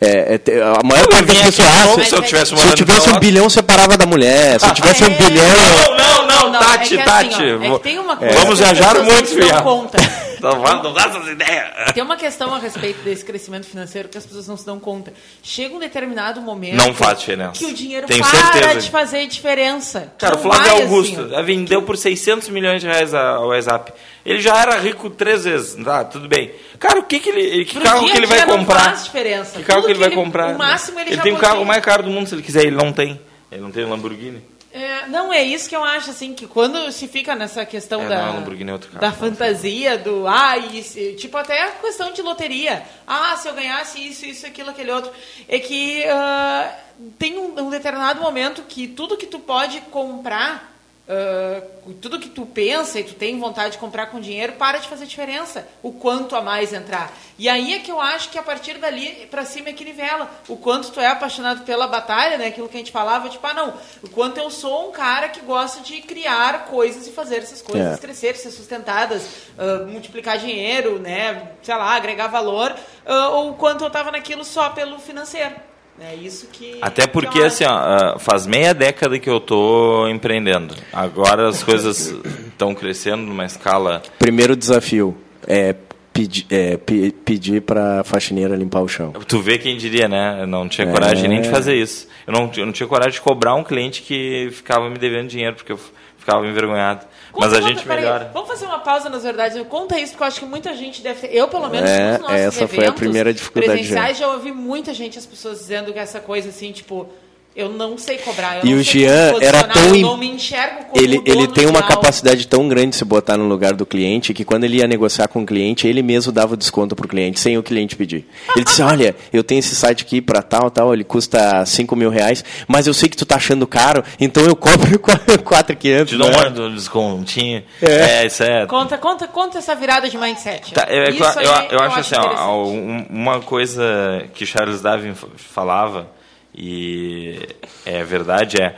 É, 0.02 0.39
é, 0.46 0.62
a 0.62 0.84
maior 0.84 1.08
parte 1.08 1.26
das 1.28 1.38
pessoas 1.41 1.68
acham, 1.70 2.04
se 2.04 2.16
eu 2.16 2.22
tivesse, 2.22 2.56
se 2.58 2.68
eu 2.68 2.76
tivesse 2.76 3.10
um 3.10 3.20
bilhão, 3.20 3.50
separava 3.50 3.98
da 3.98 4.06
mulher. 4.06 4.60
Se 4.60 4.66
eu 4.68 4.74
tivesse 4.74 5.04
um 5.04 5.08
É. 5.08 5.10
bilhão. 5.10 5.46
Não, 5.46 5.98
não, 5.98 6.28
não, 6.28 6.52
não, 6.52 6.60
Tati, 6.60 6.96
é 6.96 6.98
que 6.98 7.04
Tati. 7.04 7.34
assim, 7.36 7.43
ó, 7.43 7.64
é 7.64 7.78
que 7.78 7.84
tem 7.84 7.98
uma 8.00 8.18
coisa 8.18 8.36
Vamos 8.39 8.60
viajar 8.60 8.96
muito, 8.96 9.10
não 9.10 9.26
se 9.26 9.36
dão 9.36 9.48
filha. 9.48 9.62
conta. 9.62 9.98
Não 10.41 10.60
não 10.60 10.93
dá 10.93 11.06
essas 11.06 11.28
ideias. 11.30 11.91
Tem 11.93 12.04
uma 12.04 12.18
questão 12.18 12.54
a 12.54 12.60
respeito 12.60 13.02
desse 13.04 13.26
crescimento 13.26 13.66
financeiro 13.66 14.10
que 14.10 14.18
as 14.18 14.26
pessoas 14.26 14.48
não 14.48 14.56
se 14.56 14.64
dão 14.66 14.78
conta. 14.80 15.12
Chega 15.41 15.74
um 15.74 15.80
determinado 15.80 16.39
momento 16.39 16.76
Não 16.76 16.93
faz 16.93 17.20
diferença. 17.20 17.54
que 17.54 17.66
o 17.66 17.74
dinheiro 17.74 18.06
Tenho 18.06 18.24
para 18.24 18.52
certeza. 18.52 18.80
de 18.82 18.91
fazer 18.91 19.26
diferença. 19.28 20.14
Cara, 20.20 20.36
o 20.36 20.38
Flávio 20.38 20.72
Augusto 20.74 21.20
assim. 21.34 21.43
vendeu 21.46 21.82
por 21.82 21.98
600 21.98 22.50
milhões 22.50 22.80
de 22.82 22.86
reais 22.88 23.12
a- 23.14 23.38
ao 23.38 23.48
WhatsApp. 23.48 23.91
Ele 24.26 24.42
já 24.42 24.58
era 24.60 24.80
rico 24.80 25.10
três 25.10 25.44
vezes, 25.44 25.76
tá? 25.84 26.04
Tudo 26.04 26.28
bem. 26.28 26.52
Cara, 26.80 27.00
o 27.00 27.04
que 27.04 27.20
que 27.20 27.30
ele, 27.30 27.64
que 27.66 27.74
Pro 27.76 27.84
carro 27.84 28.06
que 28.10 28.18
ele 28.18 28.26
vai 28.26 28.46
não 28.46 28.58
comprar? 28.58 28.80
faz 28.86 29.04
diferença. 29.04 29.58
Que 29.60 29.64
carro 29.64 29.84
que 29.84 29.92
ele 29.92 30.00
vai 30.00 30.10
que 30.10 30.16
ele- 30.16 30.24
comprar? 30.24 30.56
o 30.56 30.58
máximo 30.58 31.00
ele 31.00 31.16
já 31.16 31.22
tem 31.22 31.32
o 31.34 31.38
carro 31.38 31.54
podia. 31.58 31.68
mais 31.68 31.86
caro 31.86 32.04
do 32.04 32.10
mundo 32.10 32.28
se 32.28 32.34
ele 32.36 32.42
quiser, 32.42 32.64
ele 32.66 32.76
não 32.76 32.92
tem. 32.92 33.22
Ele 33.52 33.62
não 33.62 33.72
tem 33.72 33.86
um 33.86 33.90
Lamborghini. 33.92 34.42
É, 34.74 35.08
não, 35.08 35.32
é 35.32 35.42
isso 35.42 35.70
que 35.70 35.76
eu 35.76 35.86
acho, 35.86 36.10
assim, 36.10 36.34
que 36.34 36.46
quando 36.48 36.92
se 36.92 37.08
fica 37.08 37.34
nessa 37.34 37.66
questão 37.66 38.02
É, 38.02 38.10
da, 38.10 38.26
não, 38.26 38.34
Lamborghini 38.38 38.70
é 38.72 38.74
outro 38.74 38.90
carro. 38.90 39.00
da 39.02 39.12
fantasia, 39.14 39.98
do, 39.98 40.28
ah, 40.28 40.58
isso, 40.58 41.00
tipo, 41.18 41.38
até 41.38 41.62
a 41.64 41.72
questão 41.72 42.12
de 42.12 42.22
loteria. 42.22 42.84
Ah, 43.08 43.38
se 43.38 43.48
eu 43.48 43.54
ganhasse 43.54 44.06
isso, 44.06 44.26
isso, 44.26 44.46
aquilo, 44.46 44.72
aquele 44.72 44.92
outro. 44.92 45.12
É 45.48 45.60
que 45.60 46.04
ah, 46.08 46.70
tem 47.18 47.38
um, 47.38 47.58
um 47.58 47.70
determinado 47.70 48.20
momento 48.20 48.64
que 48.68 48.86
tudo 48.88 49.16
que 49.16 49.28
tu 49.28 49.40
pode 49.40 49.80
comprar, 49.92 50.75
ah, 51.08 51.62
tudo 52.01 52.20
que 52.20 52.30
tu 52.30 52.45
pensa 52.45 52.99
e 52.99 53.03
tu 53.03 53.14
tem 53.14 53.39
vontade 53.39 53.74
de 53.74 53.78
comprar 53.78 54.08
com 54.08 54.20
dinheiro, 54.20 54.53
para 54.53 54.80
de 54.80 54.88
fazer 54.88 55.06
diferença. 55.06 55.68
O 55.84 55.91
quanto 55.91 56.36
a 56.36 56.41
mais 56.41 56.74
entrar. 56.74 57.14
E 57.38 57.47
aí 57.49 57.74
é 57.74 57.80
que 57.80 57.91
eu 57.91 57.99
acho 58.01 58.30
que 58.30 58.38
a 58.39 58.43
partir 58.43 58.78
dali 58.78 59.28
pra 59.30 59.45
cima 59.45 59.70
é 59.70 59.74
que 59.74 59.84
nivela. 59.86 60.30
O 60.47 60.56
quanto 60.58 60.89
tu 60.91 60.99
é 60.99 61.08
apaixonado 61.08 61.64
pela 61.64 61.86
batalha, 61.88 62.38
né? 62.38 62.47
Aquilo 62.47 62.68
que 62.70 62.76
a 62.76 62.80
gente 62.80 62.91
falava, 62.91 63.30
tipo, 63.30 63.45
ah, 63.45 63.53
não. 63.53 63.74
O 64.03 64.10
quanto 64.10 64.38
eu 64.39 64.49
sou 64.49 64.89
um 64.89 64.91
cara 64.91 65.30
que 65.30 65.41
gosta 65.41 65.82
de 65.82 66.01
criar 66.01 66.66
coisas 66.66 67.06
e 67.08 67.12
fazer 67.12 67.38
essas 67.38 67.62
coisas 67.62 67.95
É. 67.95 67.97
crescer, 67.97 68.36
ser 68.36 68.51
sustentadas, 68.51 69.28
ah, 69.58 69.86
multiplicar 69.88 70.38
dinheiro, 70.38 70.97
né? 70.99 71.49
Sei 71.62 71.76
lá, 71.76 71.95
agregar 71.95 72.28
valor. 72.28 72.76
ah, 73.06 73.30
ou 73.30 73.51
o 73.51 73.53
quanto 73.53 73.84
eu 73.84 73.89
tava 73.89 74.12
naquilo 74.12 74.43
só 74.43 74.70
pelo 74.72 74.97
financeiro. 74.97 75.56
É 76.00 76.14
isso 76.16 76.48
que. 76.52 76.78
Até 76.82 77.04
que 77.04 77.14
porque, 77.14 77.39
assim, 77.41 77.64
ó, 77.64 77.70
ah, 77.72 78.16
faz 78.20 78.46
meia 78.46 78.74
década 78.74 79.18
que 79.18 79.30
eu 79.30 79.39
tô 79.39 80.08
empreendendo. 80.10 80.76
Agora 80.91 81.48
as 81.48 81.64
coisas 81.64 82.14
estão 82.48 82.76
crescendo 82.76 83.24
numa 83.24 83.46
escala... 83.46 84.04
Primeiro 84.20 84.56
desafio 84.56 85.16
é 85.48 85.74
pedir, 86.12 86.46
é, 86.50 86.78
pe- 86.78 87.12
pedir 87.24 87.62
pra 87.62 88.04
faxineira 88.04 88.56
limpar 88.56 88.82
o 88.82 88.88
chão. 88.88 89.14
Tu 89.28 89.39
vê 89.41 89.58
quem 89.58 89.78
diria, 89.78 90.08
né? 90.08 90.39
Eu 90.41 90.48
não 90.48 90.68
tinha 90.68 90.88
É. 90.88 90.91
coragem 90.91 91.30
nem 91.30 91.41
de 91.41 91.50
fazer 91.50 91.76
isso. 91.76 92.08
Eu 92.28 92.34
não, 92.34 92.52
eu 92.58 92.66
não 92.66 92.74
tinha 92.74 92.88
coragem 92.88 93.14
de 93.14 93.22
cobrar 93.22 93.56
um 93.56 93.64
cliente 93.64 94.02
que 94.02 94.50
ficava 94.52 94.89
me 94.89 94.98
devendo 94.98 95.28
dinheiro, 95.30 95.56
porque 95.56 95.72
eu 95.72 95.80
ficava 96.26 96.46
envergonhado. 96.48 97.06
Conta, 97.32 97.48
Mas 97.48 97.54
a 97.54 97.62
conta, 97.62 97.74
gente 97.74 97.86
peraí, 97.86 98.04
melhora. 98.04 98.32
Vamos 98.34 98.50
fazer 98.50 98.66
uma 98.66 98.80
pausa 98.80 99.10
nas 99.10 99.24
verdades. 99.24 99.62
Conta 99.68 100.00
isso, 100.00 100.14
porque 100.14 100.24
eu 100.24 100.28
acho 100.28 100.40
que 100.40 100.46
muita 100.46 100.74
gente 100.76 101.02
deve 101.04 101.28
ter. 101.28 101.36
Eu, 101.36 101.48
pelo 101.48 101.70
menos, 101.70 101.90
É, 101.90 102.14
nos 102.14 102.22
nossos 102.22 102.38
essa 102.38 102.68
foi 102.68 102.80
a 102.80 102.82
eventos 102.88 103.00
primeira 103.00 103.34
dificuldade, 103.34 103.78
presenciais, 103.80 104.18
já 104.18 104.28
ouvi 104.30 104.52
muita 104.52 104.94
gente, 104.94 105.20
as 105.20 105.26
pessoas 105.26 105.60
dizendo 105.60 105.94
que 105.94 106.00
essa 106.00 106.20
coisa 106.20 106.50
assim, 106.50 106.72
tipo, 106.72 107.08
eu 107.56 107.70
não 107.70 107.97
sei 107.97 108.18
cobrar. 108.18 108.58
Eu 108.58 108.66
E 108.66 108.74
não 108.74 108.82
o 108.82 108.84
sei 108.84 109.01
Jean 109.08 109.34
era 109.41 109.64
tão 109.64 109.84
Eu 109.89 109.95
im- 109.95 110.01
não 110.01 110.18
me 110.18 110.28
enxergo 110.28 110.86
como 110.89 111.01
Ele, 111.01 111.18
o 111.20 111.24
ele 111.26 111.47
tem 111.47 111.66
uma 111.66 111.82
capacidade 111.82 112.45
tão 112.47 112.68
grande 112.68 112.89
de 112.89 112.95
se 112.97 113.06
botar 113.06 113.38
no 113.38 113.47
lugar 113.47 113.74
do 113.74 113.86
cliente 113.86 114.34
que 114.34 114.43
quando 114.43 114.66
ele 114.66 114.78
ia 114.78 114.88
negociar 114.88 115.28
com 115.28 115.41
o 115.41 115.45
cliente, 115.45 115.88
ele 115.88 116.01
mesmo 116.03 116.32
dava 116.32 116.53
o 116.53 116.58
desconto 116.58 116.95
pro 116.95 117.08
cliente, 117.08 117.39
sem 117.39 117.58
o 117.58 117.64
cliente 117.64 117.95
pedir. 117.95 118.28
Ele 118.56 118.66
disse, 118.66 118.82
olha, 118.82 119.16
eu 119.32 119.43
tenho 119.43 119.60
esse 119.60 119.76
site 119.76 120.03
aqui 120.03 120.22
para 120.22 120.41
tal, 120.41 120.70
tal, 120.70 120.93
ele 120.93 121.03
custa 121.03 121.66
5 121.66 121.95
mil 121.95 122.10
reais, 122.10 122.43
mas 122.68 122.88
eu 122.88 122.93
sei 122.93 123.08
que 123.08 123.16
tu 123.18 123.26
tá 123.26 123.36
achando 123.38 123.66
caro, 123.66 124.03
então 124.20 124.43
eu 124.45 124.56
cobro 124.56 124.99
4,500. 124.99 126.10
Te 126.10 126.18
dou 126.18 126.30
né? 126.30 126.68
um 126.68 126.74
descontinho. 126.76 127.64
É. 127.82 128.22
É, 128.22 128.26
isso 128.26 128.43
é. 128.43 128.66
Conta, 128.66 128.97
conta, 128.97 129.28
conta 129.28 129.58
essa 129.60 129.74
virada 129.76 130.10
de 130.10 130.18
mindset. 130.18 130.74
Tá, 130.74 130.88
eu, 130.89 131.03
eu- 131.06 131.10
Isso 131.14 131.24
eu- 131.39 131.53
aí 131.53 131.68
eu 131.72 131.80
acho 131.80 131.99
assim, 131.99 132.16
ó, 132.18 132.64
um- 132.66 133.06
uma 133.10 133.39
coisa 133.39 134.26
que 134.34 134.45
Charles 134.45 134.82
Darwin 134.82 135.14
falava, 135.38 136.08
e 136.56 137.47
é 137.86 138.03
verdade, 138.03 138.62
é 138.62 138.76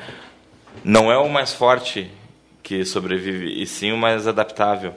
não 0.84 1.12
é 1.12 1.18
o 1.18 1.30
mais 1.30 1.54
forte 1.54 2.10
que 2.64 2.84
sobrevive, 2.86 3.62
e 3.62 3.66
sim 3.66 3.92
o 3.92 3.98
mais 3.98 4.28
adaptável. 4.28 4.94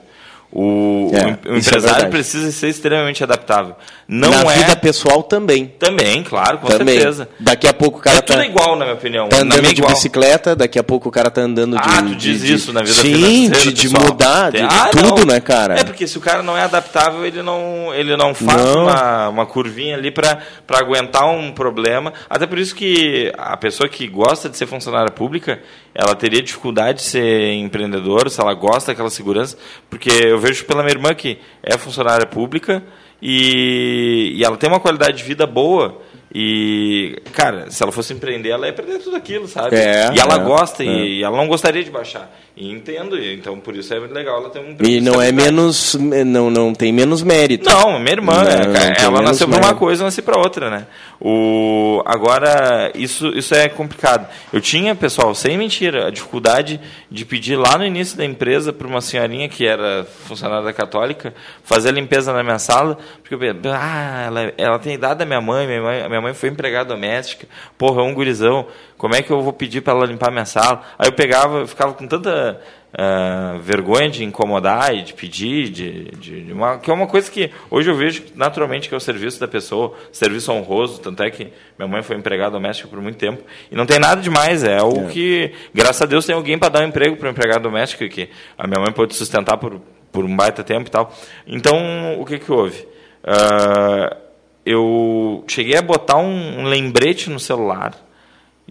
O, 0.53 1.09
É, 1.13 1.25
o 1.49 1.55
é 1.55 1.57
empresário 1.59 1.81
verdade. 1.81 2.09
precisa 2.09 2.51
ser 2.51 2.67
extremamente 2.67 3.23
adaptável. 3.23 3.73
Não 4.05 4.29
Na 4.29 4.51
é. 4.53 4.57
vida 4.57 4.75
pessoal 4.75 5.23
também. 5.23 5.67
Também, 5.79 6.23
claro, 6.23 6.57
com 6.57 6.67
também. 6.67 6.95
certeza. 6.95 7.29
Daqui 7.39 7.69
a 7.69 7.73
pouco 7.73 7.99
o 7.99 8.01
cara 8.01 8.17
É 8.17 8.21
tudo 8.21 8.35
tá, 8.37 8.45
igual, 8.45 8.75
na 8.75 8.83
minha 8.83 8.95
opinião. 8.97 9.29
tá 9.29 9.37
andando 9.37 9.63
de 9.63 9.71
igual. 9.79 9.93
bicicleta, 9.93 10.53
daqui 10.53 10.77
a 10.77 10.83
pouco 10.83 11.07
o 11.07 11.11
cara 11.11 11.31
tá 11.31 11.39
andando 11.39 11.77
de... 11.77 11.81
Ah, 11.81 12.01
tu 12.01 12.09
de- 12.09 12.15
diz 12.15 12.41
de- 12.41 12.53
isso 12.53 12.73
na 12.73 12.81
vida 12.81 12.93
Sim, 12.95 13.49
de, 13.49 13.71
de 13.71 13.89
mudar, 13.89 14.51
de, 14.51 14.57
Tem- 14.57 14.67
de 14.67 14.75
Ah, 14.75 14.89
tudo, 14.91 15.25
não. 15.25 15.33
né, 15.33 15.39
cara? 15.39 15.79
É 15.79 15.85
porque 15.85 16.05
se 16.05 16.17
o 16.17 16.21
cara 16.21 16.43
não 16.43 16.57
é 16.57 16.63
adaptável, 16.63 17.25
ele 17.25 17.41
não, 17.41 17.93
ele 17.93 18.17
não 18.17 18.33
faz 18.35 18.61
Não. 18.61 18.83
Uma, 18.83 19.29
uma 19.29 19.45
curvinha 19.45 19.95
ali 19.95 20.11
para 20.11 20.37
aguentar 20.73 21.29
um 21.29 21.53
problema. 21.53 22.11
Até 22.29 22.45
por 22.45 22.59
isso 22.59 22.75
que 22.75 23.31
a 23.37 23.55
pessoa 23.55 23.87
que 23.87 24.05
gosta 24.05 24.49
de 24.49 24.57
ser 24.57 24.65
funcionária 24.67 25.11
pública, 25.11 25.61
ela 25.95 26.13
teria 26.15 26.41
dificuldade 26.41 26.97
de 26.97 27.03
ser 27.05 27.53
empreendedor, 27.53 28.29
se 28.29 28.41
ela 28.41 28.53
gosta 28.53 28.91
daquela 28.91 29.09
segurança, 29.09 29.57
porque 29.89 30.09
eu 30.09 30.40
vejo 30.41 30.65
pela 30.65 30.81
minha 30.83 30.93
irmã 30.93 31.13
que 31.13 31.39
é 31.63 31.77
funcionária 31.77 32.25
pública 32.25 32.83
e, 33.21 34.33
e 34.35 34.43
ela 34.43 34.57
tem 34.57 34.69
uma 34.69 34.79
qualidade 34.79 35.17
de 35.17 35.23
vida 35.23 35.45
boa. 35.45 36.01
E, 36.33 37.21
cara, 37.33 37.69
se 37.69 37.83
ela 37.83 37.91
fosse 37.91 38.13
empreender, 38.13 38.49
ela 38.49 38.65
ia 38.65 38.71
perder 38.71 38.99
tudo 38.99 39.17
aquilo, 39.17 39.49
sabe? 39.49 39.75
É, 39.75 40.11
e 40.13 40.19
ela 40.19 40.35
é, 40.35 40.39
gosta 40.39 40.81
é. 40.81 40.87
e 40.87 41.23
ela 41.23 41.35
não 41.35 41.45
gostaria 41.45 41.83
de 41.83 41.91
baixar. 41.91 42.31
E 42.55 42.69
entendo, 42.69 43.17
então 43.17 43.59
por 43.59 43.75
isso 43.75 43.93
é 43.93 43.99
legal 43.99 44.39
ela 44.39 44.49
ter 44.49 44.59
um 44.59 44.75
E 44.85 44.99
não 44.99 45.21
é 45.21 45.31
menos, 45.31 45.95
não, 45.95 46.49
não 46.49 46.73
tem 46.73 46.91
menos 46.91 47.23
mérito. 47.23 47.69
Não, 47.69 47.97
minha 47.97 48.11
irmã, 48.11 48.43
Não, 48.43 48.51
é, 48.51 48.65
não 48.65 48.73
cara, 48.73 48.93
tem 48.93 49.05
ela 49.05 49.21
nasceu 49.21 49.47
para 49.47 49.65
uma 49.65 49.73
coisa, 49.73 50.03
eu 50.03 50.05
nasci 50.05 50.21
para 50.21 50.37
outra, 50.37 50.69
né? 50.69 50.85
O, 51.19 52.01
agora, 52.05 52.91
isso, 52.93 53.27
isso 53.29 53.55
é 53.55 53.69
complicado. 53.69 54.27
Eu 54.51 54.59
tinha, 54.59 54.93
pessoal, 54.95 55.33
sem 55.33 55.57
mentira, 55.57 56.07
a 56.07 56.11
dificuldade 56.11 56.79
de 57.09 57.25
pedir 57.25 57.55
lá 57.55 57.77
no 57.77 57.85
início 57.85 58.17
da 58.17 58.25
empresa 58.25 58.73
para 58.73 58.87
uma 58.87 59.01
senhorinha 59.01 59.47
que 59.47 59.65
era 59.65 60.05
funcionária 60.25 60.73
católica 60.73 61.33
fazer 61.63 61.89
a 61.89 61.93
limpeza 61.93 62.33
na 62.33 62.43
minha 62.43 62.59
sala, 62.59 62.97
porque 63.21 63.35
eu 63.35 63.39
pensei, 63.39 63.71
ah, 63.71 64.23
ela, 64.27 64.53
ela 64.57 64.79
tem 64.79 64.93
idade 64.93 65.19
da 65.19 65.25
minha 65.25 65.41
mãe, 65.41 65.65
minha 65.67 65.81
mãe, 65.81 66.07
minha 66.09 66.20
mãe 66.21 66.33
foi 66.33 66.49
empregada 66.49 66.89
doméstica, 66.89 67.47
porra, 67.77 68.01
é 68.01 68.05
um 68.05 68.13
gurizão, 68.13 68.67
como 68.97 69.15
é 69.15 69.21
que 69.21 69.31
eu 69.31 69.41
vou 69.41 69.51
pedir 69.51 69.81
para 69.81 69.93
ela 69.93 70.05
limpar 70.05 70.31
minha 70.31 70.45
sala? 70.45 70.83
Aí 70.97 71.07
eu 71.07 71.13
pegava, 71.13 71.59
eu 71.59 71.67
ficava 71.67 71.93
com 71.93 72.07
tanta 72.07 72.61
ah, 72.93 73.57
vergonha 73.61 74.09
de 74.09 74.23
incomodar 74.23 74.93
e 74.93 75.01
de 75.01 75.13
pedir, 75.13 75.69
de, 75.69 76.03
de, 76.11 76.43
de 76.43 76.53
uma, 76.53 76.77
que 76.77 76.91
é 76.91 76.93
uma 76.93 77.07
coisa 77.07 77.31
que 77.31 77.49
hoje 77.69 77.89
eu 77.89 77.95
vejo 77.95 78.23
naturalmente 78.35 78.89
que 78.89 78.93
é 78.93 78.97
o 78.97 78.99
serviço 78.99 79.39
da 79.39 79.47
pessoa, 79.47 79.93
serviço 80.11 80.51
honroso, 80.51 80.99
tanto 80.99 81.23
é 81.23 81.31
que 81.31 81.53
minha 81.79 81.87
mãe 81.87 82.03
foi 82.03 82.17
empregada 82.17 82.51
doméstica 82.51 82.89
por 82.89 83.01
muito 83.01 83.17
tempo, 83.17 83.43
e 83.71 83.75
não 83.75 83.85
tem 83.85 83.97
nada 83.97 84.21
demais, 84.21 84.63
é 84.63 84.81
o 84.81 85.07
que, 85.07 85.53
graças 85.73 86.01
a 86.01 86.05
Deus, 86.05 86.25
tem 86.25 86.35
alguém 86.35 86.59
para 86.59 86.69
dar 86.69 86.81
um 86.81 86.87
emprego 86.87 87.15
para 87.15 87.29
empregado 87.29 87.63
doméstico, 87.63 88.07
que 88.09 88.29
a 88.57 88.67
minha 88.67 88.79
mãe 88.81 88.91
pôde 88.91 89.15
sustentar 89.15 89.57
por, 89.57 89.81
por 90.11 90.25
um 90.25 90.35
baita 90.35 90.63
tempo 90.63 90.87
e 90.87 90.91
tal. 90.91 91.13
Então, 91.47 92.19
o 92.19 92.25
que 92.25 92.39
que 92.39 92.51
houve? 92.51 92.85
Ah, 93.23 94.17
eu 94.65 95.43
cheguei 95.47 95.75
a 95.77 95.81
botar 95.81 96.17
um, 96.17 96.63
lembrete 96.65 97.29
no 97.29 97.39
celular, 97.39 97.93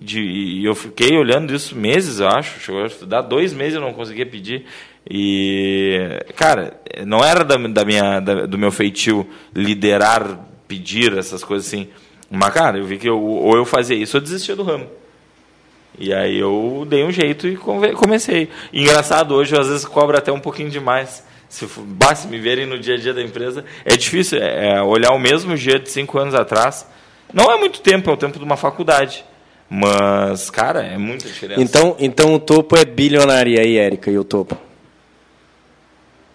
de, 0.01 0.21
e 0.21 0.65
eu 0.65 0.75
fiquei 0.75 1.17
olhando 1.17 1.55
isso 1.55 1.77
meses, 1.77 2.21
eu 2.21 2.29
acho. 2.29 2.59
Chegou 2.61 2.85
a 2.85 2.89
dar 3.07 3.21
dois 3.23 3.53
meses 3.53 3.75
eu 3.75 3.81
não 3.81 3.93
conseguia 3.93 4.25
pedir. 4.25 4.65
E, 5.09 6.25
cara, 6.37 6.81
não 7.07 7.25
era 7.25 7.45
da, 7.45 7.57
da 7.57 7.85
minha, 7.85 8.21
da- 8.21 8.47
do 8.47 8.57
meu 8.57 8.71
feitio 8.73 9.29
liderar, 9.55 10.39
pedir 10.67 11.17
essas 11.19 11.45
coisas 11.45 11.67
assim. 11.67 11.89
Mas, 12.31 12.53
cara, 12.55 12.79
eu 12.79 12.85
vi 12.85 12.97
que 12.97 13.09
eu, 13.09 13.21
ou 13.21 13.57
eu 13.57 13.65
fazia 13.65 13.97
isso 13.97 14.17
ou 14.17 14.23
desistia 14.23 14.55
do 14.57 14.63
ramo. 14.63 14.87
E 15.99 16.15
aí 16.15 16.39
eu 16.39 16.87
dei 16.89 17.05
um 17.05 17.11
jeito 17.11 17.47
e 17.47 17.57
comecei. 17.57 18.49
E 18.73 18.81
engraçado, 18.83 19.35
hoje 19.35 19.55
eu 19.55 19.61
às 19.61 19.69
vezes 19.69 19.85
cobro 19.85 20.17
até 20.17 20.33
um 20.33 20.41
pouquinho 20.41 20.71
demais. 20.71 21.27
Se 21.51 21.67
se 21.67 22.29
me 22.29 22.39
verem 22.39 22.65
no 22.65 22.79
dia 22.79 22.95
a 22.95 22.97
dia 22.97 23.13
da 23.13 23.21
empresa, 23.21 23.65
é 23.85 23.97
difícil 23.97 24.39
é, 24.39 24.77
é 24.77 24.83
olhar 24.83 25.13
o 25.13 25.19
mesmo 25.19 25.57
dia 25.57 25.79
de 25.81 25.91
cinco 25.91 26.17
anos 26.17 26.35
atrás. 26.35 26.87
Não 27.35 27.51
é 27.51 27.59
muito 27.59 27.81
tempo, 27.81 28.09
é 28.09 28.13
o 28.13 28.17
tempo 28.17 28.39
de 28.39 28.45
uma 28.45 28.57
faculdade. 28.57 29.25
Mas, 29.69 30.49
cara, 30.49 30.83
é 30.83 30.97
muita 30.97 31.27
diferença. 31.27 31.61
Então, 31.61 31.97
então 31.99 32.35
o 32.35 32.39
topo 32.39 32.77
é 32.77 32.85
bilionaria 32.85 33.61
aí, 33.61 33.77
Érica, 33.77 34.11
e 34.11 34.19
o 34.19 34.25
topo. 34.25 34.57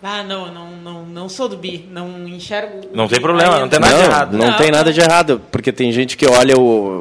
Ah, 0.08 0.22
não, 0.24 0.54
não, 0.54 0.70
não, 0.84 1.04
não 1.06 1.28
sou 1.28 1.50
do 1.50 1.58
bi. 1.58 1.84
Não 1.92 2.28
enxergo. 2.28 2.82
o 2.94 2.96
Não 2.96 3.08
tem 3.08 3.20
problema, 3.20 3.60
não 3.60 3.68
tem 3.68 3.80
nada 3.80 3.96
de 3.98 4.04
errado. 4.04 4.38
Não, 4.38 4.46
Não, 4.52 4.54
tem 4.58 4.70
nada 4.70 4.84
não. 4.86 4.92
de 4.92 5.02
errado, 5.02 5.42
porque 5.52 5.72
tem 5.72 5.92
gente 5.92 6.16
que 6.16 6.28
olha 6.28 6.56
o. 6.60 7.00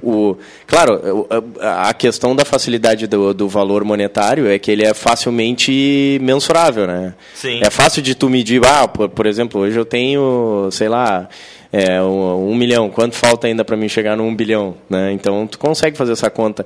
o, 0.00 0.08
o- 0.08 0.38
claro, 0.64 1.26
a 1.60 1.92
questão 1.92 2.36
da 2.36 2.44
facilidade 2.44 3.08
do, 3.08 3.34
do 3.34 3.48
valor 3.48 3.82
monetário 3.82 4.46
é 4.46 4.56
que 4.56 4.70
ele 4.70 4.84
é 4.84 4.94
facilmente 4.94 6.16
mensurável, 6.22 6.86
né? 6.86 7.14
Sim. 7.34 7.58
É 7.60 7.70
fácil 7.70 8.00
de 8.02 8.14
tu 8.14 8.30
medir. 8.30 8.62
Ah, 8.64 8.86
por, 8.86 9.08
por 9.08 9.26
exemplo, 9.26 9.60
hoje 9.62 9.76
eu 9.76 9.84
tenho, 9.84 10.68
sei 10.70 10.88
lá. 10.88 11.28
É, 11.76 12.00
um, 12.00 12.50
um 12.50 12.54
milhão. 12.54 12.88
Quanto 12.88 13.16
falta 13.16 13.48
ainda 13.48 13.64
para 13.64 13.76
mim 13.76 13.88
chegar 13.88 14.16
no 14.16 14.22
um 14.22 14.32
bilhão? 14.32 14.76
Né? 14.88 15.10
Então, 15.10 15.44
tu 15.44 15.58
consegue 15.58 15.96
fazer 15.98 16.12
essa 16.12 16.30
conta. 16.30 16.64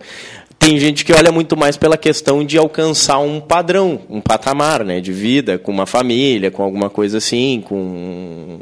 Tem 0.69 0.79
gente 0.79 1.03
que 1.03 1.15
olha 1.15 1.33
muito 1.33 1.57
mais 1.57 1.79
pela 1.79 1.97
questão 1.97 2.45
de 2.45 2.59
alcançar 2.59 3.21
um 3.21 3.41
padrão, 3.41 4.03
um 4.07 4.21
patamar 4.21 4.85
né, 4.85 5.01
de 5.01 5.15
vida, 5.15 5.59
com 5.59 5.73
uma 5.73 5.87
família, 5.87 6.51
com 6.51 6.63
alguma 6.63 6.91
coisa 6.91 7.17
assim, 7.17 7.65
com. 7.67 8.59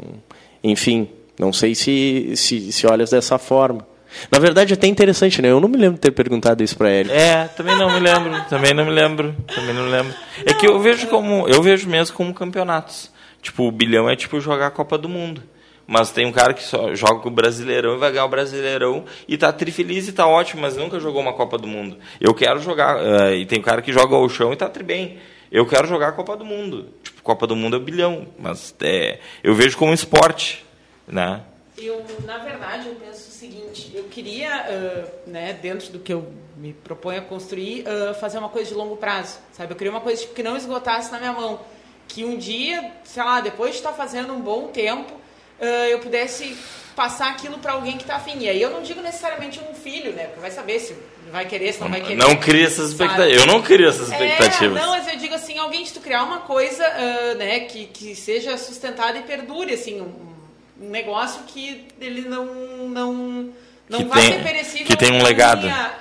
Enfim, 0.63 1.09
não 1.37 1.51
sei 1.51 1.75
se, 1.75 2.31
se, 2.37 2.71
se 2.71 2.87
olhas 2.87 3.09
dessa 3.09 3.37
forma. 3.37 3.85
Na 4.31 4.39
verdade, 4.39 4.71
é 4.71 4.75
até 4.75 4.87
interessante, 4.87 5.41
né? 5.41 5.51
Eu 5.51 5.59
não 5.59 5.67
me 5.67 5.75
lembro 5.75 5.95
de 5.95 5.99
ter 5.99 6.11
perguntado 6.11 6.63
isso 6.63 6.77
para 6.77 6.89
ele. 6.89 7.11
É, 7.11 7.49
também 7.49 7.75
não 7.75 7.93
me 7.93 7.99
lembro. 7.99 8.41
também 8.49 8.73
não 8.73 8.85
me 8.85 8.91
lembro. 8.91 9.35
Também 9.53 9.75
não 9.75 9.83
me 9.83 9.91
lembro. 9.91 10.13
É 10.45 10.53
que 10.53 10.65
eu 10.65 10.79
vejo 10.79 11.07
como. 11.07 11.45
Eu 11.49 11.61
vejo 11.61 11.89
mesmo 11.89 12.15
como 12.15 12.33
campeonatos. 12.33 13.11
Tipo, 13.41 13.67
o 13.67 13.71
bilhão 13.71 14.09
é 14.09 14.15
tipo 14.15 14.39
jogar 14.39 14.67
a 14.67 14.71
Copa 14.71 14.97
do 14.97 15.09
Mundo. 15.09 15.43
Mas 15.87 16.11
tem 16.11 16.25
um 16.25 16.33
cara 16.33 16.53
que 16.53 16.61
só 16.61 16.93
joga 16.93 17.25
o 17.25 17.31
Brasileirão 17.31 17.95
e 17.95 17.97
vai 17.97 18.11
ganhar 18.11 18.25
o 18.25 18.29
Brasileirão 18.29 19.05
e 19.25 19.37
tá 19.37 19.53
trifeliz 19.53 20.05
e 20.09 20.11
tá 20.11 20.27
ótimo, 20.27 20.61
mas 20.61 20.75
nunca 20.75 20.99
jogou 20.99 21.21
uma 21.21 21.31
Copa 21.31 21.57
do 21.57 21.65
Mundo. 21.65 21.97
Eu 22.19 22.33
quero 22.33 22.59
jogar. 22.59 22.97
Uh, 22.97 23.33
e 23.33 23.45
tem 23.45 23.59
um 23.59 23.61
cara 23.61 23.81
que 23.81 23.93
joga 23.93 24.17
o 24.17 24.27
chão 24.27 24.51
e 24.51 24.57
tá 24.57 24.67
tri 24.67 24.83
bem. 24.83 25.17
Eu 25.49 25.65
quero 25.65 25.87
jogar 25.87 26.09
a 26.09 26.11
Copa 26.11 26.35
do 26.35 26.43
Mundo. 26.43 26.89
Tipo, 27.01 27.23
Copa 27.23 27.47
do 27.47 27.55
Mundo 27.55 27.77
é 27.77 27.79
bilhão. 27.79 28.27
Mas 28.37 28.75
é, 28.81 29.19
eu 29.41 29.55
vejo 29.55 29.77
como 29.77 29.91
um 29.91 29.93
esporte, 29.93 30.65
né? 31.07 31.41
Eu, 31.77 32.03
na 32.25 32.39
verdade, 32.39 32.87
eu 32.87 32.95
penso 32.95 33.29
o 33.29 33.31
seguinte, 33.31 33.91
eu 33.93 34.05
queria, 34.05 34.65
uh, 34.65 35.29
né, 35.29 35.53
dentro 35.53 35.91
do 35.91 35.99
que 35.99 36.11
eu 36.11 36.33
me 36.57 36.73
proponho 36.73 37.19
a 37.19 37.21
construir, 37.21 37.85
uh, 37.87 38.15
fazer 38.15 38.39
uma 38.39 38.49
coisa 38.49 38.71
de 38.71 38.75
longo 38.75 38.97
prazo, 38.97 39.37
sabe? 39.53 39.71
Eu 39.71 39.77
queria 39.77 39.91
uma 39.91 40.01
coisa 40.01 40.21
tipo, 40.21 40.33
que 40.33 40.41
não 40.41 40.57
esgotasse 40.57 41.11
na 41.11 41.19
minha 41.19 41.33
mão. 41.33 41.61
Que 42.07 42.25
um 42.25 42.35
dia, 42.35 42.91
sei 43.03 43.23
lá, 43.23 43.39
depois 43.39 43.71
de 43.71 43.77
estar 43.77 43.93
fazendo 43.93 44.33
um 44.33 44.41
bom 44.41 44.67
tempo, 44.67 45.13
uh, 45.59 45.65
eu 45.89 45.99
pudesse 45.99 46.57
passar 46.95 47.29
aquilo 47.29 47.59
para 47.59 47.73
alguém 47.73 47.95
que 47.95 48.03
está 48.03 48.15
afim. 48.15 48.39
E 48.39 48.49
aí 48.49 48.61
eu 48.61 48.71
não 48.71 48.81
digo 48.81 49.01
necessariamente 49.01 49.59
um 49.59 49.73
filho, 49.73 50.13
né? 50.13 50.25
Porque 50.25 50.39
vai 50.39 50.51
saber 50.51 50.79
se 50.79 50.95
vai 51.31 51.45
querer, 51.45 51.73
se 51.73 51.79
não 51.79 51.89
vai 51.89 52.01
querer. 52.01 52.15
Não 52.15 52.35
cria 52.35 52.65
essas 52.65 52.89
expectativas. 52.89 53.39
Eu 53.39 53.45
não 53.45 53.61
crio 53.61 53.87
essas 53.87 54.09
expectativas. 54.09 54.77
É, 54.77 54.85
não, 54.85 54.91
mas 54.91 55.07
eu 55.07 55.17
digo 55.17 55.35
assim, 55.35 55.57
alguém 55.59 55.83
de 55.83 55.93
tu 55.93 55.99
criar 55.99 56.23
uma 56.23 56.39
coisa, 56.39 56.83
uh, 56.83 57.37
né, 57.37 57.61
que, 57.61 57.85
que 57.85 58.15
seja 58.15 58.57
sustentada 58.57 59.17
e 59.17 59.23
perdure, 59.23 59.73
assim, 59.73 60.01
um, 60.01 60.85
um 60.85 60.89
negócio 60.89 61.43
que 61.47 61.85
ele 62.01 62.21
não 62.21 62.45
não 62.87 63.53
não 63.89 63.99
que 63.99 64.05
vai 64.05 64.21
tem, 64.21 64.33
ser 64.33 64.43
perecível. 64.43 64.87
Que 64.87 64.97
tem 64.97 65.13
um 65.13 65.23
legado. 65.23 65.61
Minha, 65.61 65.91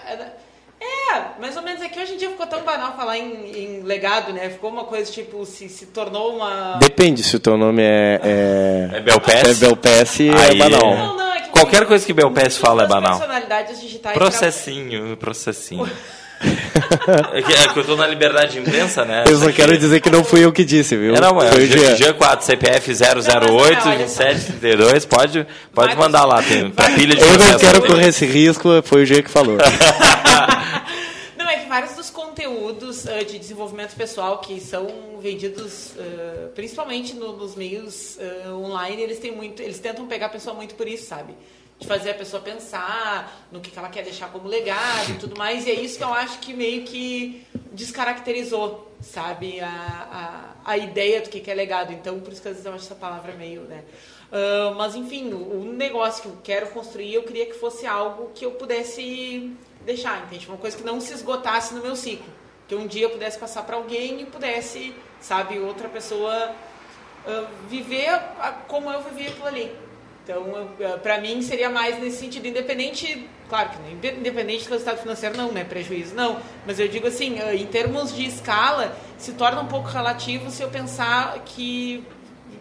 é, 0.81 1.41
mais 1.41 1.57
ou 1.57 1.63
menos. 1.63 1.83
É 1.83 1.89
que 1.89 1.99
hoje 1.99 2.15
em 2.15 2.17
dia 2.17 2.31
ficou 2.31 2.47
tão 2.47 2.63
banal 2.63 2.95
falar 2.97 3.19
em, 3.19 3.51
em 3.51 3.83
legado, 3.83 4.33
né? 4.33 4.51
Ficou 4.51 4.71
uma 4.71 4.85
coisa 4.85 5.11
tipo, 5.11 5.45
se, 5.47 5.69
se 5.69 5.87
tornou 5.87 6.37
uma. 6.37 6.77
Depende 6.79 7.23
se 7.23 7.37
o 7.37 7.41
teu 7.41 7.57
nome 7.57 7.83
é. 7.83 8.21
É, 8.23 8.97
é 8.97 9.01
Belpass? 9.01 9.45
É 9.45 9.55
Belpass 9.55 10.21
é 10.21 10.55
banal. 10.55 10.97
Não, 10.97 11.17
não, 11.17 11.33
é 11.33 11.41
que 11.41 11.49
Qualquer 11.51 11.87
coisa 11.87 12.05
que 12.05 12.13
Belpass 12.13 12.59
fala 12.59 12.85
é 12.85 12.87
banal. 12.87 13.19
Personalidades 13.19 13.81
digitais. 13.81 14.17
Processinho, 14.17 15.17
processinho. 15.17 15.91
é, 17.33 17.43
que, 17.43 17.53
é 17.53 17.69
que 17.73 17.79
eu 17.79 17.85
tô 17.85 17.97
na 17.97 18.07
liberdade 18.07 18.53
de 18.53 18.59
imprensa, 18.59 19.05
né? 19.05 19.25
Eu 19.27 19.39
só 19.39 19.51
quero 19.51 19.77
dizer 19.79 20.01
que 20.01 20.11
não 20.11 20.23
fui 20.23 20.45
eu 20.45 20.53
que 20.53 20.65
disse, 20.65 20.97
viu? 20.97 21.15
Era, 21.15 21.29
Foi 21.31 21.65
o 21.65 21.67
G, 21.67 21.97
G4, 21.97 22.41
CPF 22.43 22.93
008 22.93 23.85
2732, 23.85 25.07
pode, 25.07 25.47
pode 25.73 25.97
mandar 25.97 26.25
lá, 26.25 26.43
tem 26.43 26.71
pilha 26.95 27.17
de 27.17 27.23
Eu 27.23 27.39
não 27.39 27.59
quero 27.59 27.83
correr 27.87 28.09
esse 28.09 28.27
risco, 28.27 28.69
foi 28.83 29.03
o 29.03 29.07
G 29.07 29.23
que 29.23 29.31
falou. 29.31 29.57
não, 31.37 31.49
é 31.49 31.57
que 31.57 31.69
vários 31.69 31.95
dos 31.95 32.11
conteúdos 32.47 33.05
uh, 33.05 33.25
de 33.25 33.39
desenvolvimento 33.39 33.95
pessoal 33.97 34.39
que 34.39 34.61
são 34.61 35.19
vendidos 35.21 35.93
uh, 35.97 36.49
principalmente 36.55 37.15
no, 37.15 37.37
nos 37.37 37.57
meios 37.57 38.17
uh, 38.17 38.53
online, 38.55 39.03
eles 39.03 39.19
têm 39.19 39.33
muito, 39.33 39.61
eles 39.61 39.81
tentam 39.81 40.07
pegar 40.07 40.27
a 40.27 40.31
pessoa 40.31 40.55
muito 40.55 40.75
por 40.75 40.87
isso, 40.87 41.07
sabe? 41.07 41.35
de 41.79 41.87
fazer 41.87 42.13
a 42.13 42.15
pessoa 42.15 42.43
pensar 42.43 43.47
no 43.53 43.61
que, 43.61 43.71
que 43.71 43.79
ela 43.79 43.91
quer 43.91 44.03
deixar 44.03 44.33
como 44.33 44.49
legado 44.49 45.11
e 45.11 45.19
tudo 45.19 45.37
mais. 45.37 45.67
E 45.67 45.71
é 45.71 45.75
isso 45.75 45.99
que 45.99 46.05
eu 46.05 46.15
acho 46.15 46.39
que 46.39 46.55
meio 46.55 46.85
que 46.85 47.45
descaracterizou, 47.71 48.91
sabe, 49.03 49.61
a, 49.61 50.55
a, 50.65 50.73
a 50.73 50.79
ideia 50.79 51.21
do 51.21 51.29
que, 51.29 51.39
que 51.39 51.51
é 51.51 51.55
legado. 51.55 51.93
Então, 51.93 52.19
por 52.21 52.33
isso 52.33 52.41
que 52.41 52.49
às 52.49 52.55
vezes 52.55 52.65
eu 52.65 52.73
acho 52.73 52.87
essa 52.87 52.95
palavra 52.95 53.35
meio, 53.35 53.61
né? 53.61 53.85
Uh, 54.33 54.75
mas, 54.75 54.95
enfim, 54.95 55.35
o, 55.35 55.61
o, 55.61 55.65
negócio 55.65 56.23
que 56.23 56.29
eu 56.29 56.39
quero 56.43 56.69
construir, 56.69 57.13
eu 57.13 57.25
queria 57.25 57.45
que 57.45 57.53
fosse 57.53 57.85
algo 57.85 58.31
que 58.35 58.47
eu 58.47 58.53
pudesse 58.53 59.53
deixar, 59.87 60.25
entende? 60.25 60.47
Uma 60.49 60.59
coisa 60.59 60.77
que 60.77 60.83
não 60.83 61.01
se 61.01 61.15
esgotasse 61.15 61.73
no 61.73 61.81
meu 61.81 61.97
ciclo. 61.97 62.27
Que 62.69 62.75
um 62.75 62.87
dia 62.87 63.05
eu 63.05 63.11
pudesse 63.11 63.39
passar 63.39 63.63
para 63.63 63.77
alguém 63.77 64.21
e 64.21 64.27
pudesse, 64.27 64.93
sabe, 65.21 65.59
outra 65.61 65.89
pessoa 65.89 66.53
uh, 67.25 67.47
viver 67.69 68.11
a, 68.11 68.53
como 68.67 68.91
eu 68.91 69.01
vivi 69.03 69.29
aquilo 69.29 69.47
ali. 69.47 69.87
Então, 70.25 70.69
eh, 70.81 70.97
para 70.97 71.21
mim, 71.21 71.41
seria 71.41 71.71
mais 71.71 72.01
nesse 72.01 72.17
sentido, 72.17 72.49
independente, 72.49 73.29
claro 73.49 73.71
que 73.71 74.09
independente 74.09 74.65
do 74.65 74.73
resultado 74.73 74.99
financeiro, 74.99 75.37
não, 75.37 75.53
né? 75.53 75.63
Prejuízo, 75.63 76.17
não. 76.17 76.41
Mas 76.67 76.81
eu 76.81 76.89
digo 76.89 77.07
assim, 77.07 77.39
eh, 77.39 77.55
em 77.55 77.67
termos 77.67 78.13
de 78.13 78.27
escala, 78.27 78.97
se 79.17 79.35
torna 79.35 79.61
um 79.61 79.69
pouco 79.69 79.87
relativo 79.87 80.51
se 80.51 80.65
eu 80.65 80.69
pensar 80.69 81.39
que 81.45 82.05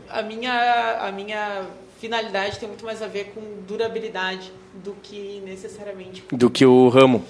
a 0.07 0.21
minha, 0.21 1.07
a 1.07 1.11
minha 1.11 1.65
finalidade 1.99 2.59
tem 2.59 2.67
muito 2.67 2.85
mais 2.85 3.01
a 3.01 3.07
ver 3.07 3.31
com 3.33 3.41
durabilidade 3.67 4.51
do 4.83 4.95
que 5.01 5.41
necessariamente. 5.45 6.23
Do 6.31 6.49
que 6.49 6.65
o 6.65 6.89
ramo. 6.89 7.23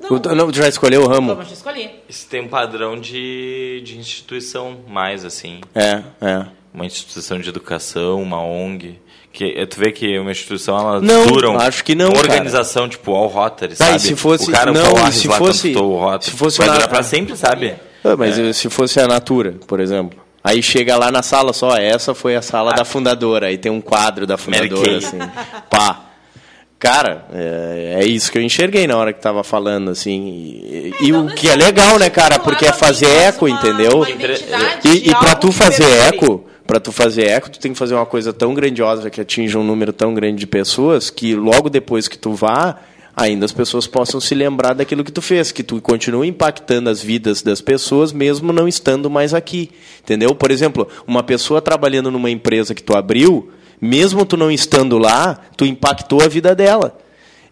Não, 0.00 0.16
o, 0.16 0.34
não 0.34 0.52
já 0.52 0.68
escolheu 0.68 1.02
o 1.02 1.08
ramo? 1.08 1.32
Eu 1.32 1.42
já 1.42 1.52
escolhi. 1.52 1.90
Isso 2.08 2.26
tem 2.28 2.40
um 2.40 2.48
padrão 2.48 2.98
de, 2.98 3.82
de 3.84 3.98
instituição 3.98 4.78
mais, 4.88 5.24
assim. 5.24 5.60
É, 5.74 6.02
é. 6.20 6.46
Uma 6.72 6.86
instituição 6.86 7.38
de 7.40 7.48
educação, 7.48 8.22
uma 8.22 8.40
ONG. 8.40 9.00
Que, 9.32 9.66
tu 9.66 9.78
vê 9.78 9.92
que 9.92 10.18
uma 10.18 10.30
instituição, 10.30 10.78
elas 10.78 11.02
não, 11.02 11.26
duram. 11.26 11.58
acho 11.58 11.84
que 11.84 11.94
não, 11.94 12.08
Uma 12.08 12.18
organização, 12.18 12.82
cara. 12.82 12.90
tipo, 12.90 13.12
o 13.12 13.26
Rotary, 13.26 13.76
sabe? 13.76 13.98
se 14.00 14.16
fosse, 14.16 14.48
o 14.48 14.52
cara, 14.52 14.72
não, 14.72 14.94
o 14.94 15.12
se 15.12 15.28
fosse, 15.28 15.76
o 15.76 15.96
Rotary. 15.96 16.24
Se 16.24 16.30
fosse 16.36 16.58
Vai 16.58 16.66
na, 16.66 16.74
durar 16.74 16.88
pra 16.88 17.02
sempre, 17.02 17.36
sabe? 17.36 17.74
Ah, 18.02 18.16
mas 18.16 18.38
é. 18.38 18.52
se 18.52 18.70
fosse 18.70 18.98
a 18.98 19.06
Natura, 19.06 19.56
por 19.66 19.80
exemplo. 19.80 20.18
Aí 20.42 20.62
chega 20.62 20.96
lá 20.96 21.10
na 21.10 21.22
sala 21.22 21.52
só, 21.52 21.76
essa 21.76 22.14
foi 22.14 22.36
a 22.36 22.42
sala 22.42 22.72
ah. 22.72 22.76
da 22.76 22.84
fundadora. 22.84 23.46
Aí 23.46 23.58
tem 23.58 23.70
um 23.70 23.80
quadro 23.80 24.26
da 24.26 24.36
fundadora, 24.36 24.98
assim. 24.98 25.18
Pá. 25.70 26.04
Cara, 26.78 27.26
é, 27.32 27.96
é, 28.00 28.06
isso 28.06 28.30
que 28.30 28.38
eu 28.38 28.42
enxerguei 28.42 28.86
na 28.86 28.96
hora 28.96 29.12
que 29.12 29.20
tava 29.20 29.42
falando, 29.42 29.90
assim. 29.90 30.28
E, 30.28 30.94
e 31.00 31.12
o 31.12 31.26
que 31.26 31.48
é 31.48 31.56
legal, 31.56 31.98
né, 31.98 32.08
cara? 32.08 32.38
Porque 32.38 32.66
é 32.66 32.72
fazer 32.72 33.08
eco, 33.08 33.48
entendeu? 33.48 34.04
E, 34.84 35.10
e 35.10 35.14
pra 35.16 35.34
tu 35.34 35.50
fazer 35.50 35.90
eco, 36.06 36.44
para 36.64 36.78
tu 36.78 36.92
fazer 36.92 37.26
eco, 37.26 37.50
tu 37.50 37.58
tem 37.58 37.72
que 37.72 37.78
fazer 37.78 37.94
uma 37.94 38.06
coisa 38.06 38.32
tão 38.32 38.54
grandiosa 38.54 39.10
que 39.10 39.20
atinja 39.20 39.58
um 39.58 39.64
número 39.64 39.92
tão 39.92 40.14
grande 40.14 40.38
de 40.38 40.46
pessoas 40.46 41.10
que 41.10 41.34
logo 41.34 41.68
depois 41.68 42.06
que 42.06 42.16
tu 42.16 42.32
vá, 42.32 42.76
ainda 43.18 43.44
as 43.44 43.52
pessoas 43.52 43.86
possam 43.86 44.20
se 44.20 44.34
lembrar 44.34 44.74
daquilo 44.74 45.04
que 45.04 45.12
tu 45.12 45.20
fez, 45.20 45.50
que 45.50 45.62
tu 45.62 45.80
continue 45.80 46.28
impactando 46.28 46.88
as 46.88 47.02
vidas 47.02 47.42
das 47.42 47.60
pessoas 47.60 48.12
mesmo 48.12 48.52
não 48.52 48.68
estando 48.68 49.10
mais 49.10 49.34
aqui, 49.34 49.70
entendeu? 50.00 50.34
Por 50.34 50.50
exemplo, 50.50 50.88
uma 51.06 51.22
pessoa 51.22 51.60
trabalhando 51.60 52.10
numa 52.10 52.30
empresa 52.30 52.74
que 52.74 52.82
tu 52.82 52.96
abriu, 52.96 53.50
mesmo 53.80 54.24
tu 54.24 54.36
não 54.36 54.50
estando 54.50 54.98
lá, 54.98 55.38
tu 55.56 55.64
impactou 55.64 56.22
a 56.22 56.28
vida 56.28 56.54
dela. 56.54 56.96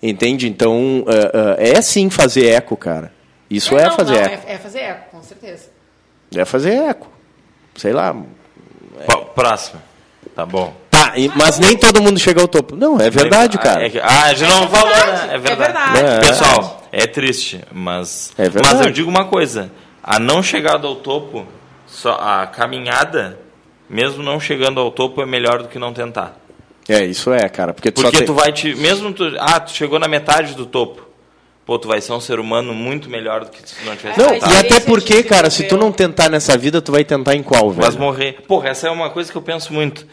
Entende? 0.02 0.48
Então, 0.48 1.00
uh, 1.00 1.02
uh, 1.02 1.56
é 1.58 1.80
sim 1.80 2.10
fazer 2.10 2.46
eco, 2.46 2.76
cara. 2.76 3.12
Isso 3.50 3.76
é, 3.76 3.82
é 3.82 3.86
não, 3.86 3.92
fazer 3.92 4.14
não, 4.14 4.20
eco. 4.20 4.46
É, 4.46 4.52
é 4.52 4.58
fazer 4.58 4.78
eco, 4.78 5.10
com 5.10 5.22
certeza. 5.22 5.64
É 6.34 6.44
fazer 6.44 6.72
eco. 6.72 7.10
Sei 7.74 7.92
lá, 7.92 8.14
Próximo. 9.34 9.80
Tá 10.34 10.46
bom. 10.46 10.74
Tá, 11.10 11.34
mas 11.36 11.58
nem 11.58 11.76
todo 11.76 12.02
mundo 12.02 12.18
chega 12.18 12.40
ao 12.40 12.48
topo. 12.48 12.76
Não, 12.76 13.00
é 13.00 13.10
verdade, 13.10 13.58
cara. 13.58 13.82
É, 13.82 13.96
é, 13.96 14.00
ah, 14.02 14.24
a 14.24 14.34
gente 14.34 14.50
não 14.50 14.68
falou, 14.68 14.88
né? 14.88 15.30
É 15.32 15.38
verdade. 15.38 15.98
É 15.98 16.02
verdade. 16.02 16.28
Pessoal, 16.28 16.88
é 16.92 17.06
triste, 17.06 17.60
mas. 17.72 18.32
É 18.38 18.48
verdade. 18.48 18.76
Mas 18.76 18.86
eu 18.86 18.92
digo 18.92 19.10
uma 19.10 19.24
coisa: 19.26 19.70
a 20.02 20.18
não 20.18 20.42
chegada 20.42 20.86
ao 20.86 20.96
topo, 20.96 21.46
só 21.86 22.12
a 22.12 22.46
caminhada, 22.46 23.38
mesmo 23.88 24.22
não 24.22 24.40
chegando 24.40 24.80
ao 24.80 24.90
topo, 24.90 25.22
é 25.22 25.26
melhor 25.26 25.62
do 25.62 25.68
que 25.68 25.78
não 25.78 25.92
tentar. 25.92 26.36
É, 26.88 27.04
isso 27.04 27.32
é, 27.32 27.48
cara. 27.48 27.74
Porque 27.74 27.90
tu, 27.90 28.02
porque 28.02 28.18
tu 28.18 28.26
tem... 28.26 28.34
vai 28.34 28.52
te. 28.52 28.74
Mesmo 28.74 29.12
tu. 29.12 29.24
Ah, 29.38 29.60
tu 29.60 29.72
chegou 29.72 29.98
na 29.98 30.08
metade 30.08 30.54
do 30.54 30.66
topo 30.66 31.06
pô, 31.66 31.78
tu 31.78 31.88
vai 31.88 32.00
ser 32.00 32.12
um 32.12 32.20
ser 32.20 32.38
humano 32.38 32.72
muito 32.72 33.10
melhor 33.10 33.44
do 33.44 33.50
que 33.50 33.68
se 33.68 33.84
não 33.84 33.96
tivesse 33.96 34.20
Não, 34.20 34.28
tentado. 34.28 34.54
e 34.54 34.56
até 34.56 34.80
porque, 34.80 35.22
cara, 35.24 35.50
se 35.50 35.64
tu 35.64 35.76
não 35.76 35.90
tentar 35.90 36.30
nessa 36.30 36.56
vida, 36.56 36.80
tu 36.80 36.92
vai 36.92 37.04
tentar 37.04 37.34
em 37.34 37.42
qual, 37.42 37.72
velho? 37.72 37.90
Vai 37.90 38.00
morrer. 38.00 38.44
Porra, 38.46 38.68
essa 38.68 38.86
é 38.86 38.90
uma 38.90 39.10
coisa 39.10 39.30
que 39.30 39.36
eu 39.36 39.42
penso 39.42 39.72
muito. 39.72 40.06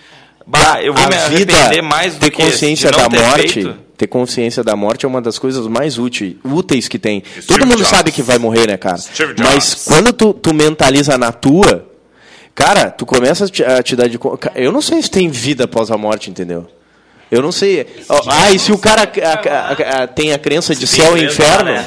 Bah, 0.45 0.81
eu 0.81 0.93
vou 0.93 1.03
a 1.03 1.07
me 1.07 1.15
arrepender 1.15 1.81
mais 1.81 2.15
do 2.15 2.19
ter 2.19 2.31
que 2.31 2.43
consciência 2.43 2.91
da 2.91 3.09
ter 3.09 3.19
morte. 3.19 3.53
Feito. 3.53 3.75
Ter 3.95 4.07
consciência 4.07 4.63
da 4.63 4.75
morte 4.75 5.05
é 5.05 5.07
uma 5.07 5.21
das 5.21 5.37
coisas 5.37 5.67
mais 5.67 5.97
úteis, 5.97 6.35
úteis 6.43 6.87
que 6.87 6.97
tem. 6.97 7.23
Steve 7.25 7.47
Todo 7.47 7.65
mundo 7.65 7.77
Jobs. 7.77 7.89
sabe 7.89 8.11
que 8.11 8.21
vai 8.21 8.37
morrer, 8.39 8.67
né, 8.67 8.75
cara? 8.75 8.99
Mas 9.37 9.85
quando 9.85 10.11
tu, 10.11 10.33
tu 10.33 10.53
mentaliza 10.53 11.17
na 11.17 11.31
tua, 11.31 11.87
cara, 12.55 12.89
tu 12.89 13.05
começa 13.05 13.45
a 13.45 13.47
te, 13.47 13.63
a 13.63 13.83
te 13.83 13.95
dar 13.95 14.09
de 14.09 14.19
Eu 14.55 14.71
não 14.71 14.81
sei 14.81 15.01
se 15.01 15.09
tem 15.09 15.29
vida 15.29 15.65
após 15.65 15.91
a 15.91 15.97
morte, 15.97 16.29
entendeu? 16.29 16.67
Eu 17.33 17.41
não 17.41 17.51
sei. 17.51 17.87
Ah, 18.27 18.51
e 18.51 18.59
se 18.59 18.71
o 18.71 18.77
cara 18.77 19.01
a, 19.01 19.33
a, 19.49 20.03
a, 20.03 20.07
tem 20.07 20.33
a 20.33 20.37
crença 20.37 20.75
de 20.75 20.85
céu 20.85 21.17
e 21.17 21.23
inferno, 21.23 21.71
lá, 21.71 21.77
né? 21.77 21.85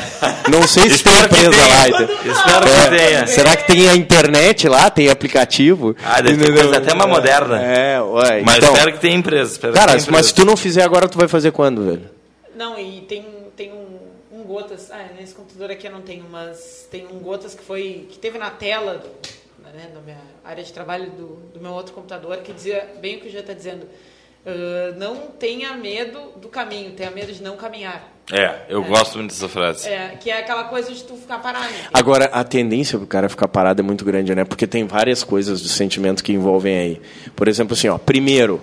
não 0.50 0.66
sei 0.66 0.90
se 0.90 1.04
tem 1.04 1.12
empresa 1.20 1.66
lá. 1.68 1.88
Espero 1.88 2.68
é, 2.68 2.82
que 2.82 2.96
tenha. 2.96 3.26
Será 3.28 3.56
que 3.56 3.64
tem 3.64 3.88
a 3.88 3.94
internet 3.94 4.68
lá? 4.68 4.90
Tem 4.90 5.08
aplicativo? 5.08 5.94
Ah, 6.04 6.20
deve 6.20 6.44
ter 6.44 6.52
coisa 6.52 6.78
até 6.78 6.92
mais 6.94 7.08
moderna. 7.08 7.62
É, 7.62 8.02
ué. 8.02 8.42
Mas 8.44 8.56
então, 8.56 8.72
espero 8.72 8.92
que 8.92 8.98
tenha 8.98 9.14
empresa. 9.14 9.56
Cara, 9.60 9.72
tenha 9.72 9.84
empresa. 9.84 10.10
mas 10.10 10.26
se 10.26 10.34
tu 10.34 10.44
não 10.44 10.56
fizer 10.56 10.82
agora, 10.82 11.08
tu 11.08 11.16
vai 11.16 11.28
fazer 11.28 11.52
quando, 11.52 11.84
velho? 11.84 12.10
Não, 12.56 12.76
e 12.76 13.02
tem, 13.02 13.24
tem 13.56 13.70
um, 13.70 14.38
um 14.40 14.42
Gotas. 14.42 14.90
Ah, 14.90 15.10
nesse 15.16 15.32
computador 15.32 15.70
aqui 15.70 15.86
eu 15.86 15.92
não 15.92 16.02
tenho, 16.02 16.24
mas 16.28 16.88
tem 16.90 17.06
um 17.06 17.20
Gotas 17.20 17.54
que 17.54 17.62
foi. 17.62 18.08
que 18.10 18.18
teve 18.18 18.36
na 18.36 18.50
tela 18.50 18.94
do, 18.94 19.08
né, 19.76 19.90
na 19.94 20.00
minha 20.00 20.18
área 20.44 20.64
de 20.64 20.72
trabalho 20.72 21.08
do, 21.10 21.36
do 21.54 21.60
meu 21.60 21.70
outro 21.70 21.94
computador, 21.94 22.38
que 22.38 22.52
dizia 22.52 22.84
bem 23.00 23.18
o 23.18 23.20
que 23.20 23.28
o 23.28 23.30
já 23.30 23.40
está 23.40 23.52
dizendo 23.52 23.86
Uh, 24.46 24.96
não 24.96 25.16
tenha 25.38 25.74
medo 25.74 26.20
do 26.36 26.48
caminho, 26.48 26.92
tenha 26.92 27.10
medo 27.10 27.32
de 27.32 27.42
não 27.42 27.56
caminhar. 27.56 28.12
É, 28.32 28.60
eu 28.68 28.82
é. 28.82 28.86
gosto 28.86 29.18
muito 29.18 29.30
dessa 29.32 29.48
frase. 29.48 29.88
É, 29.88 30.16
que 30.20 30.30
é 30.30 30.38
aquela 30.38 30.64
coisa 30.64 30.92
de 30.92 31.02
tu 31.02 31.16
ficar 31.16 31.38
parado. 31.38 31.72
Agora, 31.92 32.26
a 32.26 32.44
tendência 32.44 32.96
pro 32.96 33.08
cara 33.08 33.28
ficar 33.28 33.48
parado 33.48 33.82
é 33.82 33.84
muito 33.84 34.04
grande, 34.04 34.32
né? 34.34 34.44
Porque 34.44 34.66
tem 34.66 34.84
várias 34.84 35.24
coisas 35.24 35.60
do 35.60 35.68
sentimento 35.68 36.22
que 36.22 36.32
envolvem 36.32 36.78
aí. 36.78 37.00
Por 37.34 37.48
exemplo, 37.48 37.74
assim, 37.74 37.88
ó, 37.88 37.98
primeiro, 37.98 38.60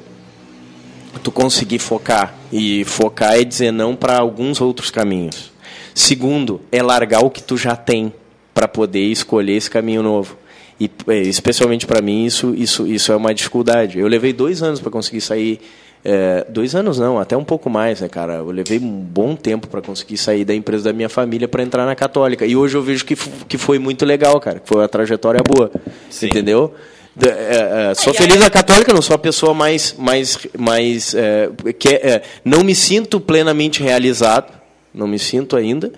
tu 1.22 1.32
conseguir 1.32 1.80
focar. 1.80 2.34
E 2.52 2.86
focar 2.86 3.36
é 3.40 3.44
dizer 3.44 3.72
não 3.72 3.96
para 3.96 4.18
alguns 4.18 4.62
outros 4.62 4.90
caminhos. 4.90 5.52
Segundo, 5.94 6.62
é 6.72 6.82
largar 6.82 7.24
o 7.24 7.30
que 7.30 7.44
tu 7.44 7.58
já 7.58 7.76
tem 7.76 8.14
para 8.54 8.68
poder 8.70 9.04
escolher 9.04 9.54
esse 9.54 9.70
caminho 9.70 10.02
novo. 10.02 10.38
E 10.84 10.92
é, 11.08 11.22
especialmente 11.22 11.88
para 11.88 12.02
mim 12.02 12.26
isso, 12.26 12.54
isso, 12.56 12.86
isso 12.86 13.12
é 13.12 13.16
uma 13.16 13.34
dificuldade. 13.34 14.00
Eu 14.00 14.08
levei 14.08 14.34
dois 14.34 14.62
anos 14.62 14.82
para 14.82 14.92
conseguir 14.92 15.22
sair. 15.22 15.62
É, 16.06 16.46
dois 16.50 16.76
anos 16.76 17.00
não, 17.00 17.18
até 17.18 17.38
um 17.38 17.46
pouco 17.46 17.70
mais, 17.70 18.02
né, 18.02 18.10
cara? 18.10 18.34
Eu 18.34 18.52
levei 18.52 18.78
um 18.78 18.90
bom 18.90 19.34
tempo 19.34 19.68
para 19.68 19.82
conseguir 19.82 20.18
sair 20.18 20.44
da 20.44 20.54
empresa 20.54 20.84
da 20.86 20.94
minha 20.94 21.08
família 21.08 21.48
para 21.48 21.64
entrar 21.64 21.86
na 21.86 21.96
Católica. 21.96 22.46
E 22.46 22.54
hoje 22.58 22.76
eu 22.76 22.82
vejo 22.82 23.06
que, 23.06 23.16
que 23.16 23.58
foi 23.58 23.80
muito 23.80 24.04
legal, 24.04 24.38
cara. 24.42 24.60
Que 24.60 24.68
foi 24.68 24.82
uma 24.82 24.90
trajetória 24.90 25.42
boa. 25.42 25.72
Sim. 26.10 26.26
Entendeu? 26.26 26.74
É, 27.22 27.92
é, 27.92 27.94
sou 27.94 28.14
feliz 28.14 28.38
na 28.38 28.50
católica, 28.50 28.92
não 28.92 29.02
sou 29.02 29.16
a 29.16 29.20
pessoa 29.20 29.54
mais, 29.54 29.96
mais, 29.98 30.38
mais 30.58 31.14
é, 31.14 31.48
que 31.78 31.90
é, 31.90 32.24
não 32.44 32.64
me 32.64 32.74
sinto 32.74 33.22
plenamente 33.22 33.84
realizado, 33.84 34.52
não 34.92 35.08
me 35.08 35.20
sinto 35.20 35.56
ainda, 35.56 35.94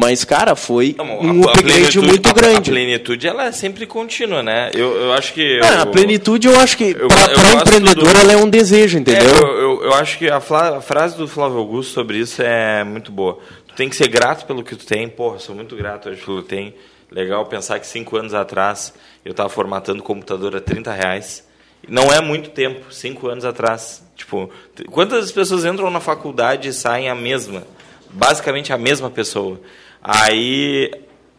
mas, 0.00 0.22
cara, 0.22 0.54
foi 0.54 0.94
não, 0.96 1.20
um 1.20 1.40
upgrade 1.42 1.98
muito 1.98 2.32
grande. 2.32 2.70
A 2.70 2.72
plenitude, 2.72 3.26
ela 3.26 3.46
é 3.46 3.50
sempre 3.50 3.84
contínua, 3.84 4.44
né? 4.44 4.70
Eu, 4.72 4.94
eu 4.94 5.12
acho 5.12 5.34
que... 5.34 5.58
Ah, 5.60 5.74
eu, 5.74 5.80
a 5.80 5.86
plenitude, 5.86 6.46
eu 6.46 6.56
acho 6.60 6.76
que, 6.76 6.94
para 6.94 7.52
empreendedor, 7.54 8.12
do... 8.12 8.16
ela 8.16 8.32
é 8.32 8.36
um 8.36 8.48
desejo, 8.48 8.96
entendeu? 8.96 9.28
É, 9.28 9.42
eu, 9.42 9.58
eu, 9.58 9.82
eu, 9.86 9.94
acho 9.94 10.16
que 10.16 10.30
a, 10.30 10.36
a, 10.36 10.80
frase 10.80 11.16
do 11.16 11.26
Flávio 11.26 11.58
Augusto 11.58 11.94
sobre 11.94 12.16
isso 12.16 12.40
é 12.40 12.84
muito 12.84 13.10
boa. 13.10 13.40
Tu 13.66 13.74
tem 13.74 13.88
que 13.88 13.96
ser 13.96 14.06
grato 14.06 14.46
pelo 14.46 14.62
que 14.62 14.76
tu 14.76 14.86
tem. 14.86 15.08
Porra, 15.08 15.40
sou 15.40 15.52
muito 15.52 15.74
grato 15.74 16.10
hoje 16.10 16.22
pelo 16.24 16.42
que 16.42 16.44
tu 16.44 16.48
tem. 16.48 16.74
Legal 17.10 17.44
pensar 17.46 17.80
que 17.80 17.86
cinco 17.88 18.16
anos 18.16 18.34
atrás 18.34 18.94
eu 19.24 19.32
estava 19.32 19.48
formatando 19.48 20.00
computador 20.00 20.54
a 20.54 20.60
30 20.60 20.92
reais. 20.92 21.44
Não 21.88 22.12
é 22.12 22.20
muito 22.20 22.50
tempo, 22.50 22.94
cinco 22.94 23.26
anos 23.26 23.44
atrás. 23.44 24.00
Tipo, 24.14 24.48
quantas 24.92 25.32
pessoas 25.32 25.64
entram 25.64 25.90
na 25.90 25.98
faculdade 25.98 26.68
e 26.68 26.72
saem 26.72 27.08
a 27.08 27.16
mesma? 27.16 27.64
basicamente 28.10 28.72
a 28.72 28.78
mesma 28.78 29.10
pessoa. 29.10 29.60
Aí, 30.02 30.90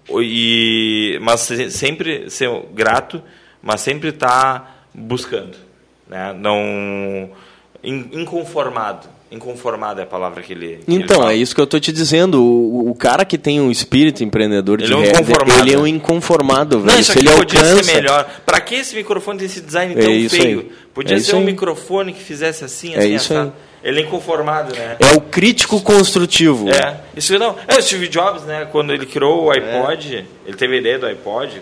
e, 0.10 1.20
mas 1.22 1.42
sempre 1.72 2.30
ser 2.30 2.50
grato, 2.74 3.22
mas 3.62 3.82
sempre 3.82 4.10
estar 4.10 4.60
tá 4.60 4.76
buscando, 4.94 5.58
né? 6.08 6.34
Não 6.34 7.32
inconformado. 7.84 9.08
Inconformado 9.32 10.00
é 10.00 10.04
a 10.04 10.08
palavra 10.08 10.42
que 10.42 10.54
ele. 10.54 10.80
Que 10.84 10.96
então, 10.96 11.22
ele 11.24 11.34
é 11.34 11.36
isso 11.36 11.54
que 11.54 11.62
eu 11.62 11.66
estou 11.66 11.80
te 11.80 11.92
dizendo. 11.92 12.42
O, 12.44 12.90
o, 12.90 12.96
cara 12.96 13.24
que 13.24 13.38
tem 13.38 13.62
um 13.62 13.70
espírito 13.70 14.24
empreendedor 14.24 14.80
ele 14.80 14.88
de 14.88 14.94
é 14.94 14.98
um 14.98 15.02
ré, 15.02 15.12
ele 15.60 15.74
é 15.74 15.78
um 15.78 15.86
inconformado, 15.86 16.80
velho. 16.80 16.94
Não, 16.94 17.00
isso 17.00 17.12
aqui 17.12 17.28
ele 17.28 17.36
podia 17.36 17.60
alcança... 17.60 17.84
ser 17.84 17.94
melhor. 17.94 18.28
Para 18.44 18.60
que 18.60 18.74
esse 18.74 18.96
microfone 18.96 19.38
tem 19.38 19.46
esse 19.46 19.62
design 19.62 19.94
é 19.94 20.02
tão 20.02 20.12
é 20.12 20.30
feio? 20.30 20.60
Aí. 20.62 20.72
Podia 20.96 21.18
é 21.18 21.20
ser 21.20 21.36
um 21.36 21.40
aí. 21.40 21.46
microfone 21.46 22.12
que 22.12 22.24
fizesse 22.24 22.66
assim, 22.66 22.96
é 22.96 22.98
assim, 22.98 23.08
é 23.08 23.16
isso 23.16 23.34
Aí. 23.38 23.52
Ele 23.82 24.02
é 24.02 24.04
inconformado, 24.04 24.76
né? 24.76 24.98
É 25.00 25.16
o 25.16 25.22
crítico 25.22 25.80
construtivo. 25.82 26.70
É. 26.70 26.98
Isso 27.16 27.38
não. 27.40 27.56
É, 27.68 27.78
o 27.78 27.82
Steve 27.82 28.10
Jobs, 28.10 28.44
né? 28.44 28.68
Quando 28.70 28.92
ele 28.92 29.06
criou 29.06 29.46
o 29.46 29.52
iPod, 29.52 30.18
é. 30.18 30.26
ele 30.46 30.58
teve 30.58 30.76
a 30.76 30.80
ideia 30.80 31.00
do 31.00 31.06
iPod. 31.06 31.62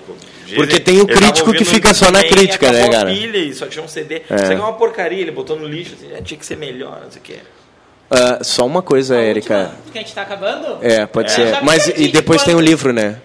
Porque 0.55 0.80
tem 0.80 0.99
o 0.99 1.05
crítico 1.05 1.51
que 1.51 1.63
fica 1.63 1.93
só 1.93 2.09
na 2.09 2.24
crítica, 2.24 2.72
né, 2.72 2.89
cara? 2.89 3.11
pilha 3.11 3.38
e 3.38 3.53
só 3.53 3.68
tinha 3.68 3.84
um 3.84 3.88
CD. 3.88 4.24
É. 4.30 4.36
Isso 4.36 4.45
aqui 4.45 4.53
é 4.53 4.55
uma 4.55 4.74
porcaria, 4.74 5.22
ele 5.22 5.32
botou 5.32 5.59
no 5.59 5.68
lixo, 5.68 5.93
assim, 5.93 6.07
tinha 6.24 6.39
que 6.39 6.45
ser 6.45 6.57
melhor, 6.57 7.01
não 7.03 7.11
sei 7.11 7.22
o 7.22 7.24
que. 7.24 7.36
Uh, 8.10 8.43
só 8.43 8.66
uma 8.66 8.82
coisa, 8.82 9.18
a 9.18 9.22
Erika. 9.22 9.58
Última, 9.58 9.91
que 9.91 9.97
a 9.97 10.01
gente 10.01 10.14
tá 10.14 10.22
acabando? 10.22 10.78
É, 10.82 11.05
pode 11.05 11.30
é. 11.32 11.34
ser. 11.34 11.64
Mas 11.64 11.88
e 11.88 12.08
depois 12.08 12.43
tem 12.43 12.55
o 12.55 12.60
livro, 12.60 12.93
né? 12.93 13.22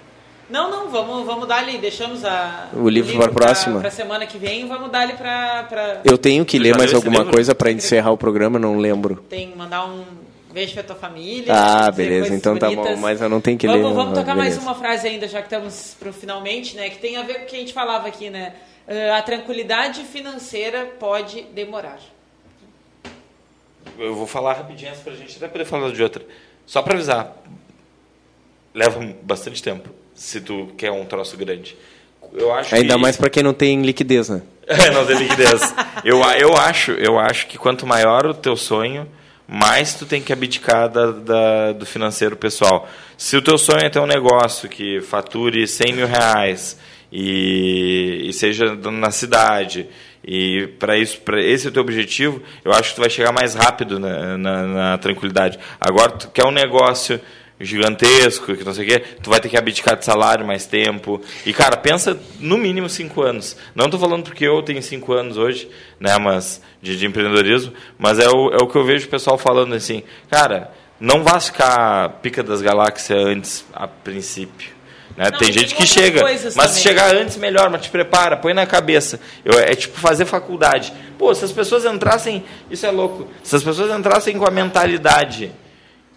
Não, 0.50 0.70
não, 0.70 0.90
vamos, 0.90 1.24
vamos 1.24 1.48
dar 1.48 1.60
ali, 1.60 1.78
deixamos 1.78 2.24
a, 2.26 2.68
o 2.74 2.86
livro, 2.88 3.16
para 3.16 3.26
a 3.26 3.32
próxima. 3.32 3.80
Para 3.80 3.90
semana 3.90 4.26
que 4.26 4.36
vem, 4.36 4.68
vamos 4.68 4.90
dar 4.90 5.00
ali 5.00 5.14
para. 5.14 6.00
Eu 6.04 6.18
tenho 6.18 6.44
que 6.44 6.58
ler 6.58 6.76
mais 6.76 6.92
alguma 6.92 7.24
coisa 7.24 7.54
para 7.54 7.70
encerrar 7.70 8.10
o 8.10 8.18
programa, 8.18 8.58
não 8.58 8.76
lembro. 8.76 9.24
Tem 9.30 9.54
mandar 9.56 9.86
um 9.86 10.04
beijo 10.52 10.74
para 10.74 10.82
tua 10.82 10.96
família. 10.96 11.54
Ah, 11.54 11.90
beleza, 11.90 12.34
então 12.34 12.54
bonitas. 12.54 12.84
tá 12.84 12.90
bom, 12.90 12.96
mas 12.98 13.20
eu 13.22 13.28
não 13.28 13.40
tenho 13.40 13.56
que 13.56 13.66
vamos, 13.66 13.82
ler. 13.82 13.94
Vamos 13.94 14.18
tocar 14.18 14.34
beleza. 14.34 14.56
mais 14.56 14.58
uma 14.58 14.74
frase 14.74 15.08
ainda, 15.08 15.26
já 15.26 15.40
que 15.40 15.46
estamos 15.46 15.96
pro 15.98 16.12
finalmente, 16.12 16.76
né? 16.76 16.90
Que 16.90 16.98
tem 16.98 17.16
a 17.16 17.22
ver 17.22 17.34
com 17.34 17.44
o 17.44 17.46
que 17.46 17.56
a 17.56 17.60
gente 17.60 17.72
falava 17.72 18.06
aqui, 18.08 18.28
né? 18.28 18.52
Uh, 18.86 19.14
a 19.16 19.22
tranquilidade 19.22 20.02
financeira 20.02 20.86
pode 20.98 21.42
demorar. 21.54 21.98
Eu 23.98 24.14
vou 24.14 24.26
falar 24.26 24.54
rapidinho 24.54 24.90
essa 24.90 25.02
pra 25.02 25.14
gente 25.14 25.36
até 25.36 25.48
poder 25.48 25.64
falar 25.64 25.90
de 25.92 26.02
outra. 26.02 26.24
Só 26.66 26.82
para 26.82 26.94
avisar, 26.94 27.36
leva 28.74 29.00
bastante 29.22 29.62
tempo 29.62 29.90
se 30.14 30.40
tu 30.40 30.72
quer 30.76 30.90
um 30.90 31.04
troço 31.04 31.36
grande. 31.36 31.76
Eu 32.32 32.52
acho 32.52 32.74
Ainda 32.74 32.94
que... 32.94 33.00
mais 33.00 33.16
para 33.16 33.28
quem 33.28 33.42
não 33.42 33.52
tem 33.52 33.82
liquidez, 33.82 34.28
né? 34.28 34.42
É, 34.66 34.90
não 34.90 35.04
tem 35.04 35.18
liquidez. 35.18 35.74
eu, 36.04 36.20
eu, 36.38 36.56
acho, 36.56 36.92
eu 36.92 37.18
acho 37.18 37.48
que 37.48 37.58
quanto 37.58 37.86
maior 37.86 38.24
o 38.26 38.32
teu 38.32 38.56
sonho, 38.56 39.08
mais 39.46 39.94
tu 39.94 40.06
tem 40.06 40.22
que 40.22 40.32
abdicar 40.32 40.88
da, 40.88 41.10
da, 41.10 41.72
do 41.72 41.84
financeiro 41.84 42.36
pessoal. 42.36 42.88
Se 43.18 43.36
o 43.36 43.42
teu 43.42 43.58
sonho 43.58 43.80
é 43.80 43.90
ter 43.90 43.98
um 43.98 44.06
negócio 44.06 44.68
que 44.68 45.00
fature 45.00 45.66
100 45.66 45.92
mil 45.92 46.06
reais 46.06 46.78
e, 47.10 48.28
e 48.28 48.32
seja 48.32 48.74
na 48.74 49.10
cidade 49.10 49.88
e 50.24 50.68
para 50.78 50.96
isso, 50.96 51.20
para 51.20 51.42
esse 51.42 51.66
é 51.66 51.70
o 51.70 51.72
teu 51.72 51.82
objetivo, 51.82 52.42
eu 52.64 52.72
acho 52.72 52.90
que 52.90 52.94
tu 52.96 53.00
vai 53.00 53.10
chegar 53.10 53.32
mais 53.32 53.54
rápido 53.54 53.98
na, 53.98 54.38
na, 54.38 54.62
na 54.66 54.98
tranquilidade. 54.98 55.58
Agora 55.80 56.12
tu 56.12 56.28
quer 56.28 56.46
um 56.46 56.52
negócio 56.52 57.20
gigantesco, 57.62 58.56
que 58.56 58.64
não 58.64 58.74
sei 58.74 58.84
o 58.84 58.88
quê, 58.88 59.04
tu 59.22 59.30
vai 59.30 59.40
ter 59.40 59.48
que 59.48 59.56
abdicar 59.56 59.96
de 59.96 60.04
salário 60.04 60.46
mais 60.46 60.66
tempo. 60.66 61.20
E, 61.46 61.52
cara, 61.52 61.76
pensa 61.76 62.18
no 62.40 62.58
mínimo 62.58 62.88
cinco 62.88 63.22
anos. 63.22 63.56
Não 63.74 63.86
estou 63.86 64.00
falando 64.00 64.24
porque 64.24 64.46
eu 64.46 64.62
tenho 64.62 64.82
cinco 64.82 65.12
anos 65.12 65.36
hoje, 65.36 65.68
né, 65.98 66.18
mas 66.18 66.62
de, 66.80 66.96
de, 66.96 67.06
empreendedorismo, 67.06 67.72
mas 67.98 68.18
é 68.18 68.28
o, 68.28 68.50
é 68.50 68.62
o 68.62 68.66
que 68.66 68.76
eu 68.76 68.84
vejo 68.84 69.06
o 69.06 69.10
pessoal 69.10 69.38
falando 69.38 69.74
assim, 69.74 70.02
cara, 70.28 70.72
não 70.98 71.22
vá 71.22 71.38
ficar 71.40 72.08
pica 72.20 72.42
das 72.42 72.60
galáxias 72.60 73.18
antes, 73.18 73.66
a 73.72 73.86
princípio. 73.86 74.81
Né? 75.16 75.30
Não, 75.30 75.38
tem 75.38 75.52
gente 75.52 75.74
que 75.74 75.86
chega, 75.86 76.22
mas 76.22 76.42
também. 76.54 76.68
se 76.68 76.80
chegar 76.80 77.14
antes, 77.14 77.36
melhor, 77.36 77.70
mas 77.70 77.82
te 77.82 77.90
prepara, 77.90 78.36
põe 78.36 78.54
na 78.54 78.66
cabeça. 78.66 79.20
Eu, 79.44 79.58
é 79.58 79.74
tipo 79.74 79.98
fazer 79.98 80.24
faculdade. 80.24 80.92
Pô, 81.18 81.34
se 81.34 81.44
as 81.44 81.52
pessoas 81.52 81.84
entrassem, 81.84 82.44
isso 82.70 82.86
é 82.86 82.90
louco, 82.90 83.28
se 83.42 83.54
as 83.54 83.62
pessoas 83.62 83.90
entrassem 83.96 84.36
com 84.38 84.46
a 84.46 84.50
mentalidade 84.50 85.52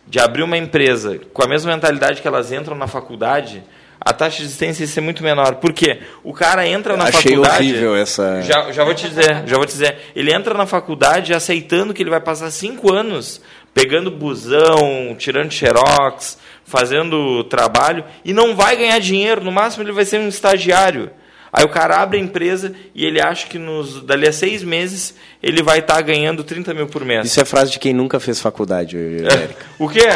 de 0.07 0.19
abrir 0.19 0.43
uma 0.43 0.57
empresa 0.57 1.19
com 1.33 1.43
a 1.43 1.47
mesma 1.47 1.71
mentalidade 1.73 2.21
que 2.21 2.27
elas 2.27 2.51
entram 2.51 2.75
na 2.75 2.87
faculdade, 2.87 3.63
a 3.99 4.13
taxa 4.13 4.37
de 4.37 4.43
existência 4.43 4.83
ia 4.83 4.87
ser 4.87 5.01
muito 5.01 5.23
menor. 5.23 5.55
Por 5.55 5.73
quê? 5.73 5.99
O 6.23 6.33
cara 6.33 6.67
entra 6.67 6.95
na 6.95 7.05
Achei 7.05 7.31
faculdade. 7.31 7.63
horrível 7.63 7.95
essa. 7.95 8.41
Já, 8.41 8.71
já 8.71 8.83
vou 8.83 8.93
te 8.93 9.09
dizer, 9.09 9.43
já 9.47 9.55
vou 9.55 9.65
te 9.65 9.71
dizer. 9.71 9.97
Ele 10.15 10.33
entra 10.33 10.53
na 10.53 10.65
faculdade 10.65 11.33
aceitando 11.33 11.93
que 11.93 12.03
ele 12.03 12.09
vai 12.09 12.19
passar 12.21 12.51
cinco 12.51 12.93
anos 12.93 13.41
pegando 13.73 14.09
busão, 14.09 15.15
tirando 15.17 15.51
xerox, 15.51 16.37
fazendo 16.65 17.43
trabalho 17.45 18.03
e 18.25 18.33
não 18.33 18.55
vai 18.55 18.75
ganhar 18.75 18.99
dinheiro. 18.99 19.43
No 19.43 19.51
máximo 19.51 19.83
ele 19.83 19.91
vai 19.91 20.03
ser 20.03 20.19
um 20.19 20.27
estagiário. 20.27 21.11
Aí 21.53 21.63
o 21.63 21.69
cara 21.69 22.01
abre 22.01 22.17
a 22.17 22.21
empresa 22.21 22.73
e 22.93 23.05
ele 23.05 23.21
acha 23.21 23.47
que 23.47 23.57
nos, 23.57 24.01
dali 24.01 24.27
a 24.27 24.33
seis 24.33 24.61
meses 24.61 25.15
ele 25.41 25.63
vai 25.63 25.79
estar 25.79 25.95
tá 25.95 26.01
ganhando 26.01 26.43
30 26.43 26.73
mil 26.73 26.87
por 26.87 27.05
mês. 27.05 27.25
Isso 27.27 27.39
é 27.39 27.45
frase 27.45 27.71
de 27.71 27.79
quem 27.79 27.93
nunca 27.93 28.19
fez 28.19 28.41
faculdade, 28.41 28.97
Érica. 29.23 29.65
o 29.79 29.87
quê? 29.87 30.09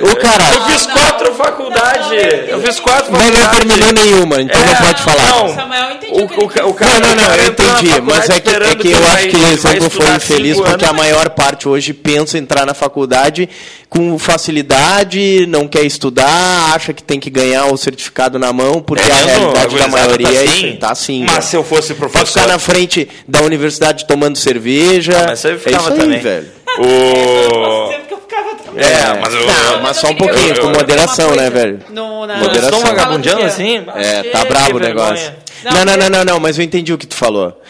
O 0.00 0.16
cara, 0.16 0.44
eu 0.54 0.62
fiz 0.66 0.86
quatro 0.86 1.34
faculdades. 1.34 2.08
Eu 2.48 2.60
fiz 2.60 2.80
quatro 2.80 3.06
faculdades. 3.06 3.30
Mas 3.32 3.40
não 3.40 3.50
terminou 3.50 3.92
nenhuma, 3.92 4.40
então 4.40 4.60
é, 4.60 4.66
não 4.66 4.74
pode 4.76 5.02
falar. 5.02 5.26
Não, 5.26 5.54
Samuel, 5.54 5.92
entendi. 5.92 6.12
O, 6.12 6.24
o, 6.24 6.70
o, 6.70 6.74
cara, 6.74 7.00
não, 7.00 7.08
não, 7.08 7.14
não, 7.16 7.34
eu 7.34 7.48
entendi. 7.48 8.00
Mas 8.02 8.30
é 8.30 8.40
que, 8.40 8.50
é 8.50 8.74
que 8.74 8.90
eu 8.90 9.06
acho 9.06 9.28
que 9.28 9.36
o 9.36 9.46
exemplo 9.48 9.90
foi 9.90 10.06
infeliz 10.14 10.60
porque 10.60 10.84
a 10.84 10.92
maior 10.92 11.30
parte 11.30 11.68
hoje 11.68 11.92
pensa 11.92 12.38
em 12.38 12.40
entrar 12.48 12.64
na 12.64 12.74
faculdade 12.74 13.48
com 13.88 14.18
facilidade, 14.18 15.46
não 15.46 15.66
quer 15.66 15.82
estudar, 15.84 16.74
acha 16.74 16.92
que 16.92 17.02
tem 17.02 17.18
que 17.18 17.30
ganhar 17.30 17.66
o 17.66 17.76
certificado 17.76 18.38
na 18.38 18.52
mão, 18.52 18.82
porque 18.82 19.10
é, 19.10 19.12
a 19.12 19.16
realidade 19.16 19.78
da 19.78 19.88
maioria 19.88 20.26
tá 20.26 20.34
é 20.34 20.44
assim. 20.44 20.76
Tá 20.76 20.90
assim 20.90 21.26
mas 21.26 21.44
se 21.46 21.56
eu 21.56 21.64
fosse 21.64 21.94
professor. 21.94 22.18
Vai 22.18 22.26
ficar 22.26 22.46
na 22.46 22.58
frente 22.58 23.08
da 23.26 23.40
universidade 23.42 24.06
tomando 24.06 24.36
cerveja. 24.36 25.12
Ah, 25.18 25.26
mas 25.28 25.44
eu 25.44 25.58
ficava 25.58 25.90
é 25.90 25.92
isso 25.96 26.02
aí, 26.02 26.18
velho. 26.18 26.46
O... 26.78 27.88
Sempre 27.88 28.06
que 28.08 28.14
eu 28.14 28.18
ficava 28.18 28.54
também. 28.56 28.67
É, 28.78 29.20
mas 29.20 29.34
eu- 29.34 29.46
Não, 29.46 29.82
mas 29.82 29.96
só 29.96 30.08
um 30.08 30.14
pouquinho, 30.14 30.60
com 30.60 30.68
moderação, 30.68 31.34
né, 31.34 31.50
velho? 31.50 31.80
No, 31.90 32.26
na, 32.26 32.36
Moderação. 32.38 32.68
Estão 32.68 32.80
Fala 32.80 32.92
do 32.92 32.96
vagabundeando 32.96 33.40
quê? 33.40 33.44
assim? 33.46 33.84
É, 33.96 34.22
tá 34.24 34.44
brabo 34.44 34.76
o 34.76 34.78
vergonha. 34.78 35.06
negócio. 35.12 35.32
Não, 35.64 35.84
Não, 35.84 35.96
não, 35.96 36.08
não, 36.10 36.24
não, 36.24 36.40
mas 36.40 36.58
eu 36.58 36.64
entendi 36.64 36.92
o 36.92 36.98
que 36.98 37.06
tu 37.06 37.16
falou. 37.16 37.60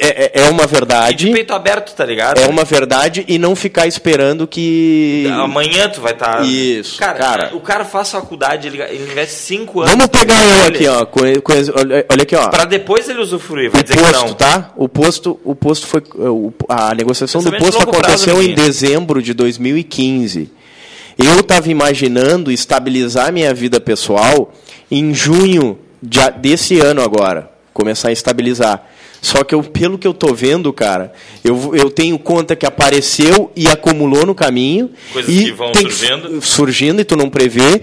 É, 0.00 0.40
é- 0.40 0.44
é 0.44 0.48
uma 0.48 0.64
de 0.66 0.72
verdade, 0.72 1.30
peito 1.30 1.52
aberto, 1.52 1.94
tá 1.94 2.06
ligado? 2.06 2.38
é 2.40 2.46
uma 2.46 2.64
verdade 2.64 3.22
e 3.28 3.38
não 3.38 3.54
ficar 3.54 3.86
esperando 3.86 4.46
que... 4.46 5.26
Amanhã 5.30 5.90
tu 5.90 6.00
vai 6.00 6.12
estar. 6.12 6.42
Isso, 6.42 6.98
cara, 6.98 7.18
cara. 7.18 7.50
O 7.54 7.60
cara 7.60 7.84
faz 7.84 8.10
faculdade, 8.10 8.68
ele, 8.68 8.80
ele 8.80 9.10
investe 9.10 9.34
5 9.34 9.80
anos. 9.82 9.90
Vamos 9.92 10.06
pegar 10.06 10.42
eu 10.42 10.68
aqui, 10.68 10.86
ó, 10.88 11.04
com, 11.04 11.20
com, 11.42 11.52
olha, 11.52 12.22
aqui, 12.22 12.34
ó. 12.34 12.48
Pra 12.48 12.64
depois 12.64 13.10
ele 13.10 13.20
usufruir. 13.20 13.70
Vai 13.70 13.82
o 13.82 13.84
dizer 13.84 13.96
que 13.96 14.02
posto, 14.02 14.26
não. 14.28 14.34
tá? 14.34 14.72
O 14.74 14.88
posto, 14.88 15.38
o 15.44 15.54
posto 15.54 15.86
foi. 15.86 16.02
a 16.66 16.94
negociação 16.94 17.42
do 17.42 17.52
posto 17.52 17.82
aconteceu 17.82 18.42
em 18.42 18.54
dezembro 18.54 19.20
de 19.22 19.34
2015. 19.34 20.50
Eu 21.18 21.40
estava 21.40 21.70
imaginando 21.70 22.50
estabilizar 22.50 23.30
minha 23.32 23.52
vida 23.52 23.78
pessoal 23.80 24.52
em 24.90 25.12
junho 25.14 25.78
de 26.04 26.30
desse 26.40 26.78
ano 26.80 27.02
agora. 27.02 27.50
Começar 27.72 28.08
a 28.08 28.12
estabilizar. 28.12 28.86
Só 29.20 29.42
que 29.42 29.54
eu, 29.54 29.62
pelo 29.62 29.96
que 29.96 30.06
eu 30.06 30.12
tô 30.12 30.34
vendo, 30.34 30.70
cara, 30.70 31.12
eu, 31.42 31.74
eu 31.74 31.90
tenho 31.90 32.18
conta 32.18 32.54
que 32.54 32.66
apareceu 32.66 33.50
e 33.56 33.66
acumulou 33.66 34.26
no 34.26 34.34
caminho. 34.34 34.90
Coisas 35.12 35.34
e 35.34 35.44
que 35.44 35.52
vão 35.52 35.72
surgindo. 35.74 36.42
surgindo 36.42 37.00
e 37.00 37.04
tu 37.04 37.16
não 37.16 37.30
prevê. 37.30 37.80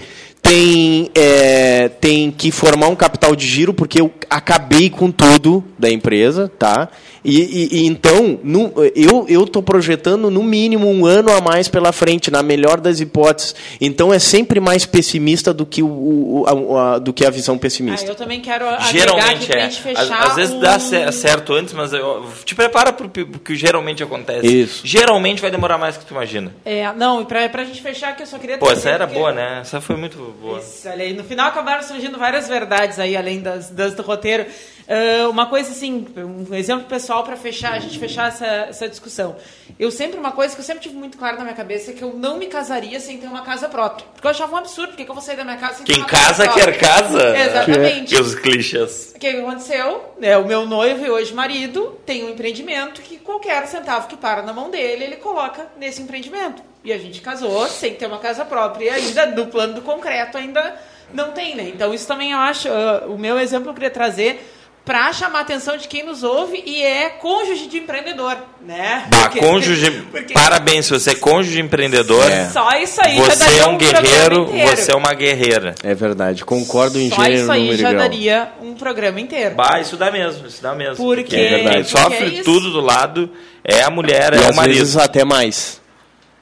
Tem, 0.52 1.10
é, 1.16 1.88
tem 1.88 2.30
que 2.30 2.52
formar 2.52 2.89
um 2.89 2.95
capital 2.95 3.34
de 3.38 3.47
giro, 3.47 3.74
porque 3.74 4.02
eu 4.02 4.12
acabei 4.30 4.89
com 4.89 5.10
tudo 5.10 5.64
da 5.80 5.89
empresa, 5.89 6.52
tá? 6.60 6.89
E, 7.24 7.39
e- 7.39 7.78
e 7.78 7.86
então, 7.86 8.39
no- 8.43 8.74
eu 8.95 9.28
eu 9.30 9.43
estou 9.43 9.62
projetando 9.62 10.30
no 10.32 10.41
mínimo 10.43 10.89
um 10.89 11.06
ano 11.06 11.32
a 11.32 11.39
mais 11.39 11.68
pela 11.68 11.91
frente, 11.93 12.32
na 12.32 12.41
melhor 12.43 12.82
das 12.82 12.99
hipóteses. 12.99 13.56
Então 13.80 14.12
é 14.12 14.18
sempre 14.18 14.60
mais 14.60 14.86
pessimista 14.88 15.54
do 15.54 15.64
que, 15.66 15.84
o, 15.84 15.88
o- 15.88 16.45
a, 16.47 16.95
a- 16.95 16.99
do 16.99 17.14
que 17.14 17.24
a 17.24 17.30
visão 17.30 17.56
Ah, 17.56 17.60
pessimista. 17.60 18.10
eu 18.12 18.16
também 18.16 18.41
quero 18.41 18.66
Geralmente 18.91 19.56
é. 19.56 19.70
gente 19.70 19.82
fechar 19.82 20.02
Às, 20.24 20.30
às 20.32 20.36
vezes 20.36 20.54
um- 20.56 20.60
dá 20.60 20.80
cer- 20.80 21.14
certo 21.14 21.54
antes, 21.54 21.74
mas 21.76 21.93
eu- 21.93 22.26
te 22.43 22.56
prepara 22.56 22.91
pi- 22.91 23.08
pro 23.24 23.39
que 23.39 23.56
geralmente 23.56 24.02
acontece. 24.04 24.47
Isso. 24.47 24.82
Geralmente 24.84 25.41
vai 25.41 25.52
demorar 25.52 25.78
mais 25.78 25.95
que 25.95 26.04
tu 26.06 26.14
imagina. 26.16 26.52
É, 26.66 26.91
não, 26.93 27.22
e 27.22 27.26
pra, 27.26 27.47
pra 27.49 27.64
gente 27.64 27.82
fechar 27.82 28.10
aqui, 28.10 28.24
eu 28.24 28.28
só 28.28 28.39
queria... 28.39 28.58
Pô, 28.58 28.70
essa 28.72 28.89
era 28.89 29.06
porque- 29.06 29.20
boa, 29.20 29.32
né? 29.32 29.60
Essa 29.62 29.80
foi 29.80 29.95
muito 29.95 30.18
boa. 30.42 30.60
Isso, 30.60 30.89
olha 30.89 31.04
aí. 31.04 31.14
No 31.14 31.24
final 31.24 31.48
acabaram 31.48 31.84
surgindo 31.84 32.18
várias 32.18 32.48
verdades 32.48 33.00
aí, 33.00 33.16
além 33.16 33.42
das, 33.42 33.70
das 33.70 33.94
do 33.94 34.02
roteiro. 34.02 34.46
Ah, 34.92 35.30
uma 35.30 35.46
coisa 35.46 35.72
assim, 35.72 36.06
um 36.18 36.54
exemplo 36.54 36.86
pessoal 36.86 37.24
para 37.24 37.38
fechar, 37.38 37.74
a 37.74 37.80
gente 37.80 37.98
fechar 37.98 38.28
essa, 38.28 38.46
essa 38.46 38.89
discussão. 38.89 39.38
Eu 39.80 39.89
sempre, 39.89 40.20
uma 40.20 40.34
coisa 40.34 40.54
que 40.54 40.60
eu 40.60 40.66
sempre 40.66 40.84
tive 40.84 40.96
muito 40.96 41.18
claro 41.18 41.38
na 41.38 41.44
minha 41.44 41.56
cabeça 41.56 41.92
é 41.92 41.94
que 41.94 42.04
eu 42.04 42.14
não 42.14 42.38
me 42.38 42.48
casaria 42.48 43.00
sem 43.00 43.18
ter 43.18 43.28
uma 43.28 43.42
casa 43.42 43.70
própria. 43.70 44.06
Porque 44.14 44.28
eu 44.28 44.32
achava 44.32 44.54
um 44.54 44.58
absurdo, 44.58 44.89
porque 44.89 45.06
que 45.06 45.10
eu 45.10 45.16
vou 45.16 45.24
sair 45.24 45.38
da 45.38 45.46
minha 45.46 45.56
casa 45.56 45.76
sem 45.76 45.86
ter 45.86 45.94
Quem 45.94 46.02
uma 46.02 46.10
casa 46.10 46.46
casa 46.46 46.60
quer 46.60 46.78
casa. 46.78 47.38
Exatamente. 47.38 48.14
E 48.14 48.20
os 48.20 48.36
clichês. 48.36 49.14
O 49.16 49.20
que 49.20 49.32
que 49.32 49.39
aconteceu? 49.39 50.14
É, 50.22 50.38
o 50.38 50.46
meu 50.46 50.66
noivo 50.66 51.06
e 51.06 51.10
hoje 51.10 51.34
marido 51.34 51.98
tem 52.06 52.26
um 52.26 52.30
empreendimento 52.30 53.02
que 53.02 53.18
qualquer 53.18 53.66
centavo 53.68 54.08
que 54.08 54.18
para 54.18 54.42
na 54.42 54.52
mão 54.52 54.70
dele, 54.70 55.06
ele 55.06 55.16
coloca 55.16 55.68
nesse 55.78 56.02
empreendimento. 56.02 56.70
E 56.84 56.91
a 56.91 56.97
gente 56.97 57.21
casou 57.21 57.67
sem 57.67 57.93
ter 57.93 58.07
uma 58.07 58.17
casa 58.17 58.43
própria 58.43 58.86
e 58.86 58.89
ainda 58.89 59.25
no 59.27 59.47
plano 59.47 59.73
do 59.75 59.82
concreto 59.82 60.38
ainda 60.38 60.75
não 61.13 61.32
tem, 61.32 61.55
né? 61.55 61.71
Então 61.73 61.93
isso 61.93 62.07
também 62.07 62.32
eu 62.32 62.39
acho, 62.39 62.67
ah, 62.69 63.03
o 63.07 63.17
meu 63.17 63.39
exemplo 63.39 63.69
eu 63.69 63.73
queria 63.73 63.91
trazer 63.91 64.47
para 64.84 65.13
chamar 65.13 65.39
a 65.39 65.41
atenção 65.43 65.77
de 65.77 65.88
quem 65.88 66.03
nos 66.03 66.23
ouve 66.23 66.63
e 66.65 66.82
é 66.82 67.09
cônjuge 67.09 67.67
de 67.67 67.77
empreendedor, 67.77 68.36
né? 68.65 69.05
Bah, 69.11 69.19
Porque- 69.29 69.39
cônjuge. 69.39 69.91
porque 70.09 70.34
Parabéns, 70.34 70.88
se 70.88 70.91
você 70.93 71.11
é 71.11 71.15
cônjuge 71.15 71.59
empreendedor. 71.61 72.23
É. 72.32 72.49
Só 72.49 72.67
isso 72.79 72.99
aí 73.05 73.15
já 73.15 73.23
Você 73.25 73.38
daria 73.45 73.61
é 73.61 73.65
um 73.67 73.77
programa 73.77 74.01
guerreiro, 74.01 74.45
você 74.75 74.91
é 74.91 74.95
uma 74.95 75.13
guerreira. 75.13 75.75
É 75.84 75.93
verdade, 75.93 76.43
concordo 76.43 76.97
em 76.99 77.11
Só 77.11 77.23
isso 77.27 77.51
aí 77.51 77.77
já 77.77 77.89
grau. 77.91 78.01
daria 78.01 78.51
um 78.59 78.73
programa 78.73 79.21
inteiro. 79.21 79.53
Bah, 79.53 79.79
isso 79.79 79.95
dá 79.97 80.09
mesmo, 80.09 80.47
isso 80.47 80.63
dá 80.63 80.73
mesmo. 80.73 80.95
Porque- 80.95 81.36
é 81.36 81.49
verdade. 81.59 81.91
Porque 81.91 81.97
sofre 82.15 82.39
é 82.39 82.43
tudo 82.43 82.71
do 82.71 82.82
lado 82.82 83.29
é 83.63 83.84
a 83.84 83.89
mulher, 83.91 84.34
E 84.34 84.38
é 84.38 84.47
às 84.47 84.49
o 84.49 84.55
marido. 84.55 84.77
vezes 84.79 84.97
até 84.97 85.23
mais. 85.23 85.79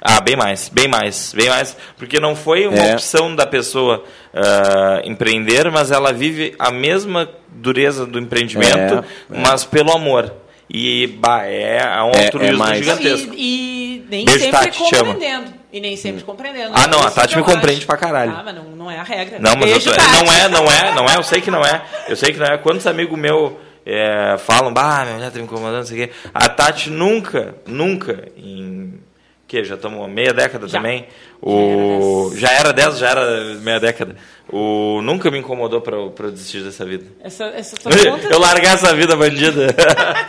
Ah, 0.02 0.22
bem 0.22 0.36
mais, 0.36 0.70
bem 0.70 0.88
mais, 0.88 1.34
bem 1.36 1.50
mais. 1.50 1.76
Porque 1.98 2.20
não 2.20 2.36
foi 2.36 2.68
uma 2.68 2.78
É. 2.78 2.94
opção 2.94 3.36
da 3.36 3.46
pessoa 3.46 4.04
ah, 4.34 5.02
empreender, 5.04 5.70
mas 5.72 5.92
ela 5.92 6.14
vive 6.14 6.56
a 6.58 6.72
mesma 6.72 7.30
dureza 7.50 8.06
do 8.06 8.18
empreendimento, 8.20 9.04
É, 9.32 9.38
é. 9.38 9.40
mas 9.42 9.66
pelo 9.66 9.92
amor. 9.92 10.34
E 10.72 11.08
bah, 11.08 11.46
é 11.46 11.80
um 12.04 12.12
É, 12.12 12.26
altruísmo 12.26 12.56
é 12.56 12.58
mais. 12.58 12.78
gigantesco. 12.78 13.34
E, 13.36 13.96
e 13.98 14.06
nem 14.10 14.24
Beijo, 14.26 14.40
sempre 14.40 14.60
Tati, 14.60 14.78
compreendendo. 14.78 15.54
E 15.74 15.80
nem 15.82 15.98
sempre 15.98 16.24
compreendendo. 16.24 16.72
Ah, 16.76 16.88
não, 16.88 17.00
a 17.02 17.10
Tati 17.12 17.34
que 17.34 17.40
eu 17.40 17.46
me 17.46 17.52
compreende 17.54 17.80
acho. 17.80 17.88
pra 17.88 17.98
caralho. 17.98 18.32
Ah, 18.38 18.44
mas 18.46 18.56
não, 18.56 18.64
não 18.66 18.92
é 18.92 19.00
a 19.00 19.04
regra. 19.04 19.40
Não, 19.40 19.56
mas 19.56 19.62
eu 19.66 19.80
Beijo, 19.80 19.90
tô- 19.90 19.96
Tati. 19.96 20.24
não 20.24 20.32
é, 20.34 20.48
não 20.48 20.66
é, 20.66 20.96
não 20.96 21.06
é, 21.10 21.16
eu 21.18 21.24
sei 21.24 21.42
que 21.42 21.50
não 21.52 21.62
é. 21.66 21.82
Eu 22.08 22.16
sei 22.16 22.32
que 22.32 22.38
não 22.40 22.46
é. 22.46 22.58
Quantos 22.60 22.86
amigos 22.86 23.18
meus 23.18 23.54
é, 23.86 24.38
falam, 24.38 24.72
bah, 24.72 25.02
minha 25.06 25.16
mulher 25.16 25.32
tá 25.32 25.38
me 25.40 25.44
incomodando, 25.46 25.78
não 25.78 25.86
sei 25.86 26.04
o 26.04 26.08
quê. 26.08 26.14
A 26.34 26.48
Tati 26.50 26.92
nunca, 26.92 27.56
nunca, 27.66 28.28
em 28.38 28.94
que 29.50 29.64
já 29.64 29.74
estamos 29.76 30.08
meia 30.10 30.32
década 30.34 30.68
Já. 30.68 30.78
também. 30.78 31.08
O, 31.42 32.32
já 32.36 32.52
era 32.54 32.72
10, 32.72 32.98
já 33.00 33.10
era 33.10 33.56
meia 33.56 33.80
década. 33.80 34.16
O, 34.52 35.02
nunca 35.02 35.30
me 35.32 35.40
incomodou 35.40 35.82
pra, 35.82 35.96
eu- 35.98 36.12
desistir 36.32 36.64
dessa 36.64 36.86
vida. 36.86 37.06
Essa, 37.22 37.46
essa 37.48 37.76
tua 37.76 37.92
conta... 38.12 38.28
Eu 38.28 38.40
largar 38.40 38.76
essa 38.76 38.96
vida 38.96 39.16
bandida. 39.16 39.68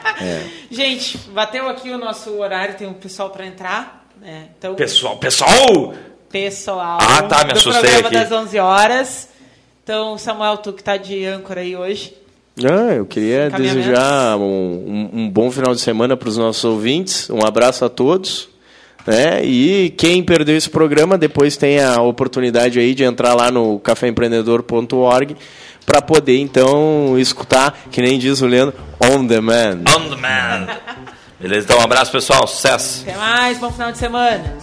Gente, 0.71 1.19
bateu 1.33 1.69
aqui 1.69 1.91
o 1.91 1.99
nosso 1.99 2.37
horário, 2.39 2.75
tem 2.77 2.87
um 2.87 2.95
pessoal 2.95 3.31
pra 3.31 3.47
entrar. 3.47 4.07
Né? 4.21 4.49
Então, 4.59 4.75
Pessoal, 4.75 5.17
pessoal! 5.17 5.95
pessoal 6.31 6.99
Ah, 7.01 7.23
tá, 7.23 7.45
me 7.45 7.53
do 7.53 7.59
assustei 7.59 7.91
programa 7.91 8.09
aqui. 8.09 8.17
das 8.17 8.31
11 8.33 8.59
horas. 8.59 9.29
Então, 9.83 10.17
Samuel, 10.19 10.59
tu 10.59 10.73
que 10.73 10.83
tá 10.85 10.97
de 10.97 11.25
âncora 11.25 11.61
aí 11.63 11.75
hoje. 11.77 12.15
Ah, 12.63 12.93
eu 12.95 13.07
queria 13.07 13.49
desejar 13.51 14.37
um, 14.37 14.43
um- 14.43 15.11
um 15.23 15.31
bom 15.31 15.51
final 15.51 15.75
de 15.75 15.81
semana 15.81 16.17
para 16.17 16.29
os 16.29 16.37
nossos 16.37 16.63
ouvintes. 16.65 17.29
Um 17.31 17.45
abraço 17.45 17.85
a 17.85 17.89
todos. 17.89 18.50
Né? 19.11 19.45
E 19.45 19.91
quem 19.99 20.23
perdeu 20.23 20.57
esse 20.57 20.71
programa, 20.71 21.19
depois 21.19 21.57
tem 21.57 21.83
a 21.83 22.01
oportunidade 22.01 22.79
aí 22.79 22.95
de 22.95 23.03
entrar 23.03 23.35
lá 23.35 23.51
no 23.51 23.81
caféempreendedor.org 23.81 25.37
para 25.85 26.01
poder 26.01 26.39
então 26.39 27.19
escutar, 27.19 27.77
que 27.91 28.01
nem 28.01 28.21
diz 28.21 28.41
o 28.41 28.47
Leandro, 28.47 28.77
on 29.03 29.27
demand. 29.27 29.81
On 29.99 30.11
demand. 30.11 30.69
Beleza, 31.41 31.67
então 31.67 31.81
um 31.81 31.83
abraço, 31.83 32.13
pessoal. 32.13 32.47
Sucesso. 32.47 33.03
Até 33.03 33.19
mais, 33.19 33.59
bom 33.59 33.73
final 33.73 33.91
de 33.91 33.99
semana. 33.99 34.57